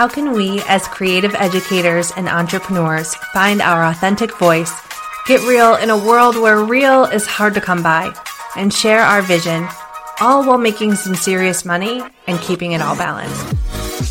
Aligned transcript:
How 0.00 0.08
can 0.08 0.32
we, 0.32 0.62
as 0.62 0.88
creative 0.88 1.34
educators 1.34 2.10
and 2.12 2.26
entrepreneurs, 2.26 3.14
find 3.34 3.60
our 3.60 3.84
authentic 3.84 4.34
voice, 4.38 4.72
get 5.26 5.46
real 5.46 5.74
in 5.74 5.90
a 5.90 6.06
world 6.06 6.36
where 6.36 6.64
real 6.64 7.04
is 7.04 7.26
hard 7.26 7.52
to 7.52 7.60
come 7.60 7.82
by, 7.82 8.10
and 8.56 8.72
share 8.72 9.02
our 9.02 9.20
vision, 9.20 9.68
all 10.18 10.42
while 10.42 10.56
making 10.56 10.94
some 10.94 11.14
serious 11.14 11.66
money 11.66 12.02
and 12.26 12.40
keeping 12.40 12.72
it 12.72 12.80
all 12.80 12.96
balanced? 12.96 13.52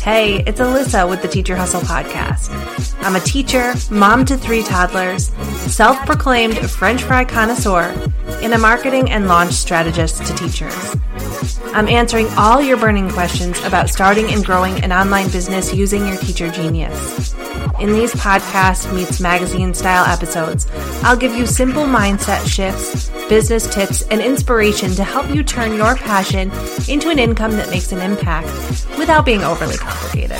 Hey, 0.00 0.44
it's 0.46 0.60
Alyssa 0.60 1.10
with 1.10 1.22
the 1.22 1.28
Teacher 1.28 1.56
Hustle 1.56 1.80
Podcast. 1.80 2.54
I'm 3.02 3.16
a 3.16 3.20
teacher, 3.20 3.74
mom 3.92 4.24
to 4.26 4.36
three 4.36 4.62
toddlers, 4.62 5.30
self 5.66 5.98
proclaimed 6.06 6.56
French 6.70 7.02
fry 7.02 7.24
connoisseur, 7.24 7.92
and 8.44 8.54
a 8.54 8.58
marketing 8.58 9.10
and 9.10 9.26
launch 9.26 9.54
strategist 9.54 10.24
to 10.24 10.34
teachers. 10.36 10.96
I'm 11.72 11.88
answering 11.88 12.26
all 12.36 12.60
your 12.60 12.76
burning 12.76 13.08
questions 13.10 13.62
about 13.64 13.88
starting 13.88 14.32
and 14.32 14.44
growing 14.44 14.82
an 14.82 14.92
online 14.92 15.30
business 15.30 15.72
using 15.72 16.06
your 16.06 16.16
teacher 16.16 16.50
genius. 16.50 17.32
In 17.78 17.92
these 17.92 18.12
podcast 18.12 18.92
meets 18.92 19.20
magazine 19.20 19.72
style 19.72 20.04
episodes, 20.04 20.66
I'll 21.04 21.16
give 21.16 21.34
you 21.34 21.46
simple 21.46 21.84
mindset 21.84 22.44
shifts, 22.46 23.08
business 23.28 23.72
tips, 23.72 24.02
and 24.08 24.20
inspiration 24.20 24.90
to 24.96 25.04
help 25.04 25.30
you 25.30 25.44
turn 25.44 25.74
your 25.74 25.94
passion 25.94 26.50
into 26.88 27.08
an 27.08 27.20
income 27.20 27.52
that 27.52 27.70
makes 27.70 27.92
an 27.92 28.00
impact 28.00 28.48
without 28.98 29.24
being 29.24 29.44
overly 29.44 29.76
complicated. 29.76 30.38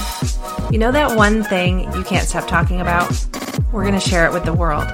You 0.73 0.79
know 0.79 0.91
that 0.91 1.17
one 1.17 1.45
thing 1.45 1.93
you 1.95 2.03
can't 2.03 2.29
stop 2.29 2.49
talking 2.49 2.81
about? 2.81 3.09
We're 3.73 3.85
going 3.85 3.95
to 3.95 4.01
share 4.01 4.27
it 4.27 4.33
with 4.33 4.45
the 4.45 4.53
world. 4.53 4.89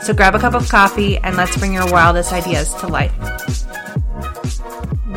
So 0.00 0.14
grab 0.14 0.34
a 0.34 0.38
cup 0.38 0.54
of 0.54 0.68
coffee 0.70 1.18
and 1.18 1.36
let's 1.36 1.56
bring 1.58 1.74
your 1.74 1.90
wildest 1.92 2.32
ideas 2.32 2.72
to 2.76 2.88
life. 2.88 3.12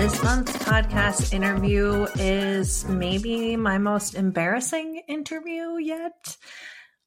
This 0.05 0.21
month's 0.21 0.55
podcast 0.57 1.33
interview 1.33 2.05
is 2.19 2.85
maybe 2.85 3.55
my 3.55 3.79
most 3.79 4.13
embarrassing 4.13 5.01
interview 5.07 5.77
yet, 5.77 6.37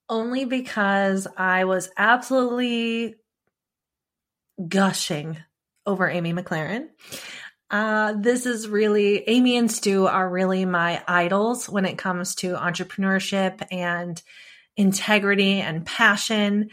only 0.08 0.46
because 0.46 1.28
I 1.36 1.66
was 1.66 1.90
absolutely 1.96 3.14
gushing 4.66 5.38
over 5.86 6.10
Amy 6.10 6.32
McLaren. 6.32 6.88
Uh, 7.70 8.14
this 8.18 8.46
is 8.46 8.66
really, 8.66 9.22
Amy 9.28 9.56
and 9.56 9.70
Stu 9.70 10.08
are 10.08 10.28
really 10.28 10.64
my 10.64 11.00
idols 11.06 11.68
when 11.68 11.84
it 11.84 11.98
comes 11.98 12.34
to 12.36 12.54
entrepreneurship 12.54 13.64
and 13.70 14.20
integrity 14.76 15.60
and 15.60 15.86
passion. 15.86 16.70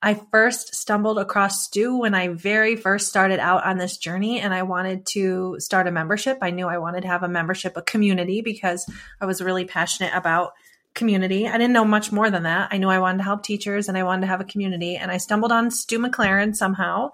I 0.00 0.14
first 0.30 0.76
stumbled 0.76 1.18
across 1.18 1.64
Stu 1.64 1.98
when 1.98 2.14
I 2.14 2.28
very 2.28 2.76
first 2.76 3.08
started 3.08 3.40
out 3.40 3.64
on 3.64 3.78
this 3.78 3.96
journey 3.96 4.40
and 4.40 4.54
I 4.54 4.62
wanted 4.62 5.06
to 5.06 5.56
start 5.58 5.88
a 5.88 5.92
membership. 5.92 6.38
I 6.40 6.50
knew 6.50 6.68
I 6.68 6.78
wanted 6.78 7.00
to 7.00 7.08
have 7.08 7.24
a 7.24 7.28
membership, 7.28 7.76
a 7.76 7.82
community, 7.82 8.40
because 8.40 8.88
I 9.20 9.26
was 9.26 9.42
really 9.42 9.64
passionate 9.64 10.14
about 10.14 10.52
community. 10.94 11.48
I 11.48 11.58
didn't 11.58 11.72
know 11.72 11.84
much 11.84 12.12
more 12.12 12.30
than 12.30 12.44
that. 12.44 12.68
I 12.70 12.78
knew 12.78 12.88
I 12.88 13.00
wanted 13.00 13.18
to 13.18 13.24
help 13.24 13.42
teachers 13.42 13.88
and 13.88 13.98
I 13.98 14.04
wanted 14.04 14.22
to 14.22 14.26
have 14.28 14.40
a 14.40 14.44
community. 14.44 14.96
And 14.96 15.10
I 15.10 15.16
stumbled 15.16 15.52
on 15.52 15.70
Stu 15.70 15.98
McLaren 15.98 16.54
somehow. 16.54 17.10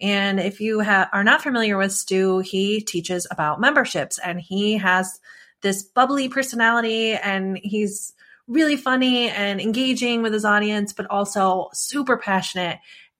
And 0.00 0.38
if 0.38 0.60
you 0.60 0.80
ha- 0.80 1.08
are 1.12 1.24
not 1.24 1.42
familiar 1.42 1.76
with 1.76 1.92
Stu, 1.92 2.38
he 2.38 2.80
teaches 2.80 3.26
about 3.30 3.60
memberships 3.60 4.18
and 4.18 4.40
he 4.40 4.78
has 4.78 5.20
this 5.60 5.82
bubbly 5.82 6.28
personality 6.28 7.14
and 7.14 7.58
he's 7.62 8.12
really 8.52 8.76
funny 8.76 9.28
and 9.30 9.60
engaging 9.60 10.22
with 10.22 10.32
his 10.32 10.44
audience, 10.44 10.92
but 10.92 11.06
also 11.10 11.68
super 11.72 12.16
passionate, 12.16 12.78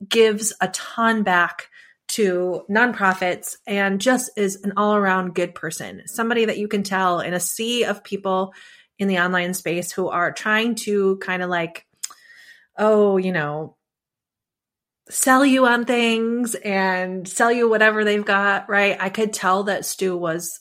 gives 0.08 0.52
a 0.61 0.69
ton 0.69 1.22
back 1.22 1.69
to 2.08 2.64
nonprofits 2.69 3.56
and 3.66 4.00
just 4.00 4.30
is 4.36 4.62
an 4.64 4.75
all 4.77 4.94
around 4.94 5.34
good 5.34 5.55
person. 5.55 6.03
Somebody 6.06 6.44
that 6.44 6.58
you 6.58 6.69
can 6.69 6.83
tell 6.83 7.20
in 7.20 7.33
a 7.33 7.41
sea 7.41 7.84
of 7.84 8.05
people 8.05 8.53
in 8.98 9.08
the 9.08 9.20
online 9.20 9.55
space 9.55 9.91
who 9.91 10.08
are 10.08 10.33
trying 10.33 10.75
to 10.75 11.16
kind 11.19 11.42
of 11.42 11.48
like, 11.48 11.86
oh, 12.77 13.16
you 13.16 13.33
know, 13.33 13.77
sell 15.08 15.44
you 15.44 15.66
on 15.66 15.84
things 15.84 16.54
and 16.54 17.26
sell 17.26 17.50
you 17.50 17.69
whatever 17.69 18.04
they've 18.04 18.25
got, 18.25 18.69
right? 18.69 18.97
I 19.00 19.09
could 19.09 19.32
tell 19.32 19.64
that 19.64 19.84
Stu 19.84 20.16
was 20.16 20.60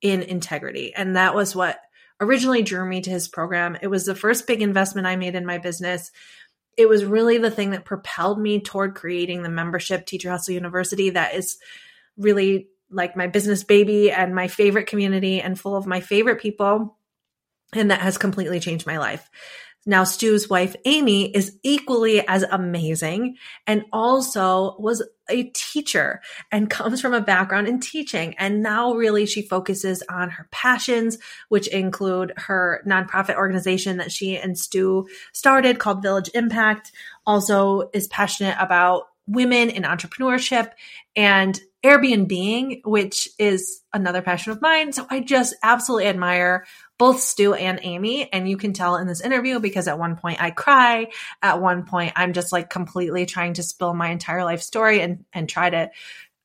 in 0.00 0.22
integrity. 0.22 0.92
And 0.94 1.16
that 1.16 1.34
was 1.34 1.54
what 1.54 1.78
originally 2.22 2.62
drew 2.62 2.88
me 2.88 3.00
to 3.02 3.10
his 3.10 3.28
program. 3.28 3.76
It 3.82 3.88
was 3.88 4.06
the 4.06 4.14
first 4.14 4.46
big 4.46 4.62
investment 4.62 5.06
I 5.06 5.16
made 5.16 5.34
in 5.34 5.44
my 5.44 5.58
business. 5.58 6.10
It 6.78 6.88
was 6.88 7.04
really 7.04 7.38
the 7.38 7.50
thing 7.50 7.70
that 7.70 7.84
propelled 7.84 8.40
me 8.40 8.60
toward 8.60 8.94
creating 8.94 9.42
the 9.42 9.50
membership 9.50 10.06
Teacher 10.06 10.30
Hustle 10.30 10.54
University 10.54 11.10
that 11.10 11.34
is 11.34 11.58
really 12.16 12.68
like 12.90 13.16
my 13.16 13.26
business 13.26 13.64
baby 13.64 14.10
and 14.10 14.34
my 14.34 14.48
favorite 14.48 14.86
community 14.86 15.40
and 15.40 15.58
full 15.58 15.76
of 15.76 15.86
my 15.86 16.00
favorite 16.00 16.40
people. 16.40 16.96
And 17.74 17.90
that 17.90 18.00
has 18.00 18.18
completely 18.18 18.60
changed 18.60 18.86
my 18.86 18.98
life. 18.98 19.28
Now, 19.84 20.04
Stu's 20.04 20.48
wife, 20.48 20.76
Amy, 20.84 21.34
is 21.34 21.58
equally 21.64 22.26
as 22.26 22.44
amazing 22.44 23.36
and 23.66 23.84
also 23.92 24.76
was 24.78 25.02
a 25.28 25.44
teacher 25.54 26.20
and 26.52 26.70
comes 26.70 27.00
from 27.00 27.14
a 27.14 27.20
background 27.20 27.66
in 27.66 27.80
teaching. 27.80 28.34
And 28.38 28.62
now, 28.62 28.94
really, 28.94 29.26
she 29.26 29.42
focuses 29.42 30.02
on 30.08 30.30
her 30.30 30.48
passions, 30.52 31.18
which 31.48 31.66
include 31.68 32.32
her 32.36 32.82
nonprofit 32.86 33.36
organization 33.36 33.96
that 33.96 34.12
she 34.12 34.36
and 34.36 34.56
Stu 34.56 35.08
started 35.32 35.80
called 35.80 36.02
Village 36.02 36.30
Impact, 36.34 36.92
also 37.26 37.90
is 37.92 38.06
passionate 38.06 38.56
about 38.60 39.04
women 39.26 39.70
in 39.70 39.82
entrepreneurship 39.82 40.70
and 41.16 41.60
Airbnb, 41.84 42.82
which 42.84 43.28
is 43.38 43.82
another 43.92 44.22
passion 44.22 44.52
of 44.52 44.62
mine. 44.62 44.92
So 44.92 45.06
I 45.10 45.20
just 45.20 45.54
absolutely 45.62 46.06
admire 46.06 46.64
both 46.98 47.20
Stu 47.20 47.54
and 47.54 47.80
Amy. 47.82 48.32
And 48.32 48.48
you 48.48 48.56
can 48.56 48.72
tell 48.72 48.96
in 48.96 49.06
this 49.06 49.20
interview 49.20 49.58
because 49.58 49.88
at 49.88 49.98
one 49.98 50.16
point 50.16 50.40
I 50.40 50.50
cry. 50.50 51.08
At 51.42 51.60
one 51.60 51.84
point, 51.84 52.12
I'm 52.14 52.32
just 52.32 52.52
like 52.52 52.70
completely 52.70 53.26
trying 53.26 53.54
to 53.54 53.62
spill 53.62 53.94
my 53.94 54.10
entire 54.10 54.44
life 54.44 54.62
story 54.62 55.00
and, 55.00 55.24
and 55.32 55.48
try 55.48 55.70
to 55.70 55.90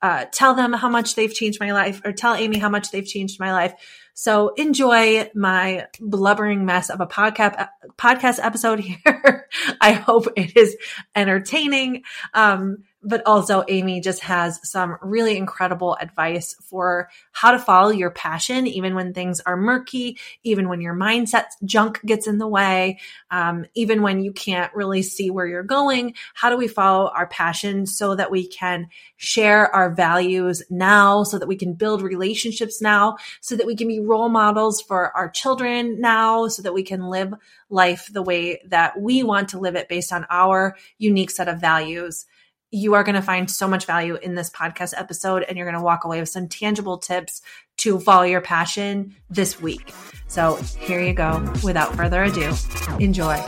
uh, 0.01 0.25
tell 0.31 0.53
them 0.53 0.73
how 0.73 0.89
much 0.89 1.15
they've 1.15 1.33
changed 1.33 1.59
my 1.59 1.71
life 1.73 2.01
or 2.05 2.11
tell 2.11 2.35
Amy 2.35 2.57
how 2.57 2.69
much 2.69 2.91
they've 2.91 3.05
changed 3.05 3.39
my 3.39 3.51
life. 3.51 3.73
So 4.13 4.49
enjoy 4.55 5.29
my 5.35 5.87
blubbering 5.99 6.65
mess 6.65 6.89
of 6.89 7.01
a 7.01 7.07
podcast 7.07 7.67
podcast 7.97 8.39
episode 8.43 8.79
here. 9.05 9.47
I 9.79 9.93
hope 9.93 10.27
it 10.35 10.57
is 10.57 10.75
entertaining. 11.15 12.03
Um, 12.33 12.83
but 13.07 13.25
also 13.25 13.63
Amy 13.69 14.01
just 14.01 14.19
has 14.19 14.59
some 14.69 14.97
really 15.01 15.38
incredible 15.38 15.95
advice 16.01 16.56
for 16.62 17.09
how 17.31 17.51
to 17.51 17.59
follow 17.59 17.90
your 17.90 18.12
passion, 18.12 18.68
even 18.68 18.95
when 18.95 19.13
things 19.13 19.40
are 19.40 19.56
murky, 19.56 20.19
even 20.44 20.68
when 20.68 20.81
your 20.81 20.94
mindset 20.94 21.45
junk 21.63 22.01
gets 22.06 22.28
in 22.28 22.38
the 22.38 22.47
way, 22.47 23.00
um, 23.31 23.66
even 23.75 24.01
when 24.01 24.19
you 24.19 24.34
can't 24.34 24.73
really 24.75 25.01
see 25.01 25.31
where 25.31 25.47
you're 25.47 25.63
going. 25.63 26.16
How 26.34 26.50
do 26.50 26.57
we 26.57 26.68
follow 26.68 27.09
our 27.16 27.28
passion 27.28 27.85
so 27.85 28.13
that 28.16 28.29
we 28.29 28.45
can 28.45 28.90
share 29.16 29.74
our 29.74 29.89
values 29.89 30.62
now, 30.69 31.24
so 31.24 31.39
that 31.39 31.47
we 31.47 31.56
can 31.56 31.74
build 31.75 32.01
relationships 32.01 32.81
now, 32.81 33.16
so 33.39 33.56
that 33.56 33.66
we 33.66 33.78
can 33.78 33.88
be 33.88 34.01
role 34.01 34.29
models 34.29 34.81
for 34.81 35.16
our 35.16 35.29
children 35.29 36.01
now, 36.01 36.50
so 36.50 36.62
that 36.62 36.74
we 36.74 36.84
can 36.84 37.09
live 37.09 37.34
life 37.69 38.09
the 38.12 38.22
way 38.22 38.62
that 38.68 39.00
we 39.00 39.24
want 39.24 39.50
to 39.50 39.59
live 39.59 39.75
it 39.75 39.88
based 39.88 40.12
on 40.12 40.25
our 40.29 40.75
unique 40.97 41.31
set 41.31 41.47
of 41.47 41.62
values 41.62 42.25
you 42.72 42.94
are 42.94 43.03
going 43.03 43.16
to 43.16 43.22
find 43.22 43.50
so 43.50 43.67
much 43.67 43.85
value 43.85 44.16
in 44.16 44.35
this 44.35 44.50
podcast 44.50 44.94
episode 44.97 45.44
and 45.44 45.57
you're 45.57 45.66
going 45.66 45.78
to 45.78 45.83
walk 45.83 46.03
away 46.03 46.19
with 46.19 46.29
some 46.29 46.47
tangible 46.47 46.97
tips 46.97 47.41
to 47.78 48.00
follow 48.00 48.23
your 48.23 48.41
passion 48.41 49.16
this 49.29 49.61
week. 49.61 49.94
So 50.28 50.55
here 50.79 51.01
you 51.01 51.13
go. 51.13 51.53
Without 51.63 51.95
further 51.95 52.23
ado, 52.23 52.53
enjoy. 53.00 53.41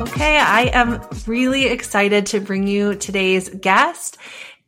Okay, 0.00 0.38
I 0.38 0.70
am 0.72 1.00
really 1.26 1.66
excited 1.66 2.26
to 2.26 2.40
bring 2.40 2.66
you 2.66 2.94
today's 2.94 3.48
guest. 3.48 4.17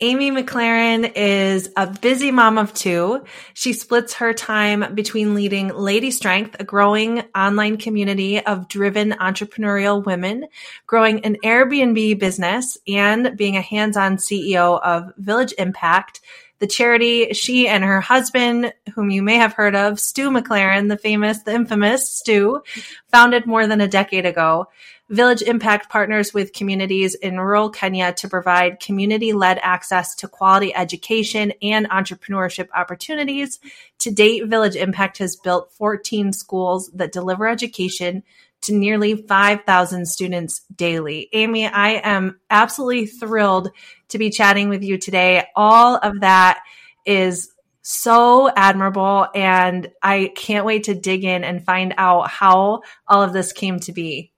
Amy 0.03 0.31
McLaren 0.31 1.13
is 1.15 1.69
a 1.77 1.87
busy 1.87 2.31
mom 2.31 2.57
of 2.57 2.73
two. 2.73 3.23
She 3.53 3.75
splits 3.75 4.15
her 4.15 4.33
time 4.33 4.95
between 4.95 5.35
leading 5.35 5.69
Lady 5.69 6.11
Strength, 6.11 6.57
a 6.59 6.65
growing 6.65 7.23
online 7.35 7.77
community 7.77 8.41
of 8.41 8.67
driven 8.67 9.11
entrepreneurial 9.11 10.03
women, 10.03 10.47
growing 10.87 11.23
an 11.27 11.37
Airbnb 11.45 12.19
business, 12.19 12.79
and 12.89 13.37
being 13.37 13.59
a 13.59 13.61
hands-on 13.61 14.17
CEO 14.17 14.81
of 14.81 15.13
Village 15.19 15.53
Impact, 15.59 16.23
the 16.61 16.67
charity 16.67 17.35
she 17.35 17.69
and 17.69 17.85
her 17.85 18.01
husband, 18.01 18.73
whom 18.95 19.11
you 19.11 19.23
may 19.23 19.37
have 19.37 19.53
heard 19.53 19.77
of, 19.77 20.01
Stu 20.01 20.31
McLaren, 20.31 20.89
the 20.89 20.97
famous, 20.97 21.43
the 21.43 21.53
infamous 21.53 22.09
Stu, 22.09 22.63
founded 23.11 23.45
more 23.45 23.67
than 23.67 23.83
a 23.83 23.89
decade 23.89 24.25
ago. 24.25 24.67
Village 25.11 25.43
Impact 25.43 25.91
partners 25.91 26.33
with 26.33 26.53
communities 26.53 27.17
in 27.17 27.41
rural 27.41 27.69
Kenya 27.69 28.13
to 28.13 28.29
provide 28.29 28.79
community 28.79 29.33
led 29.33 29.59
access 29.61 30.15
to 30.15 30.29
quality 30.29 30.73
education 30.73 31.53
and 31.61 31.91
entrepreneurship 31.91 32.69
opportunities. 32.77 33.59
To 33.99 34.13
date, 34.13 34.47
Village 34.47 34.77
Impact 34.77 35.19
has 35.19 35.35
built 35.35 35.73
14 35.73 36.33
schools 36.33 36.93
that 36.95 37.11
deliver 37.11 37.49
education 37.49 38.23
to 38.61 38.73
nearly 38.73 39.17
5,000 39.17 40.07
students 40.07 40.61
daily. 40.77 41.29
Amy, 41.33 41.67
I 41.67 42.01
am 42.05 42.39
absolutely 42.49 43.07
thrilled 43.07 43.71
to 44.11 44.19
be 44.19 44.31
chatting 44.31 44.69
with 44.69 44.85
you 44.85 44.97
today. 44.97 45.45
All 45.57 45.97
of 45.97 46.21
that 46.21 46.63
is 47.05 47.51
so 47.83 48.49
admirable. 48.55 49.27
And 49.35 49.91
I 50.01 50.31
can't 50.37 50.67
wait 50.67 50.85
to 50.85 50.95
dig 50.95 51.25
in 51.25 51.43
and 51.43 51.65
find 51.65 51.95
out 51.97 52.31
how 52.31 52.83
all 53.09 53.23
of 53.23 53.33
this 53.33 53.53
came 53.53 53.81
to 53.81 53.93
be. 53.93 54.31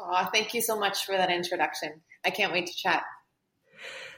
Oh, 0.00 0.28
thank 0.32 0.54
you 0.54 0.62
so 0.62 0.78
much 0.78 1.04
for 1.04 1.16
that 1.16 1.30
introduction. 1.30 2.00
I 2.24 2.30
can't 2.30 2.52
wait 2.52 2.66
to 2.66 2.74
chat. 2.74 3.02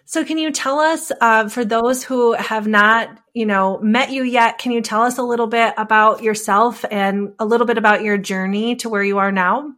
So, 0.04 0.24
can 0.24 0.36
you 0.36 0.50
tell 0.50 0.80
us, 0.80 1.12
uh, 1.20 1.48
for 1.48 1.64
those 1.64 2.02
who 2.02 2.32
have 2.32 2.66
not, 2.66 3.08
you 3.34 3.46
know, 3.46 3.78
met 3.78 4.10
you 4.10 4.24
yet, 4.24 4.58
can 4.58 4.72
you 4.72 4.80
tell 4.80 5.02
us 5.02 5.18
a 5.18 5.22
little 5.22 5.46
bit 5.46 5.74
about 5.76 6.22
yourself 6.22 6.84
and 6.90 7.34
a 7.38 7.44
little 7.44 7.66
bit 7.66 7.78
about 7.78 8.02
your 8.02 8.18
journey 8.18 8.76
to 8.76 8.88
where 8.88 9.04
you 9.04 9.18
are 9.18 9.32
now? 9.32 9.72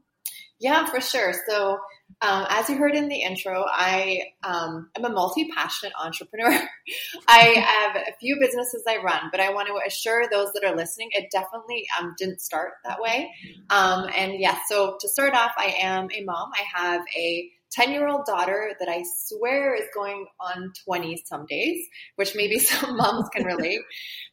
Yeah, 0.59 0.87
for 0.87 1.01
sure. 1.01 1.35
So, 1.49 1.79
um, 2.21 2.47
as 2.49 2.69
you 2.69 2.77
heard 2.77 2.95
in 2.95 3.09
the 3.09 3.23
intro, 3.23 3.65
I 3.69 4.23
um, 4.43 4.89
am 4.97 5.05
a 5.05 5.11
multi 5.11 5.49
passionate 5.55 5.93
entrepreneur. 6.03 6.53
I 7.29 7.65
have 7.67 7.97
a 7.97 8.17
few 8.19 8.39
businesses 8.41 8.83
I 8.89 8.99
run, 8.99 9.29
but 9.31 9.41
I 9.41 9.53
want 9.53 9.69
to 9.69 9.79
assure 9.87 10.25
those 10.31 10.53
that 10.55 10.65
are 10.65 10.77
listening, 10.77 11.09
it 11.13 11.31
definitely 11.31 11.87
um, 11.99 12.15
didn't 12.19 12.41
start 12.41 12.75
that 12.85 13.01
way. 13.01 13.31
Um, 13.71 14.09
and 14.17 14.33
yes, 14.39 14.55
yeah, 14.55 14.59
so 14.69 14.97
to 15.01 15.09
start 15.09 15.35
off, 15.35 15.53
I 15.59 15.75
am 15.81 16.09
a 16.15 16.25
mom. 16.25 16.51
I 16.55 16.81
have 16.81 17.03
a 17.17 17.51
10 17.73 17.91
year 17.91 18.07
old 18.07 18.25
daughter 18.25 18.75
that 18.79 18.89
I 18.89 19.03
swear 19.27 19.75
is 19.75 19.89
going 19.93 20.27
on 20.41 20.73
20 20.85 21.23
some 21.27 21.45
days, 21.47 21.85
which 22.17 22.35
maybe 22.35 22.59
some 22.61 22.97
moms 22.97 23.29
can 23.31 23.45
relate. 23.45 23.81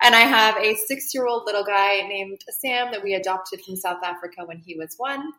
and 0.02 0.16
I 0.16 0.22
have 0.22 0.58
a 0.58 0.76
six 0.76 1.14
year 1.14 1.26
old 1.26 1.44
little 1.46 1.64
guy 1.64 2.08
named 2.08 2.42
Sam 2.50 2.92
that 2.92 3.04
we 3.04 3.16
adopted 3.16 3.62
from 3.66 3.76
South 3.76 4.04
Africa 4.04 4.46
when 4.46 4.60
he 4.60 4.76
was 4.78 4.94
one. 4.98 5.32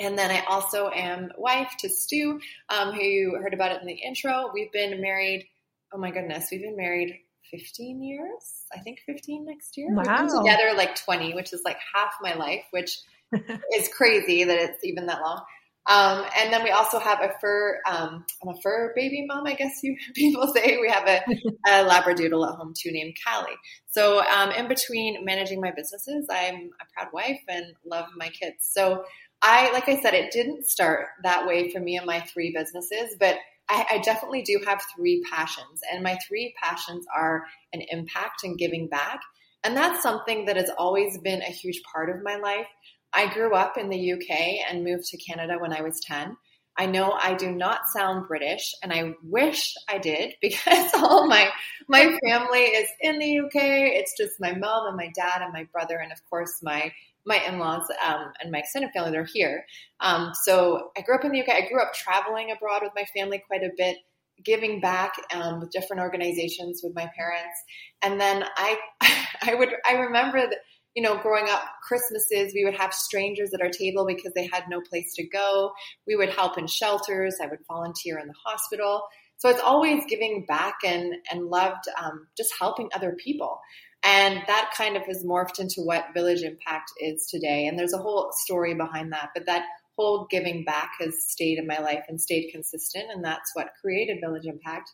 And 0.00 0.18
then 0.18 0.30
I 0.30 0.42
also 0.48 0.90
am 0.94 1.30
wife 1.36 1.72
to 1.80 1.88
Stu, 1.88 2.40
um, 2.68 2.92
who 2.92 3.02
you 3.02 3.38
heard 3.40 3.54
about 3.54 3.72
it 3.72 3.80
in 3.80 3.86
the 3.86 3.94
intro. 3.94 4.50
We've 4.52 4.72
been 4.72 5.00
married, 5.00 5.46
oh 5.92 5.98
my 5.98 6.10
goodness, 6.10 6.48
we've 6.50 6.62
been 6.62 6.76
married 6.76 7.18
15 7.50 8.02
years. 8.02 8.64
I 8.74 8.80
think 8.80 9.00
15 9.06 9.44
next 9.44 9.76
year. 9.76 9.88
Wow. 9.90 10.02
We've 10.02 10.30
been 10.30 10.38
together 10.38 10.76
like 10.76 10.96
20, 10.96 11.34
which 11.34 11.52
is 11.52 11.60
like 11.64 11.78
half 11.94 12.14
my 12.22 12.34
life, 12.34 12.64
which 12.70 12.98
is 13.74 13.88
crazy 13.96 14.44
that 14.44 14.58
it's 14.58 14.84
even 14.84 15.06
that 15.06 15.20
long. 15.20 15.42
Um, 15.86 16.24
and 16.38 16.52
then 16.52 16.62
we 16.62 16.70
also 16.70 17.00
have 17.00 17.20
a 17.22 17.32
fur, 17.40 17.80
um, 17.90 18.24
I'm 18.42 18.48
a 18.50 18.60
fur 18.62 18.92
baby 18.94 19.26
mom, 19.26 19.46
I 19.46 19.54
guess 19.54 19.82
you 19.82 19.96
people 20.14 20.46
say. 20.54 20.78
We 20.80 20.88
have 20.88 21.08
a, 21.08 21.20
a 21.66 21.88
Labradoodle 21.88 22.48
at 22.48 22.54
home 22.54 22.72
too 22.76 22.92
named 22.92 23.16
Callie. 23.26 23.56
So 23.90 24.24
um, 24.24 24.52
in 24.52 24.68
between 24.68 25.24
managing 25.24 25.60
my 25.60 25.72
businesses, 25.74 26.26
I'm 26.30 26.70
a 26.80 26.84
proud 26.94 27.12
wife 27.12 27.40
and 27.48 27.66
love 27.84 28.06
my 28.16 28.28
kids. 28.28 28.58
So 28.60 29.04
I, 29.42 29.72
like 29.72 29.88
I 29.88 30.00
said, 30.00 30.14
it 30.14 30.32
didn't 30.32 30.66
start 30.66 31.08
that 31.24 31.46
way 31.46 31.70
for 31.70 31.80
me 31.80 31.96
and 31.96 32.06
my 32.06 32.20
three 32.20 32.54
businesses, 32.56 33.16
but 33.18 33.36
I, 33.68 33.86
I, 33.90 33.98
definitely 33.98 34.42
do 34.42 34.60
have 34.66 34.80
three 34.94 35.22
passions. 35.30 35.80
And 35.90 36.02
my 36.02 36.18
three 36.26 36.54
passions 36.62 37.06
are 37.14 37.44
an 37.72 37.82
impact 37.90 38.44
and 38.44 38.58
giving 38.58 38.88
back. 38.88 39.20
And 39.64 39.76
that's 39.76 40.02
something 40.02 40.46
that 40.46 40.56
has 40.56 40.70
always 40.76 41.18
been 41.18 41.42
a 41.42 41.46
huge 41.46 41.80
part 41.92 42.10
of 42.10 42.22
my 42.22 42.36
life. 42.36 42.66
I 43.12 43.32
grew 43.32 43.54
up 43.54 43.76
in 43.76 43.88
the 43.88 44.12
UK 44.12 44.30
and 44.70 44.84
moved 44.84 45.04
to 45.06 45.18
Canada 45.18 45.56
when 45.58 45.72
I 45.72 45.82
was 45.82 46.00
10. 46.00 46.36
I 46.78 46.86
know 46.86 47.12
I 47.12 47.34
do 47.34 47.50
not 47.52 47.80
sound 47.92 48.26
British 48.26 48.74
and 48.82 48.92
I 48.92 49.12
wish 49.22 49.74
I 49.88 49.98
did 49.98 50.34
because 50.42 50.90
all 50.94 51.26
my 51.26 51.50
my 51.88 52.16
family 52.26 52.60
is 52.60 52.88
in 53.00 53.18
the 53.18 53.40
UK. 53.40 53.52
It's 53.54 54.14
just 54.18 54.40
my 54.40 54.54
mom 54.54 54.86
and 54.86 54.96
my 54.96 55.10
dad 55.14 55.42
and 55.42 55.52
my 55.52 55.64
brother 55.72 55.98
and 55.98 56.12
of 56.12 56.18
course 56.30 56.60
my 56.62 56.92
my 57.26 57.36
in-laws 57.46 57.86
um, 58.04 58.32
and 58.40 58.50
my 58.50 58.58
extended 58.58 58.90
family 58.92 59.10
they're 59.10 59.24
here. 59.24 59.64
Um, 60.00 60.32
so 60.44 60.90
i 60.96 61.02
grew 61.02 61.14
up 61.14 61.24
in 61.24 61.32
the 61.32 61.40
uk 61.42 61.48
i 61.48 61.68
grew 61.68 61.80
up 61.80 61.94
traveling 61.94 62.50
abroad 62.50 62.82
with 62.82 62.92
my 62.96 63.04
family 63.14 63.42
quite 63.48 63.62
a 63.62 63.70
bit 63.76 63.96
giving 64.44 64.80
back 64.80 65.12
um, 65.34 65.60
with 65.60 65.70
different 65.70 66.02
organizations 66.02 66.80
with 66.82 66.94
my 66.94 67.10
parents. 67.16 67.62
And 68.02 68.20
then 68.20 68.44
i 68.56 68.78
i 69.42 69.54
would 69.54 69.70
i 69.86 69.94
remember 69.94 70.40
that 70.40 70.58
you 70.94 71.02
know 71.02 71.16
growing 71.16 71.48
up 71.48 71.62
christmases 71.86 72.52
we 72.54 72.64
would 72.64 72.76
have 72.76 72.92
strangers 72.92 73.50
at 73.54 73.62
our 73.62 73.70
table 73.70 74.06
because 74.06 74.32
they 74.34 74.48
had 74.52 74.64
no 74.68 74.80
place 74.80 75.14
to 75.14 75.26
go. 75.28 75.72
We 76.06 76.16
would 76.16 76.30
help 76.30 76.58
in 76.58 76.66
shelters. 76.66 77.36
I 77.42 77.46
would 77.46 77.60
volunteer 77.68 78.18
in 78.18 78.26
the 78.26 78.34
hospital. 78.44 79.02
So 79.38 79.48
it's 79.48 79.60
always 79.60 80.04
giving 80.08 80.44
back 80.46 80.76
and 80.84 81.14
and 81.30 81.46
loved 81.46 81.84
um, 82.02 82.28
just 82.36 82.52
helping 82.58 82.88
other 82.94 83.16
people 83.22 83.60
and 84.02 84.42
that 84.46 84.72
kind 84.76 84.96
of 84.96 85.04
has 85.04 85.24
morphed 85.24 85.60
into 85.60 85.80
what 85.82 86.14
Village 86.14 86.42
Impact 86.42 86.90
is 86.98 87.26
today. 87.26 87.66
And 87.66 87.78
there's 87.78 87.92
a 87.92 87.98
whole 87.98 88.32
story 88.32 88.74
behind 88.74 89.12
that, 89.12 89.30
but 89.34 89.46
that 89.46 89.64
whole 89.96 90.26
giving 90.30 90.64
back 90.64 90.92
has 91.00 91.14
stayed 91.26 91.58
in 91.58 91.66
my 91.66 91.78
life 91.78 92.04
and 92.08 92.20
stayed 92.20 92.50
consistent. 92.50 93.06
And 93.12 93.24
that's 93.24 93.50
what 93.54 93.74
created 93.80 94.18
Village 94.20 94.46
Impact. 94.46 94.90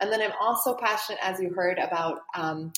And 0.00 0.12
then 0.12 0.22
I'm 0.22 0.32
also 0.40 0.76
passionate, 0.76 1.20
as 1.22 1.40
you 1.40 1.50
heard, 1.54 1.78
about 1.78 2.20
um, 2.36 2.72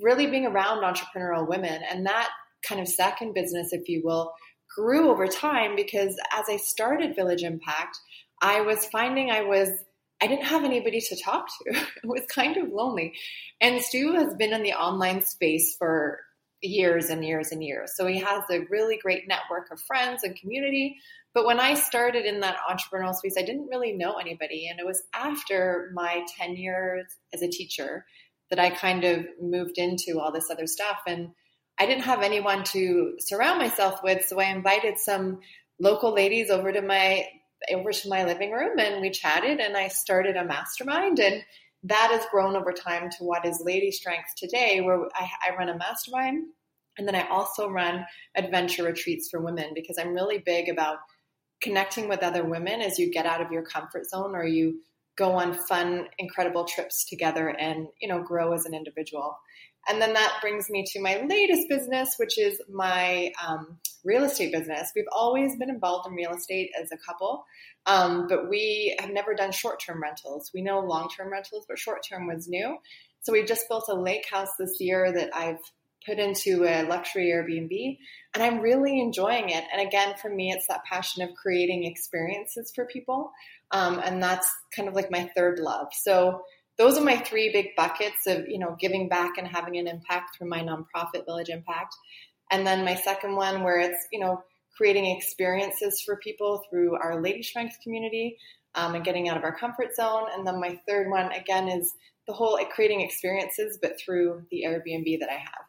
really 0.00 0.26
being 0.26 0.46
around 0.46 0.82
entrepreneurial 0.82 1.48
women. 1.48 1.82
And 1.90 2.06
that 2.06 2.30
kind 2.66 2.80
of 2.80 2.88
second 2.88 3.34
business, 3.34 3.72
if 3.72 3.88
you 3.88 4.02
will, 4.04 4.32
grew 4.74 5.10
over 5.10 5.26
time 5.26 5.76
because 5.76 6.16
as 6.32 6.44
I 6.48 6.56
started 6.56 7.16
Village 7.16 7.42
Impact, 7.42 7.98
I 8.40 8.60
was 8.60 8.86
finding 8.86 9.30
I 9.30 9.42
was 9.42 9.70
I 10.20 10.26
didn't 10.26 10.46
have 10.46 10.64
anybody 10.64 11.00
to 11.00 11.16
talk 11.16 11.46
to. 11.48 11.70
it 12.02 12.06
was 12.06 12.22
kind 12.26 12.56
of 12.56 12.70
lonely. 12.70 13.14
And 13.60 13.80
Stu 13.80 14.14
has 14.14 14.34
been 14.34 14.52
in 14.52 14.62
the 14.62 14.72
online 14.72 15.22
space 15.22 15.76
for 15.78 16.20
years 16.60 17.08
and 17.08 17.24
years 17.24 17.52
and 17.52 17.62
years. 17.62 17.92
So 17.94 18.06
he 18.06 18.18
has 18.18 18.42
a 18.50 18.66
really 18.70 18.98
great 19.00 19.28
network 19.28 19.70
of 19.70 19.80
friends 19.80 20.24
and 20.24 20.34
community. 20.36 20.96
But 21.34 21.46
when 21.46 21.60
I 21.60 21.74
started 21.74 22.24
in 22.24 22.40
that 22.40 22.56
entrepreneurial 22.68 23.14
space, 23.14 23.34
I 23.38 23.42
didn't 23.42 23.68
really 23.68 23.92
know 23.92 24.16
anybody. 24.16 24.68
And 24.68 24.80
it 24.80 24.86
was 24.86 25.02
after 25.14 25.90
my 25.94 26.24
10 26.36 26.56
years 26.56 27.04
as 27.32 27.42
a 27.42 27.48
teacher 27.48 28.04
that 28.50 28.58
I 28.58 28.70
kind 28.70 29.04
of 29.04 29.26
moved 29.40 29.78
into 29.78 30.18
all 30.20 30.32
this 30.32 30.50
other 30.50 30.66
stuff. 30.66 30.98
And 31.06 31.28
I 31.78 31.86
didn't 31.86 32.04
have 32.04 32.22
anyone 32.22 32.64
to 32.64 33.14
surround 33.20 33.60
myself 33.60 34.02
with. 34.02 34.26
So 34.26 34.40
I 34.40 34.44
invited 34.44 34.98
some 34.98 35.40
local 35.78 36.12
ladies 36.12 36.50
over 36.50 36.72
to 36.72 36.82
my 36.82 37.26
over 37.72 37.92
to 37.92 38.08
my 38.08 38.24
living 38.24 38.52
room 38.52 38.78
and 38.78 39.00
we 39.00 39.10
chatted 39.10 39.60
and 39.60 39.76
I 39.76 39.88
started 39.88 40.36
a 40.36 40.44
mastermind 40.44 41.18
and 41.18 41.42
that 41.84 42.10
has 42.10 42.26
grown 42.30 42.56
over 42.56 42.72
time 42.72 43.08
to 43.10 43.24
what 43.24 43.46
is 43.46 43.62
Lady 43.64 43.90
Strength 43.90 44.34
today, 44.36 44.80
where 44.80 45.06
I, 45.14 45.28
I 45.48 45.56
run 45.56 45.68
a 45.68 45.76
mastermind 45.76 46.46
and 46.98 47.06
then 47.06 47.14
I 47.14 47.28
also 47.28 47.70
run 47.70 48.04
adventure 48.34 48.82
retreats 48.82 49.28
for 49.30 49.40
women 49.40 49.70
because 49.74 49.98
I'm 49.98 50.14
really 50.14 50.38
big 50.38 50.68
about 50.68 50.98
connecting 51.60 52.08
with 52.08 52.22
other 52.22 52.44
women 52.44 52.80
as 52.80 52.98
you 52.98 53.10
get 53.10 53.26
out 53.26 53.40
of 53.40 53.52
your 53.52 53.62
comfort 53.62 54.08
zone 54.08 54.34
or 54.34 54.44
you 54.44 54.80
go 55.16 55.32
on 55.32 55.52
fun, 55.52 56.06
incredible 56.18 56.64
trips 56.64 57.04
together 57.04 57.48
and, 57.48 57.88
you 58.00 58.08
know, 58.08 58.22
grow 58.22 58.52
as 58.52 58.64
an 58.66 58.74
individual. 58.74 59.36
And 59.88 60.00
then 60.02 60.12
that 60.12 60.38
brings 60.40 60.68
me 60.68 60.84
to 60.92 61.00
my 61.00 61.24
latest 61.28 61.68
business, 61.68 62.14
which 62.18 62.38
is 62.38 62.60
my 62.70 63.32
um, 63.46 63.78
real 64.04 64.24
estate 64.24 64.52
business. 64.52 64.92
We've 64.94 65.04
always 65.10 65.56
been 65.56 65.70
involved 65.70 66.08
in 66.08 66.14
real 66.14 66.34
estate 66.34 66.70
as 66.80 66.90
a 66.92 66.98
couple, 66.98 67.44
um, 67.86 68.26
but 68.28 68.48
we 68.48 68.96
have 69.00 69.10
never 69.10 69.34
done 69.34 69.52
short 69.52 69.80
term 69.84 70.02
rentals. 70.02 70.50
We 70.52 70.62
know 70.62 70.80
long 70.80 71.08
term 71.16 71.32
rentals, 71.32 71.64
but 71.68 71.78
short 71.78 72.04
term 72.08 72.26
was 72.26 72.48
new. 72.48 72.76
So 73.22 73.32
we 73.32 73.44
just 73.44 73.68
built 73.68 73.86
a 73.88 73.94
lake 73.94 74.26
house 74.30 74.50
this 74.58 74.76
year 74.80 75.12
that 75.12 75.30
I've 75.34 75.58
put 76.06 76.18
into 76.18 76.64
a 76.64 76.86
luxury 76.86 77.26
Airbnb, 77.26 77.98
and 78.34 78.42
I'm 78.42 78.60
really 78.60 79.00
enjoying 79.00 79.50
it. 79.50 79.64
And 79.72 79.86
again, 79.86 80.14
for 80.20 80.30
me, 80.30 80.50
it's 80.50 80.66
that 80.68 80.84
passion 80.84 81.22
of 81.22 81.30
creating 81.34 81.84
experiences 81.84 82.72
for 82.74 82.86
people. 82.86 83.32
Um, 83.70 84.00
and 84.02 84.22
that's 84.22 84.48
kind 84.74 84.88
of 84.88 84.94
like 84.94 85.10
my 85.10 85.30
third 85.36 85.58
love. 85.58 85.88
So 85.92 86.42
those 86.78 86.96
are 86.96 87.04
my 87.04 87.16
three 87.16 87.50
big 87.52 87.76
buckets 87.76 88.26
of 88.26 88.48
you 88.48 88.58
know 88.58 88.76
giving 88.78 89.08
back 89.08 89.38
and 89.38 89.46
having 89.46 89.76
an 89.76 89.88
impact 89.88 90.36
through 90.36 90.48
my 90.48 90.60
nonprofit 90.60 91.24
village 91.26 91.48
impact. 91.48 91.94
And 92.50 92.66
then 92.66 92.84
my 92.84 92.94
second 92.94 93.36
one 93.36 93.62
where 93.62 93.78
it's 93.78 94.06
you 94.12 94.20
know 94.20 94.42
creating 94.76 95.06
experiences 95.06 96.02
for 96.04 96.16
people 96.16 96.62
through 96.70 96.94
our 96.94 97.20
lady 97.20 97.42
strength 97.42 97.76
community 97.82 98.36
um, 98.74 98.94
and 98.94 99.04
getting 99.04 99.28
out 99.28 99.36
of 99.36 99.42
our 99.42 99.56
comfort 99.56 99.94
zone. 99.96 100.26
And 100.32 100.46
then 100.46 100.60
my 100.60 100.78
third 100.88 101.10
one 101.10 101.32
again 101.32 101.68
is 101.68 101.94
the 102.28 102.34
whole 102.34 102.60
creating 102.72 103.00
experiences 103.00 103.78
but 103.80 103.98
through 103.98 104.42
the 104.50 104.62
airbnb 104.66 105.18
that 105.18 105.30
i 105.30 105.38
have 105.38 105.67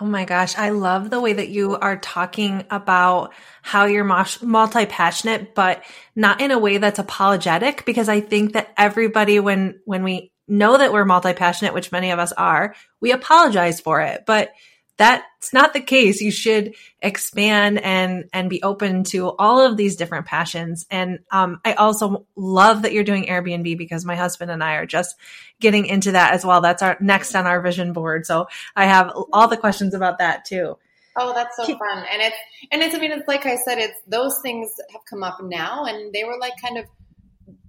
Oh 0.00 0.04
my 0.04 0.24
gosh, 0.24 0.56
I 0.56 0.70
love 0.70 1.10
the 1.10 1.20
way 1.20 1.32
that 1.32 1.48
you 1.48 1.76
are 1.76 1.96
talking 1.96 2.64
about 2.70 3.32
how 3.62 3.86
you're 3.86 4.04
multi 4.04 4.86
passionate, 4.86 5.54
but 5.54 5.82
not 6.14 6.40
in 6.40 6.50
a 6.50 6.58
way 6.58 6.78
that's 6.78 6.98
apologetic 6.98 7.84
because 7.84 8.08
I 8.08 8.20
think 8.20 8.52
that 8.52 8.72
everybody 8.76 9.40
when 9.40 9.80
when 9.84 10.04
we 10.04 10.32
know 10.46 10.78
that 10.78 10.92
we're 10.92 11.04
multi 11.04 11.32
passionate, 11.32 11.74
which 11.74 11.92
many 11.92 12.10
of 12.10 12.18
us 12.18 12.32
are, 12.32 12.74
we 13.00 13.12
apologize 13.12 13.80
for 13.80 14.00
it. 14.00 14.24
But 14.26 14.52
that's 14.98 15.52
not 15.52 15.72
the 15.72 15.80
case. 15.80 16.20
You 16.20 16.32
should 16.32 16.74
expand 17.00 17.80
and 17.80 18.28
and 18.32 18.50
be 18.50 18.62
open 18.62 19.04
to 19.04 19.30
all 19.36 19.60
of 19.64 19.76
these 19.76 19.96
different 19.96 20.26
passions. 20.26 20.86
And 20.90 21.20
um, 21.30 21.60
I 21.64 21.74
also 21.74 22.26
love 22.36 22.82
that 22.82 22.92
you're 22.92 23.04
doing 23.04 23.26
Airbnb 23.26 23.78
because 23.78 24.04
my 24.04 24.16
husband 24.16 24.50
and 24.50 24.62
I 24.62 24.74
are 24.74 24.86
just 24.86 25.14
getting 25.60 25.86
into 25.86 26.12
that 26.12 26.34
as 26.34 26.44
well. 26.44 26.60
That's 26.60 26.82
our 26.82 26.96
next 27.00 27.34
on 27.36 27.46
our 27.46 27.60
vision 27.62 27.92
board. 27.92 28.26
So 28.26 28.48
I 28.74 28.86
have 28.86 29.12
all 29.32 29.46
the 29.46 29.56
questions 29.56 29.94
about 29.94 30.18
that 30.18 30.44
too. 30.44 30.76
Oh, 31.16 31.32
that's 31.32 31.56
so 31.56 31.64
fun. 31.64 32.04
And 32.12 32.20
it's 32.20 32.36
and 32.72 32.82
it's 32.82 32.94
I 32.94 32.98
mean 32.98 33.12
it's 33.12 33.28
like 33.28 33.46
I 33.46 33.56
said, 33.56 33.78
it's 33.78 34.00
those 34.08 34.40
things 34.42 34.68
have 34.92 35.02
come 35.08 35.22
up 35.22 35.40
now 35.40 35.84
and 35.84 36.12
they 36.12 36.24
were 36.24 36.38
like 36.40 36.54
kind 36.60 36.76
of 36.76 36.86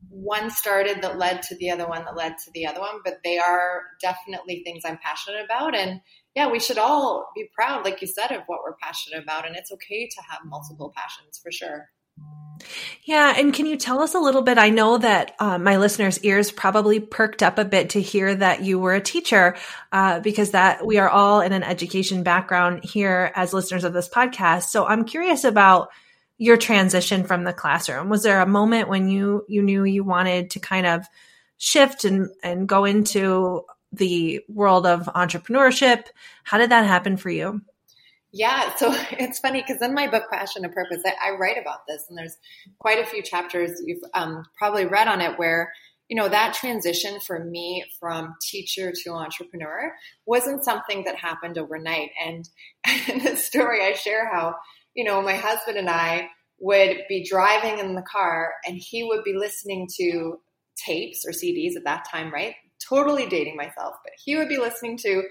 one 0.10 0.50
started 0.50 1.02
that 1.02 1.18
led 1.18 1.42
to 1.44 1.56
the 1.56 1.70
other 1.72 1.88
one 1.88 2.04
that 2.06 2.16
led 2.16 2.38
to 2.38 2.52
the 2.54 2.66
other 2.66 2.80
one, 2.80 3.00
but 3.04 3.20
they 3.24 3.38
are 3.38 3.84
definitely 4.02 4.64
things 4.64 4.84
I'm 4.84 4.98
passionate 4.98 5.46
about. 5.46 5.76
And 5.76 6.02
yeah, 6.40 6.50
we 6.50 6.60
should 6.62 6.78
all 6.78 7.30
be 7.36 7.50
proud, 7.54 7.84
like 7.84 8.02
you 8.02 8.08
said, 8.08 8.32
of 8.32 8.44
what 8.48 8.62
we're 8.64 8.78
passionate 8.82 9.22
about. 9.22 9.46
And 9.46 9.58
it's 9.58 9.74
okay 9.74 10.08
to 10.08 10.22
have 10.30 10.40
multiple 10.46 10.94
passions 10.96 11.38
for 11.38 11.52
sure. 11.52 11.90
Yeah. 13.04 13.34
And 13.38 13.54
can 13.54 13.66
you 13.66 13.76
tell 13.76 14.02
us 14.02 14.16
a 14.16 14.20
little 14.20 14.42
bit? 14.42 14.58
I 14.58 14.70
know 14.70 14.98
that 14.98 15.36
uh, 15.40 15.58
my 15.58 15.76
listeners' 15.76 16.24
ears 16.24 16.50
probably 16.50 17.02
perked 17.02 17.44
up 17.44 17.58
a 17.58 17.66
bit 17.66 17.90
to 17.90 18.02
hear 18.02 18.34
that 18.34 18.62
you 18.62 18.80
were 18.80 18.94
a 18.94 19.02
teacher, 19.02 19.58
uh, 19.92 20.22
because 20.22 20.52
that 20.52 20.86
we 20.86 20.98
are 20.98 21.10
all 21.10 21.42
in 21.42 21.52
an 21.52 21.64
education 21.64 22.24
background 22.24 22.86
here 22.86 23.34
as 23.36 23.52
listeners 23.52 23.84
of 23.84 23.92
this 23.92 24.08
podcast. 24.08 24.70
So 24.70 24.86
I'm 24.86 25.04
curious 25.04 25.44
about 25.44 25.90
your 26.38 26.56
transition 26.56 27.26
from 27.26 27.44
the 27.44 27.52
classroom. 27.52 28.08
Was 28.08 28.24
there 28.24 28.40
a 28.40 28.48
moment 28.48 28.88
when 28.88 29.10
you, 29.10 29.44
you 29.50 29.62
knew 29.62 29.84
you 29.84 30.06
wanted 30.06 30.52
to 30.52 30.62
kind 30.62 30.86
of 30.86 31.06
shift 31.58 32.06
and, 32.06 32.30
and 32.42 32.66
go 32.66 32.86
into 32.86 33.66
the 33.92 34.42
world 34.48 34.86
of 34.86 35.06
entrepreneurship? 35.16 36.06
How 36.44 36.58
did 36.58 36.72
that 36.72 36.86
happen 36.86 37.18
for 37.18 37.30
you? 37.30 37.62
Yeah, 38.32 38.76
so 38.76 38.94
it's 39.12 39.40
funny 39.40 39.62
because 39.66 39.82
in 39.82 39.94
my 39.94 40.08
book 40.08 40.26
Passion 40.32 40.64
and 40.64 40.74
Purpose, 40.74 41.02
I, 41.06 41.32
I, 41.32 41.38
write 41.38 41.58
about 41.60 41.88
this, 41.88 42.06
and 42.10 42.18
there's 42.18 42.38
quite 42.80 43.00
a 43.00 43.06
few 43.06 43.24
chapters 43.24 43.82
you've 43.86 44.04
um, 44.14 44.44
probably 44.58 44.86
read 44.86 45.08
on 45.08 45.22
it 45.22 45.38
where 45.40 45.74
you 46.08 46.16
know 46.16 46.30
that 46.30 46.56
transition 46.56 47.20
for 47.20 47.44
me 47.44 47.86
from 48.00 48.36
teacher 48.42 48.92
to 49.04 49.12
entrepreneur 49.12 49.94
wasn't 50.26 50.64
something 50.64 51.04
that 51.06 51.16
happened 51.16 51.58
overnight. 51.58 52.10
And 52.24 52.48
in 53.08 53.24
the 53.24 53.36
story, 53.36 53.84
I 53.84 53.94
share 53.94 54.32
how 54.32 54.56
you 54.94 55.04
know 55.04 55.22
my 55.22 55.36
husband 55.36 55.78
and 55.78 55.90
I 55.90 56.30
would 56.60 57.04
be 57.08 57.26
driving 57.28 57.80
in 57.80 57.96
the 57.96 58.04
car, 58.04 58.52
and 58.66 58.78
he 58.78 59.04
would 59.04 59.24
be 59.24 59.34
listening 59.34 59.88
to 59.98 60.40
tapes 60.78 61.26
or 61.26 61.32
CDs 61.32 61.76
at 61.76 61.84
that 61.86 62.06
time, 62.10 62.32
right? 62.32 62.54
Totally 62.88 63.28
dating 63.28 63.56
myself, 63.56 63.96
but 64.04 64.14
he 64.24 64.36
would 64.36 64.50
be 64.50 64.58
listening 64.58 64.98
to 65.00 65.24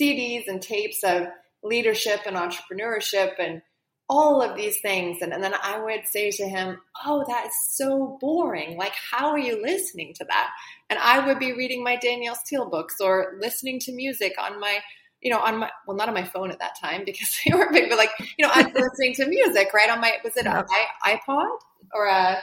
CDs 0.00 0.46
and 0.46 0.60
tapes 0.60 1.02
of 1.02 1.28
leadership 1.62 2.20
and 2.26 2.36
entrepreneurship 2.36 3.32
and 3.38 3.62
all 4.08 4.40
of 4.40 4.56
these 4.56 4.80
things. 4.80 5.18
And, 5.20 5.32
and, 5.32 5.42
then 5.42 5.54
I 5.62 5.78
would 5.78 6.06
say 6.06 6.30
to 6.30 6.48
him, 6.48 6.78
Oh, 7.04 7.24
that 7.28 7.46
is 7.46 7.52
so 7.76 8.16
boring. 8.20 8.78
Like, 8.78 8.94
how 9.10 9.28
are 9.28 9.38
you 9.38 9.60
listening 9.62 10.14
to 10.14 10.24
that? 10.24 10.50
And 10.88 10.98
I 10.98 11.26
would 11.26 11.38
be 11.38 11.52
reading 11.52 11.84
my 11.84 11.96
Danielle 11.96 12.34
Steel 12.34 12.70
books 12.70 12.96
or 13.00 13.36
listening 13.38 13.78
to 13.80 13.92
music 13.92 14.34
on 14.40 14.58
my, 14.58 14.78
you 15.20 15.30
know, 15.30 15.40
on 15.40 15.58
my, 15.58 15.70
well, 15.86 15.96
not 15.96 16.08
on 16.08 16.14
my 16.14 16.24
phone 16.24 16.50
at 16.50 16.58
that 16.60 16.78
time 16.80 17.02
because 17.06 17.38
they 17.44 17.54
were 17.54 17.70
big, 17.70 17.90
but 17.90 17.98
like, 17.98 18.12
you 18.38 18.46
know, 18.46 18.50
I'm 18.54 18.72
listening 18.74 19.14
to 19.16 19.26
music, 19.26 19.72
right? 19.74 19.90
On 19.90 20.00
my, 20.00 20.14
was 20.24 20.36
it 20.36 20.46
an 20.46 20.64
iPod 21.04 21.58
or 21.92 22.06
a, 22.06 22.38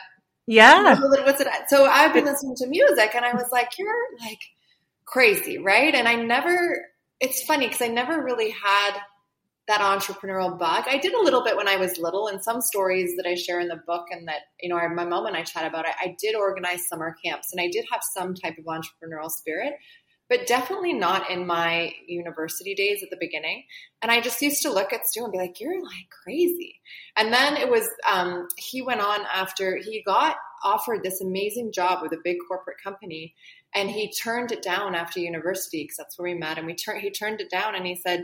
yeah. 0.47 0.99
What's 0.99 1.41
it? 1.41 1.47
So 1.67 1.85
I've 1.85 2.13
been 2.13 2.25
listening 2.25 2.55
to 2.57 2.67
music 2.67 3.11
and 3.15 3.25
I 3.25 3.33
was 3.33 3.47
like, 3.51 3.71
You're 3.77 4.07
like 4.21 4.39
crazy, 5.05 5.57
right? 5.57 5.93
And 5.93 6.07
I 6.07 6.15
never, 6.15 6.85
it's 7.19 7.43
funny 7.43 7.67
because 7.67 7.81
I 7.81 7.87
never 7.87 8.21
really 8.23 8.51
had 8.51 8.99
that 9.67 9.81
entrepreneurial 9.81 10.57
bug. 10.57 10.85
I 10.87 10.97
did 10.97 11.13
a 11.13 11.21
little 11.21 11.43
bit 11.43 11.57
when 11.57 11.67
I 11.67 11.77
was 11.77 11.97
little, 11.97 12.27
and 12.27 12.43
some 12.43 12.61
stories 12.61 13.15
that 13.17 13.27
I 13.27 13.33
share 13.33 13.59
in 13.59 13.67
the 13.67 13.81
book, 13.87 14.05
and 14.11 14.27
that 14.27 14.41
you 14.61 14.69
know, 14.69 14.75
my 14.89 15.05
mom 15.05 15.25
and 15.25 15.35
I 15.35 15.43
chat 15.43 15.65
about. 15.65 15.87
I, 15.87 15.93
I 15.99 16.15
did 16.19 16.35
organize 16.35 16.87
summer 16.87 17.15
camps, 17.23 17.51
and 17.51 17.59
I 17.59 17.69
did 17.71 17.85
have 17.91 18.01
some 18.15 18.35
type 18.35 18.55
of 18.59 18.65
entrepreneurial 18.65 19.31
spirit, 19.31 19.73
but 20.29 20.47
definitely 20.47 20.93
not 20.93 21.29
in 21.29 21.45
my 21.45 21.93
university 22.07 22.73
days 22.73 23.03
at 23.03 23.09
the 23.09 23.17
beginning. 23.19 23.63
And 24.01 24.11
I 24.11 24.21
just 24.21 24.41
used 24.41 24.61
to 24.63 24.73
look 24.73 24.91
at 24.91 25.05
Stu 25.05 25.23
and 25.23 25.31
be 25.31 25.37
like, 25.37 25.59
"You're 25.59 25.83
like 25.83 26.09
crazy." 26.23 26.81
And 27.15 27.31
then 27.31 27.57
it 27.57 27.69
was 27.69 27.87
um, 28.07 28.47
he 28.57 28.81
went 28.81 29.01
on 29.01 29.21
after 29.33 29.77
he 29.77 30.01
got 30.03 30.37
offered 30.63 31.03
this 31.03 31.21
amazing 31.21 31.71
job 31.71 32.01
with 32.01 32.11
a 32.11 32.21
big 32.23 32.37
corporate 32.47 32.77
company 32.83 33.35
and 33.75 33.91
he 33.91 34.11
turned 34.11 34.51
it 34.51 34.63
down 34.63 34.95
after 34.95 35.19
university 35.19 35.83
because 35.83 35.97
that's 35.97 36.17
where 36.17 36.31
we 36.31 36.39
met. 36.39 36.57
And 36.57 36.65
we 36.65 36.73
turned 36.73 37.01
he 37.01 37.11
turned 37.11 37.41
it 37.41 37.51
down 37.51 37.75
and 37.75 37.85
he 37.85 37.95
said 37.95 38.23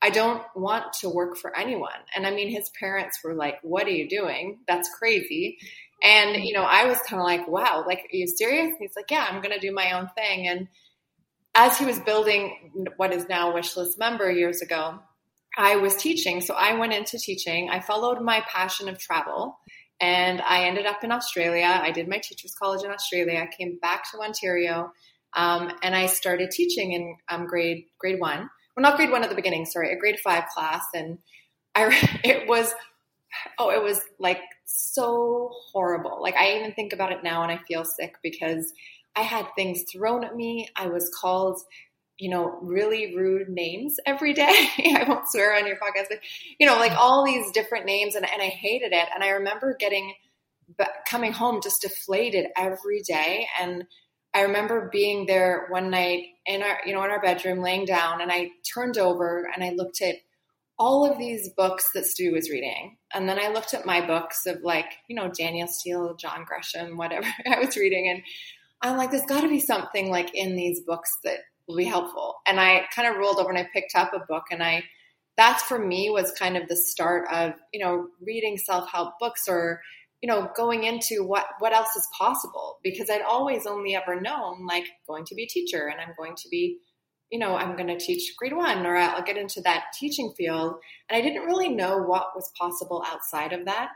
i 0.00 0.10
don't 0.10 0.42
want 0.56 0.92
to 1.00 1.08
work 1.08 1.36
for 1.36 1.56
anyone. 1.56 1.90
And 2.16 2.26
i 2.26 2.30
mean 2.30 2.48
his 2.48 2.70
parents 2.78 3.18
were 3.22 3.34
like 3.34 3.58
what 3.62 3.86
are 3.86 3.90
you 3.90 4.08
doing? 4.08 4.60
That's 4.66 4.88
crazy. 4.98 5.58
And 6.02 6.42
you 6.42 6.54
know 6.54 6.62
i 6.62 6.86
was 6.86 6.98
kind 7.08 7.20
of 7.20 7.26
like 7.26 7.46
wow 7.48 7.84
like 7.86 7.98
are 7.98 8.16
you 8.16 8.26
serious? 8.26 8.68
And 8.68 8.78
he's 8.78 8.96
like 8.96 9.10
yeah 9.10 9.26
i'm 9.28 9.42
going 9.42 9.54
to 9.54 9.60
do 9.60 9.74
my 9.74 9.92
own 9.92 10.08
thing. 10.16 10.48
And 10.48 10.68
as 11.54 11.78
he 11.78 11.84
was 11.84 11.98
building 12.00 12.88
what 12.96 13.12
is 13.12 13.28
now 13.28 13.52
wishlist 13.52 13.98
member 13.98 14.30
years 14.30 14.62
ago 14.62 14.98
i 15.56 15.76
was 15.76 15.96
teaching 15.96 16.40
so 16.40 16.54
i 16.54 16.74
went 16.78 16.92
into 16.92 17.18
teaching 17.18 17.68
i 17.70 17.80
followed 17.80 18.20
my 18.20 18.42
passion 18.48 18.88
of 18.88 18.98
travel 18.98 19.58
and 20.02 20.42
I 20.42 20.64
ended 20.64 20.84
up 20.84 21.04
in 21.04 21.12
Australia. 21.12 21.80
I 21.80 21.92
did 21.92 22.08
my 22.08 22.18
teacher's 22.18 22.54
college 22.56 22.84
in 22.84 22.90
Australia. 22.90 23.38
I 23.38 23.56
came 23.56 23.78
back 23.80 24.10
to 24.10 24.18
Ontario, 24.18 24.92
um, 25.34 25.70
and 25.82 25.94
I 25.94 26.06
started 26.06 26.50
teaching 26.50 26.92
in 26.92 27.16
um, 27.28 27.46
grade 27.46 27.84
grade 27.98 28.20
one. 28.20 28.50
Well, 28.76 28.82
not 28.82 28.96
grade 28.96 29.12
one 29.12 29.22
at 29.22 29.30
the 29.30 29.36
beginning. 29.36 29.64
Sorry, 29.64 29.92
a 29.92 29.96
grade 29.96 30.18
five 30.18 30.48
class, 30.52 30.82
and 30.92 31.18
I 31.76 31.96
it 32.24 32.48
was 32.48 32.74
oh, 33.58 33.70
it 33.70 33.82
was 33.82 34.00
like 34.18 34.40
so 34.64 35.50
horrible. 35.72 36.20
Like 36.20 36.34
I 36.34 36.58
even 36.58 36.72
think 36.72 36.92
about 36.92 37.12
it 37.12 37.22
now 37.22 37.44
and 37.44 37.52
I 37.52 37.60
feel 37.68 37.84
sick 37.84 38.16
because 38.22 38.72
I 39.14 39.22
had 39.22 39.46
things 39.54 39.84
thrown 39.92 40.24
at 40.24 40.36
me. 40.36 40.68
I 40.76 40.86
was 40.88 41.10
called 41.20 41.60
you 42.18 42.30
know, 42.30 42.56
really 42.62 43.16
rude 43.16 43.48
names 43.48 43.96
every 44.06 44.32
day. 44.32 44.44
I 44.78 45.04
won't 45.08 45.28
swear 45.28 45.56
on 45.56 45.66
your 45.66 45.76
podcast, 45.76 46.06
but 46.08 46.20
you 46.58 46.68
know, 46.68 46.76
like 46.76 46.92
all 46.92 47.24
these 47.24 47.50
different 47.50 47.84
names, 47.84 48.14
and, 48.14 48.24
and 48.30 48.40
I 48.40 48.46
hated 48.46 48.92
it. 48.92 49.08
And 49.12 49.24
I 49.24 49.30
remember 49.30 49.74
getting 49.76 50.14
coming 51.06 51.32
home 51.32 51.60
just 51.62 51.82
deflated 51.82 52.46
every 52.56 53.02
day. 53.02 53.46
And 53.60 53.84
I 54.34 54.42
remember 54.42 54.88
being 54.90 55.26
there 55.26 55.66
one 55.68 55.90
night 55.90 56.24
in 56.46 56.62
our, 56.62 56.78
you 56.86 56.94
know, 56.94 57.04
in 57.04 57.10
our 57.10 57.20
bedroom, 57.20 57.60
laying 57.60 57.84
down, 57.84 58.20
and 58.20 58.32
I 58.32 58.50
turned 58.72 58.98
over 58.98 59.50
and 59.52 59.62
I 59.62 59.70
looked 59.70 60.00
at 60.00 60.16
all 60.78 61.10
of 61.10 61.18
these 61.18 61.50
books 61.56 61.88
that 61.94 62.06
Stu 62.06 62.32
was 62.32 62.50
reading, 62.50 62.98
and 63.12 63.28
then 63.28 63.38
I 63.38 63.48
looked 63.48 63.74
at 63.74 63.84
my 63.84 64.04
books 64.06 64.46
of 64.46 64.62
like, 64.62 64.86
you 65.08 65.16
know, 65.16 65.28
Danielle 65.28 65.68
Steel, 65.68 66.14
John 66.14 66.46
Grisham, 66.46 66.96
whatever 66.96 67.26
I 67.46 67.58
was 67.58 67.76
reading, 67.76 68.08
and 68.08 68.22
I'm 68.82 68.96
like, 68.96 69.10
there's 69.10 69.26
got 69.26 69.42
to 69.42 69.48
be 69.48 69.60
something 69.60 70.10
like 70.10 70.30
in 70.34 70.56
these 70.56 70.80
books 70.80 71.10
that 71.24 71.38
will 71.68 71.76
be 71.76 71.84
helpful. 71.84 72.36
And 72.46 72.58
I 72.58 72.86
kind 72.94 73.08
of 73.08 73.16
rolled 73.16 73.38
over 73.38 73.50
and 73.50 73.58
I 73.58 73.68
picked 73.72 73.94
up 73.94 74.12
a 74.12 74.26
book 74.28 74.44
and 74.50 74.62
I 74.62 74.84
that's 75.36 75.62
for 75.62 75.78
me 75.78 76.10
was 76.10 76.30
kind 76.38 76.58
of 76.58 76.68
the 76.68 76.76
start 76.76 77.26
of, 77.32 77.54
you 77.72 77.82
know, 77.82 78.08
reading 78.20 78.58
self-help 78.58 79.14
books 79.18 79.48
or 79.48 79.80
you 80.20 80.28
know, 80.28 80.48
going 80.54 80.84
into 80.84 81.24
what 81.24 81.46
what 81.58 81.72
else 81.72 81.96
is 81.96 82.08
possible 82.16 82.78
because 82.84 83.10
I'd 83.10 83.22
always 83.22 83.66
only 83.66 83.96
ever 83.96 84.20
known 84.20 84.66
like 84.66 84.84
going 85.08 85.24
to 85.24 85.34
be 85.34 85.44
a 85.44 85.48
teacher 85.48 85.88
and 85.88 86.00
I'm 86.00 86.14
going 86.16 86.34
to 86.36 86.48
be 86.48 86.78
you 87.32 87.38
know, 87.38 87.56
I'm 87.56 87.76
going 87.76 87.88
to 87.88 87.98
teach 87.98 88.36
grade 88.36 88.54
one 88.54 88.84
or 88.84 88.94
I'll 88.94 89.22
get 89.22 89.38
into 89.38 89.62
that 89.62 89.84
teaching 89.98 90.34
field. 90.36 90.74
And 91.08 91.16
I 91.16 91.22
didn't 91.22 91.46
really 91.46 91.70
know 91.70 91.96
what 91.96 92.36
was 92.36 92.52
possible 92.60 93.02
outside 93.08 93.54
of 93.54 93.64
that. 93.64 93.88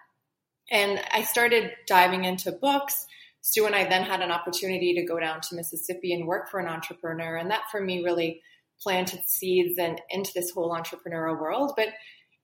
And 0.71 0.99
I 1.12 1.23
started 1.23 1.71
diving 1.87 2.25
into 2.25 2.50
books 2.50 3.07
Stu 3.47 3.65
and 3.65 3.76
I 3.76 3.88
then 3.88 4.03
had 4.03 4.23
an 4.23 4.33
opportunity 4.33 4.93
to 4.95 5.07
go 5.07 5.21
down 5.21 5.41
to 5.41 5.55
Mississippi 5.55 6.12
and 6.12 6.26
work 6.26 6.50
for 6.50 6.59
an 6.59 6.67
entrepreneur. 6.67 7.37
And 7.37 7.49
that 7.53 7.62
for 7.71 7.81
me 7.81 8.03
really 8.03 8.43
planted 8.83 9.21
seeds 9.29 9.79
and 9.79 10.00
into 10.11 10.33
this 10.35 10.50
whole 10.50 10.75
entrepreneurial 10.75 11.41
world. 11.41 11.75
But 11.76 11.91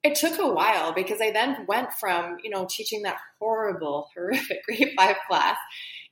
it 0.05 0.15
took 0.15 0.39
a 0.39 0.47
while 0.47 0.95
because 0.95 1.21
I 1.21 1.33
then 1.33 1.67
went 1.67 1.93
from, 1.95 2.37
you 2.45 2.51
know, 2.51 2.69
teaching 2.71 3.03
that 3.03 3.17
horrible, 3.41 4.11
horrific 4.15 4.63
grade 4.65 4.93
five 4.97 5.17
class 5.29 5.57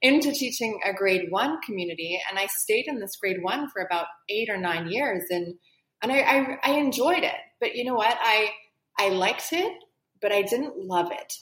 into 0.02 0.32
teaching 0.32 0.80
a 0.84 0.92
grade 0.92 1.26
one 1.30 1.60
community. 1.64 2.20
And 2.28 2.36
I 2.36 2.46
stayed 2.46 2.86
in 2.88 2.98
this 2.98 3.14
grade 3.14 3.42
one 3.42 3.70
for 3.70 3.82
about 3.82 4.06
eight 4.28 4.48
or 4.50 4.56
nine 4.56 4.90
years. 4.90 5.22
And 5.30 5.54
and 6.02 6.10
I, 6.10 6.18
I, 6.18 6.58
I 6.64 6.70
enjoyed 6.78 7.22
it. 7.22 7.38
But 7.60 7.76
you 7.76 7.84
know 7.84 7.94
what? 7.94 8.18
I 8.20 8.50
I 8.98 9.10
liked 9.10 9.52
it, 9.52 9.72
but 10.20 10.32
I 10.32 10.42
didn't 10.42 10.84
love 10.84 11.12
it. 11.12 11.32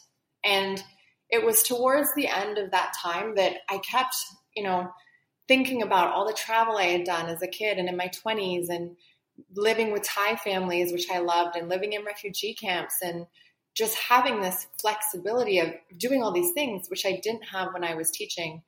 And 0.44 0.84
it 1.30 1.44
was 1.44 1.62
towards 1.62 2.14
the 2.14 2.28
end 2.28 2.58
of 2.58 2.70
that 2.70 2.94
time 3.00 3.34
that 3.36 3.58
I 3.68 3.78
kept, 3.78 4.14
you 4.54 4.62
know, 4.62 4.90
thinking 5.46 5.82
about 5.82 6.12
all 6.12 6.26
the 6.26 6.32
travel 6.32 6.76
I 6.76 6.84
had 6.84 7.04
done 7.04 7.26
as 7.26 7.42
a 7.42 7.48
kid 7.48 7.78
and 7.78 7.88
in 7.88 7.96
my 7.96 8.08
20s 8.08 8.68
and 8.68 8.96
living 9.54 9.92
with 9.92 10.02
Thai 10.02 10.36
families, 10.36 10.92
which 10.92 11.10
I 11.10 11.18
loved, 11.18 11.56
and 11.56 11.68
living 11.68 11.92
in 11.92 12.04
refugee 12.04 12.54
camps 12.54 12.96
and 13.02 13.26
just 13.74 13.96
having 13.96 14.40
this 14.40 14.66
flexibility 14.80 15.60
of 15.60 15.68
doing 15.96 16.22
all 16.22 16.32
these 16.32 16.52
things, 16.52 16.88
which 16.88 17.06
I 17.06 17.20
didn't 17.22 17.44
have 17.44 17.72
when 17.72 17.84
I 17.84 17.94
was 17.94 18.10
teaching. 18.10 18.62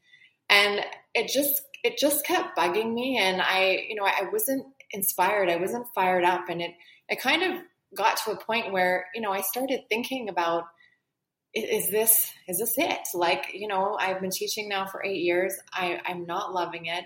And 0.48 0.84
it 1.14 1.28
just, 1.28 1.62
it 1.82 1.98
just 1.98 2.24
kept 2.24 2.56
bugging 2.56 2.94
me. 2.94 3.18
And 3.18 3.42
I, 3.42 3.86
you 3.88 3.94
know, 3.94 4.04
I 4.04 4.28
wasn't 4.32 4.66
inspired. 4.92 5.48
I 5.48 5.56
wasn't 5.56 5.86
fired 5.94 6.24
up. 6.24 6.48
And 6.48 6.62
it, 6.62 6.72
it 7.08 7.20
kind 7.20 7.42
of 7.42 7.62
got 7.96 8.18
to 8.18 8.32
a 8.32 8.36
point 8.36 8.72
where, 8.72 9.06
you 9.14 9.20
know, 9.20 9.32
I 9.32 9.40
started 9.40 9.80
thinking 9.88 10.28
about, 10.28 10.64
is 11.54 11.90
this 11.90 12.30
is 12.48 12.58
this 12.58 12.74
it? 12.76 13.00
Like 13.14 13.50
you 13.54 13.68
know 13.68 13.96
i've 13.98 14.20
been 14.20 14.30
teaching 14.30 14.68
now 14.68 14.86
for 14.86 15.04
eight 15.04 15.22
years. 15.22 15.54
I, 15.72 16.00
i'm 16.06 16.26
not 16.26 16.52
loving 16.52 16.86
it. 16.86 17.04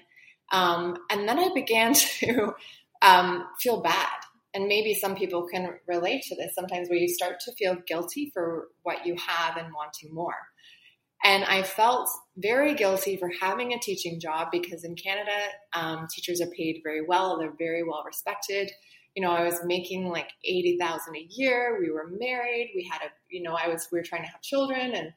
Um, 0.53 0.99
and 1.11 1.29
then 1.29 1.39
i 1.39 1.51
began 1.55 1.95
to 2.21 2.55
um, 3.03 3.47
feel 3.61 3.81
bad. 3.81 4.09
And 4.55 4.69
maybe 4.69 4.95
some 4.95 5.17
people 5.17 5.49
can 5.53 5.75
relate 5.89 6.23
to 6.25 6.37
this 6.37 6.55
sometimes 6.55 6.89
where 6.89 6.99
you 6.99 7.09
start 7.09 7.41
to 7.41 7.53
feel 7.53 7.77
guilty 7.87 8.31
for 8.33 8.69
what 8.85 9.05
you 9.05 9.17
have 9.17 9.57
and 9.57 9.75
wanting 9.75 10.15
more. 10.15 10.37
And 11.25 11.43
I 11.45 11.63
felt 11.63 12.09
very 12.37 12.75
guilty 12.75 13.17
for 13.17 13.31
having 13.41 13.73
a 13.73 13.79
teaching 13.79 14.21
job 14.21 14.49
because 14.53 14.85
in 14.85 14.95
Canada, 14.95 15.33
um, 15.73 16.07
teachers 16.15 16.41
are 16.41 16.51
paid 16.51 16.83
very 16.85 17.05
well. 17.05 17.39
They're 17.39 17.55
very 17.59 17.83
well 17.83 18.03
respected. 18.07 18.71
You 19.15 19.23
know, 19.23 19.31
I 19.31 19.45
was 19.45 19.61
making 19.65 20.09
like 20.09 20.31
eighty 20.45 20.77
thousand 20.79 21.17
a 21.17 21.27
year. 21.31 21.79
We 21.81 21.91
were 21.91 22.11
married. 22.19 22.73
We 22.75 22.89
had 22.91 23.01
a, 23.03 23.11
you 23.31 23.43
know, 23.43 23.57
I 23.57 23.69
was 23.69 23.89
we 23.93 23.99
were 23.99 24.05
trying 24.05 24.23
to 24.23 24.29
have 24.29 24.43
children, 24.43 24.93
and 24.95 25.13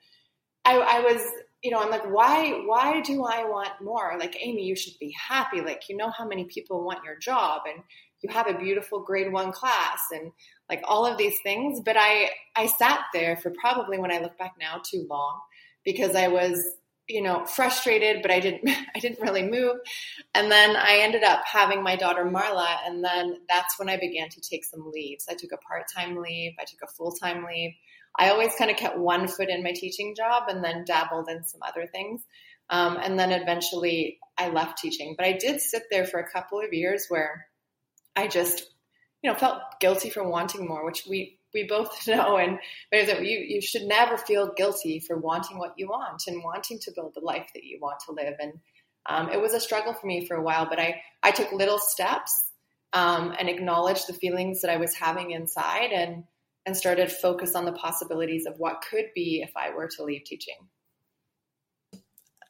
I, 0.65 0.77
I 0.77 0.99
was, 0.99 1.21
you 1.63 1.71
know, 1.71 1.79
I'm 1.79 1.89
like, 1.89 2.05
why, 2.11 2.51
why 2.65 3.01
do 3.01 3.23
I 3.23 3.45
want 3.45 3.81
more? 3.81 4.17
Like, 4.19 4.37
Amy, 4.39 4.63
you 4.65 4.75
should 4.75 4.99
be 4.99 5.15
happy. 5.17 5.61
Like, 5.61 5.83
you 5.89 5.95
know 5.95 6.11
how 6.15 6.27
many 6.27 6.43
people 6.45 6.83
want 6.83 7.05
your 7.05 7.17
job, 7.17 7.61
and 7.65 7.83
you 8.21 8.29
have 8.31 8.47
a 8.47 8.57
beautiful 8.57 8.99
grade 8.99 9.31
one 9.31 9.51
class, 9.51 9.99
and 10.11 10.31
like 10.69 10.81
all 10.83 11.05
of 11.05 11.17
these 11.17 11.39
things. 11.43 11.81
But 11.83 11.95
I, 11.97 12.31
I 12.55 12.67
sat 12.67 12.99
there 13.13 13.37
for 13.37 13.51
probably 13.59 13.97
when 13.97 14.11
I 14.11 14.19
look 14.19 14.37
back 14.37 14.55
now 14.59 14.81
too 14.83 15.07
long 15.09 15.39
because 15.85 16.15
I 16.15 16.27
was 16.27 16.61
you 17.07 17.21
know 17.21 17.45
frustrated 17.45 18.21
but 18.21 18.31
i 18.31 18.39
didn't 18.39 18.67
i 18.95 18.99
didn't 18.99 19.21
really 19.21 19.43
move. 19.43 19.77
And 20.33 20.51
then 20.51 20.75
i 20.75 20.99
ended 21.01 21.23
up 21.23 21.43
having 21.45 21.83
my 21.83 21.95
daughter 21.95 22.25
marla 22.25 22.77
and 22.85 23.03
then 23.03 23.37
that's 23.47 23.79
when 23.79 23.89
i 23.89 23.97
began 23.97 24.29
to 24.29 24.41
take 24.41 24.65
some 24.65 24.91
leaves. 24.91 25.27
I 25.29 25.35
took 25.35 25.51
a 25.51 25.57
part-time 25.57 26.17
leave 26.17 26.53
i 26.59 26.63
took 26.63 26.81
a 26.83 26.93
full-time 26.93 27.45
leave. 27.45 27.71
I 28.19 28.29
always 28.29 28.55
kind 28.55 28.71
of 28.71 28.77
kept 28.77 28.97
one 28.97 29.27
foot 29.27 29.49
in 29.49 29.63
my 29.63 29.73
teaching 29.73 30.15
job 30.15 30.43
and 30.47 30.63
then 30.63 30.85
dabbled 30.85 31.29
in 31.29 31.43
some 31.43 31.61
other 31.61 31.85
things. 31.85 32.23
Um, 32.69 32.97
and 33.01 33.19
then 33.19 33.31
eventually 33.31 34.19
i 34.37 34.49
left 34.49 34.77
teaching. 34.77 35.15
But 35.17 35.27
i 35.27 35.33
did 35.33 35.61
sit 35.61 35.83
there 35.89 36.05
for 36.05 36.19
a 36.19 36.29
couple 36.29 36.59
of 36.59 36.73
years 36.73 37.05
where 37.09 37.47
i 38.15 38.27
just 38.27 38.67
you 39.21 39.31
know 39.31 39.37
felt 39.37 39.61
guilty 39.79 40.09
for 40.09 40.27
wanting 40.27 40.67
more 40.67 40.85
which 40.85 41.05
we 41.09 41.36
we 41.53 41.63
both 41.63 42.07
know 42.07 42.37
and 42.37 42.59
you 42.91 43.39
you 43.39 43.61
should 43.61 43.83
never 43.83 44.17
feel 44.17 44.53
guilty 44.55 44.99
for 44.99 45.17
wanting 45.17 45.57
what 45.57 45.73
you 45.77 45.87
want 45.87 46.23
and 46.27 46.43
wanting 46.43 46.79
to 46.79 46.91
build 46.95 47.13
the 47.15 47.21
life 47.21 47.49
that 47.53 47.63
you 47.63 47.79
want 47.81 47.99
to 48.05 48.11
live. 48.11 48.35
And 48.39 48.53
um, 49.07 49.29
it 49.29 49.41
was 49.41 49.53
a 49.53 49.59
struggle 49.59 49.93
for 49.93 50.05
me 50.05 50.25
for 50.25 50.35
a 50.35 50.41
while 50.41 50.67
but 50.69 50.79
i 50.79 51.01
i 51.23 51.31
took 51.31 51.51
little 51.51 51.79
steps 51.79 52.51
um, 52.93 53.33
and 53.39 53.49
acknowledged 53.49 54.07
the 54.07 54.13
feelings 54.13 54.61
that 54.61 54.71
i 54.71 54.77
was 54.77 54.93
having 54.93 55.31
inside 55.31 55.91
and 55.91 56.23
and 56.65 56.75
started 56.75 57.11
focus 57.11 57.55
on 57.55 57.65
the 57.65 57.71
possibilities 57.71 58.45
of 58.45 58.53
what 58.57 58.83
could 58.87 59.05
be 59.15 59.41
if 59.41 59.51
i 59.55 59.73
were 59.73 59.87
to 59.87 60.03
leave 60.03 60.23
teaching 60.25 60.55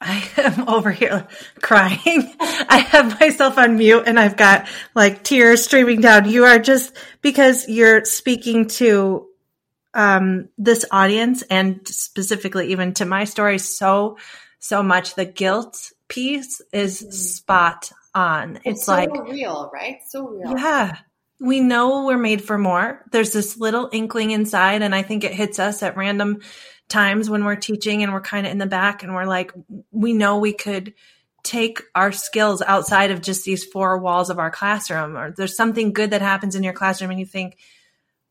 I 0.00 0.28
am 0.36 0.68
over 0.68 0.90
here 0.90 1.26
crying. 1.60 2.34
I 2.40 2.78
have 2.90 3.20
myself 3.20 3.58
on 3.58 3.76
mute 3.76 4.04
and 4.06 4.18
I've 4.18 4.36
got 4.36 4.68
like 4.94 5.24
tears 5.24 5.64
streaming 5.64 6.00
down. 6.00 6.28
You 6.28 6.44
are 6.44 6.58
just 6.58 6.96
because 7.20 7.68
you're 7.68 8.04
speaking 8.04 8.68
to 8.68 9.26
um, 9.94 10.48
this 10.58 10.84
audience 10.90 11.42
and 11.42 11.86
specifically 11.86 12.72
even 12.72 12.94
to 12.94 13.04
my 13.04 13.24
story 13.24 13.58
so 13.58 14.18
so 14.58 14.82
much. 14.82 15.14
The 15.14 15.24
guilt 15.24 15.92
piece 16.08 16.60
is 16.72 17.00
mm-hmm. 17.00 17.10
spot 17.10 17.92
on. 18.14 18.56
It's, 18.56 18.66
it's 18.66 18.86
so 18.86 18.92
like 18.92 19.10
real, 19.28 19.70
right? 19.72 19.98
So 20.08 20.28
real. 20.28 20.52
Yeah. 20.56 20.96
We 21.40 21.60
know 21.60 22.04
we're 22.04 22.18
made 22.18 22.42
for 22.42 22.58
more. 22.58 23.04
There's 23.12 23.32
this 23.32 23.56
little 23.56 23.88
inkling 23.92 24.32
inside, 24.32 24.82
and 24.82 24.92
I 24.92 25.02
think 25.02 25.22
it 25.22 25.32
hits 25.32 25.60
us 25.60 25.84
at 25.84 25.96
random 25.96 26.40
times 26.88 27.28
when 27.28 27.44
we're 27.44 27.56
teaching 27.56 28.02
and 28.02 28.12
we're 28.12 28.20
kind 28.20 28.46
of 28.46 28.52
in 28.52 28.58
the 28.58 28.66
back 28.66 29.02
and 29.02 29.14
we're 29.14 29.26
like, 29.26 29.52
we 29.90 30.12
know 30.12 30.38
we 30.38 30.52
could 30.52 30.94
take 31.42 31.82
our 31.94 32.12
skills 32.12 32.62
outside 32.62 33.10
of 33.10 33.22
just 33.22 33.44
these 33.44 33.64
four 33.64 33.98
walls 33.98 34.28
of 34.28 34.38
our 34.38 34.50
classroom 34.50 35.16
or 35.16 35.30
there's 35.30 35.56
something 35.56 35.92
good 35.92 36.10
that 36.10 36.20
happens 36.20 36.54
in 36.54 36.62
your 36.62 36.72
classroom 36.72 37.10
and 37.10 37.20
you 37.20 37.26
think 37.26 37.56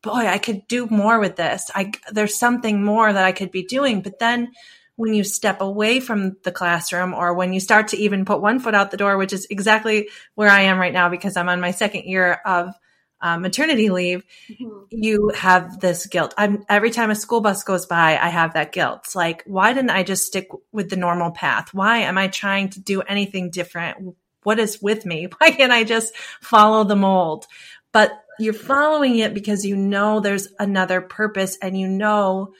boy 0.02 0.26
i 0.26 0.38
could 0.38 0.68
do 0.68 0.86
more 0.86 1.18
with 1.18 1.34
this. 1.34 1.70
I 1.74 1.92
there's 2.12 2.38
something 2.38 2.84
more 2.84 3.12
that 3.12 3.24
i 3.24 3.32
could 3.32 3.50
be 3.50 3.64
doing. 3.64 4.02
But 4.02 4.18
then 4.18 4.52
when 4.96 5.14
you 5.14 5.24
step 5.24 5.60
away 5.60 6.00
from 6.00 6.36
the 6.42 6.52
classroom 6.52 7.14
or 7.14 7.32
when 7.32 7.52
you 7.52 7.60
start 7.60 7.88
to 7.88 7.96
even 7.96 8.24
put 8.24 8.42
one 8.42 8.60
foot 8.60 8.74
out 8.74 8.90
the 8.90 8.96
door 8.96 9.16
which 9.16 9.32
is 9.32 9.46
exactly 9.48 10.08
where 10.34 10.50
i 10.50 10.62
am 10.62 10.78
right 10.78 10.92
now 10.92 11.08
because 11.08 11.36
i'm 11.36 11.48
on 11.48 11.60
my 11.60 11.70
second 11.70 12.04
year 12.04 12.40
of 12.44 12.74
uh, 13.20 13.38
maternity 13.38 13.90
leave, 13.90 14.24
mm-hmm. 14.48 14.84
you 14.90 15.30
have 15.34 15.80
this 15.80 16.06
guilt. 16.06 16.34
I'm 16.38 16.64
every 16.68 16.90
time 16.90 17.10
a 17.10 17.14
school 17.14 17.40
bus 17.40 17.64
goes 17.64 17.86
by, 17.86 18.16
I 18.16 18.28
have 18.28 18.54
that 18.54 18.72
guilt. 18.72 19.00
It's 19.04 19.16
like, 19.16 19.42
why 19.46 19.72
didn't 19.72 19.90
I 19.90 20.02
just 20.02 20.26
stick 20.26 20.48
with 20.72 20.90
the 20.90 20.96
normal 20.96 21.30
path? 21.30 21.74
Why 21.74 21.98
am 21.98 22.16
I 22.18 22.28
trying 22.28 22.70
to 22.70 22.80
do 22.80 23.00
anything 23.02 23.50
different? 23.50 24.16
What 24.44 24.58
is 24.58 24.80
with 24.80 25.04
me? 25.04 25.28
Why 25.38 25.50
can't 25.50 25.72
I 25.72 25.84
just 25.84 26.16
follow 26.40 26.84
the 26.84 26.96
mold? 26.96 27.46
But 27.92 28.12
you're 28.38 28.52
following 28.52 29.18
it 29.18 29.34
because 29.34 29.64
you 29.64 29.76
know 29.76 30.20
there's 30.20 30.48
another 30.58 31.00
purpose 31.00 31.58
and 31.60 31.78
you 31.78 31.88
know 31.88 32.54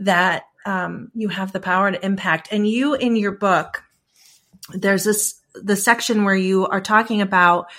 that 0.00 0.44
um, 0.66 1.10
you 1.14 1.28
have 1.28 1.52
the 1.52 1.60
power 1.60 1.90
to 1.90 2.04
impact. 2.04 2.48
And 2.50 2.68
you 2.68 2.94
in 2.94 3.16
your 3.16 3.32
book, 3.32 3.82
there's 4.72 5.04
this 5.04 5.40
the 5.54 5.76
section 5.76 6.24
where 6.24 6.34
you 6.34 6.66
are 6.66 6.80
talking 6.80 7.20
about 7.20 7.70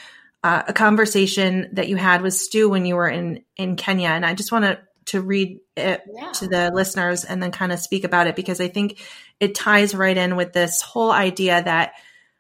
uh, 0.45 0.61
a 0.67 0.73
conversation 0.73 1.69
that 1.73 1.87
you 1.87 1.95
had 1.95 2.21
with 2.21 2.35
Stu 2.35 2.69
when 2.69 2.85
you 2.85 2.95
were 2.95 3.09
in 3.09 3.43
in 3.57 3.75
Kenya, 3.75 4.09
and 4.09 4.23
I 4.23 4.35
just 4.35 4.51
want 4.51 4.65
to 4.65 4.79
to 5.05 5.19
read 5.19 5.57
it 5.75 6.03
yeah. 6.07 6.31
to 6.33 6.47
the 6.47 6.71
listeners 6.71 7.25
and 7.25 7.41
then 7.41 7.51
kind 7.51 7.71
of 7.71 7.79
speak 7.79 8.03
about 8.03 8.27
it 8.27 8.35
because 8.35 8.61
I 8.61 8.67
think 8.67 9.01
it 9.39 9.55
ties 9.55 9.95
right 9.95 10.15
in 10.15 10.35
with 10.35 10.53
this 10.53 10.83
whole 10.83 11.11
idea 11.11 11.63
that 11.63 11.93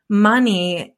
money 0.07 0.95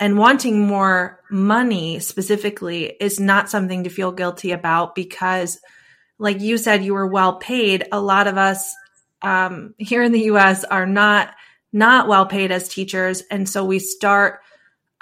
and 0.00 0.16
wanting 0.16 0.66
more 0.66 1.20
money 1.30 2.00
specifically 2.00 2.96
is 2.98 3.20
not 3.20 3.50
something 3.50 3.84
to 3.84 3.90
feel 3.90 4.12
guilty 4.12 4.52
about 4.52 4.94
because 4.94 5.60
like 6.18 6.40
you 6.40 6.56
said 6.56 6.82
you 6.82 6.94
were 6.94 7.06
well 7.06 7.36
paid. 7.36 7.84
A 7.92 8.00
lot 8.00 8.26
of 8.26 8.38
us 8.38 8.74
um, 9.20 9.74
here 9.76 10.02
in 10.02 10.12
the 10.12 10.24
us 10.30 10.64
are 10.64 10.86
not 10.86 11.34
not 11.74 12.08
well 12.08 12.24
paid 12.24 12.52
as 12.52 12.70
teachers. 12.70 13.22
And 13.30 13.46
so 13.46 13.66
we 13.66 13.80
start 13.80 14.40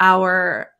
our 0.00 0.70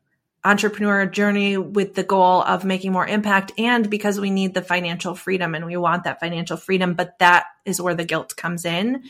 entrepreneur 0.44 1.07
journey 1.07 1.57
with 1.57 1.94
the 1.94 2.02
goal 2.02 2.42
of 2.42 2.64
making 2.64 2.92
more 2.92 3.07
impact 3.07 3.52
and 3.59 3.88
because 3.88 4.20
we 4.20 4.30
need 4.30 4.52
the 4.52 4.62
financial 4.62 5.14
freedom 5.14 5.54
and 5.54 5.64
we 5.64 5.76
want 5.76 6.04
that 6.04 6.20
financial 6.20 6.57
freedom 6.57 6.94
but 6.94 7.18
that 7.18 7.46
is 7.64 7.80
where 7.80 7.94
the 7.94 8.04
guilt 8.04 8.37
comes 8.37 8.64
in. 8.64 9.02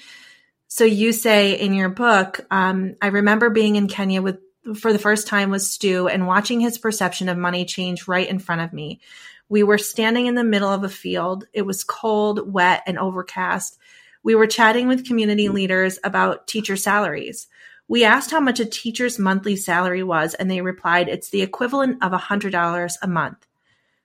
So 0.68 0.84
you 0.84 1.12
say 1.12 1.58
in 1.58 1.74
your 1.74 1.88
book 1.88 2.40
um, 2.50 2.94
i 3.02 3.08
remember 3.08 3.50
being 3.50 3.76
in 3.76 3.88
kenya 3.88 4.22
with 4.22 4.38
for 4.76 4.92
the 4.92 4.98
first 4.98 5.26
time 5.26 5.50
with 5.50 5.62
stu 5.62 6.08
and 6.08 6.26
watching 6.26 6.60
his 6.60 6.78
perception 6.78 7.28
of 7.28 7.36
money 7.36 7.64
change 7.64 8.08
right 8.08 8.28
in 8.28 8.38
front 8.38 8.62
of 8.62 8.72
me. 8.72 9.00
We 9.48 9.62
were 9.62 9.78
standing 9.78 10.26
in 10.26 10.34
the 10.34 10.44
middle 10.44 10.70
of 10.70 10.84
a 10.84 10.88
field. 10.88 11.44
It 11.52 11.62
was 11.62 11.84
cold 11.84 12.52
wet 12.52 12.82
and 12.86 12.98
overcast. 12.98 13.78
We 14.22 14.34
were 14.34 14.46
chatting 14.46 14.88
with 14.88 15.06
community 15.06 15.50
leaders 15.50 15.98
about 16.02 16.46
teacher 16.46 16.76
salaries 16.76 17.46
we 17.86 18.04
asked 18.04 18.30
how 18.30 18.40
much 18.40 18.60
a 18.60 18.66
teacher's 18.66 19.18
monthly 19.18 19.56
salary 19.56 20.02
was, 20.02 20.34
and 20.34 20.50
they 20.50 20.60
replied 20.60 21.08
it's 21.08 21.30
the 21.30 21.42
equivalent 21.42 22.02
of 22.02 22.12
$100 22.12 22.92
a 23.02 23.08
month. 23.08 23.46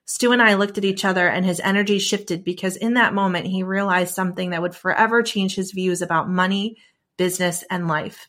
Stu 0.04 0.32
and 0.32 0.42
I 0.42 0.54
looked 0.54 0.76
at 0.76 0.84
each 0.84 1.04
other, 1.04 1.28
and 1.28 1.46
his 1.46 1.60
energy 1.60 1.98
shifted 1.98 2.44
because 2.44 2.76
in 2.76 2.94
that 2.94 3.14
moment 3.14 3.46
he 3.46 3.62
realized 3.62 4.14
something 4.14 4.50
that 4.50 4.60
would 4.60 4.74
forever 4.74 5.22
change 5.22 5.54
his 5.54 5.72
views 5.72 6.02
about 6.02 6.28
money, 6.28 6.76
business, 7.16 7.64
and 7.70 7.88
life. 7.88 8.28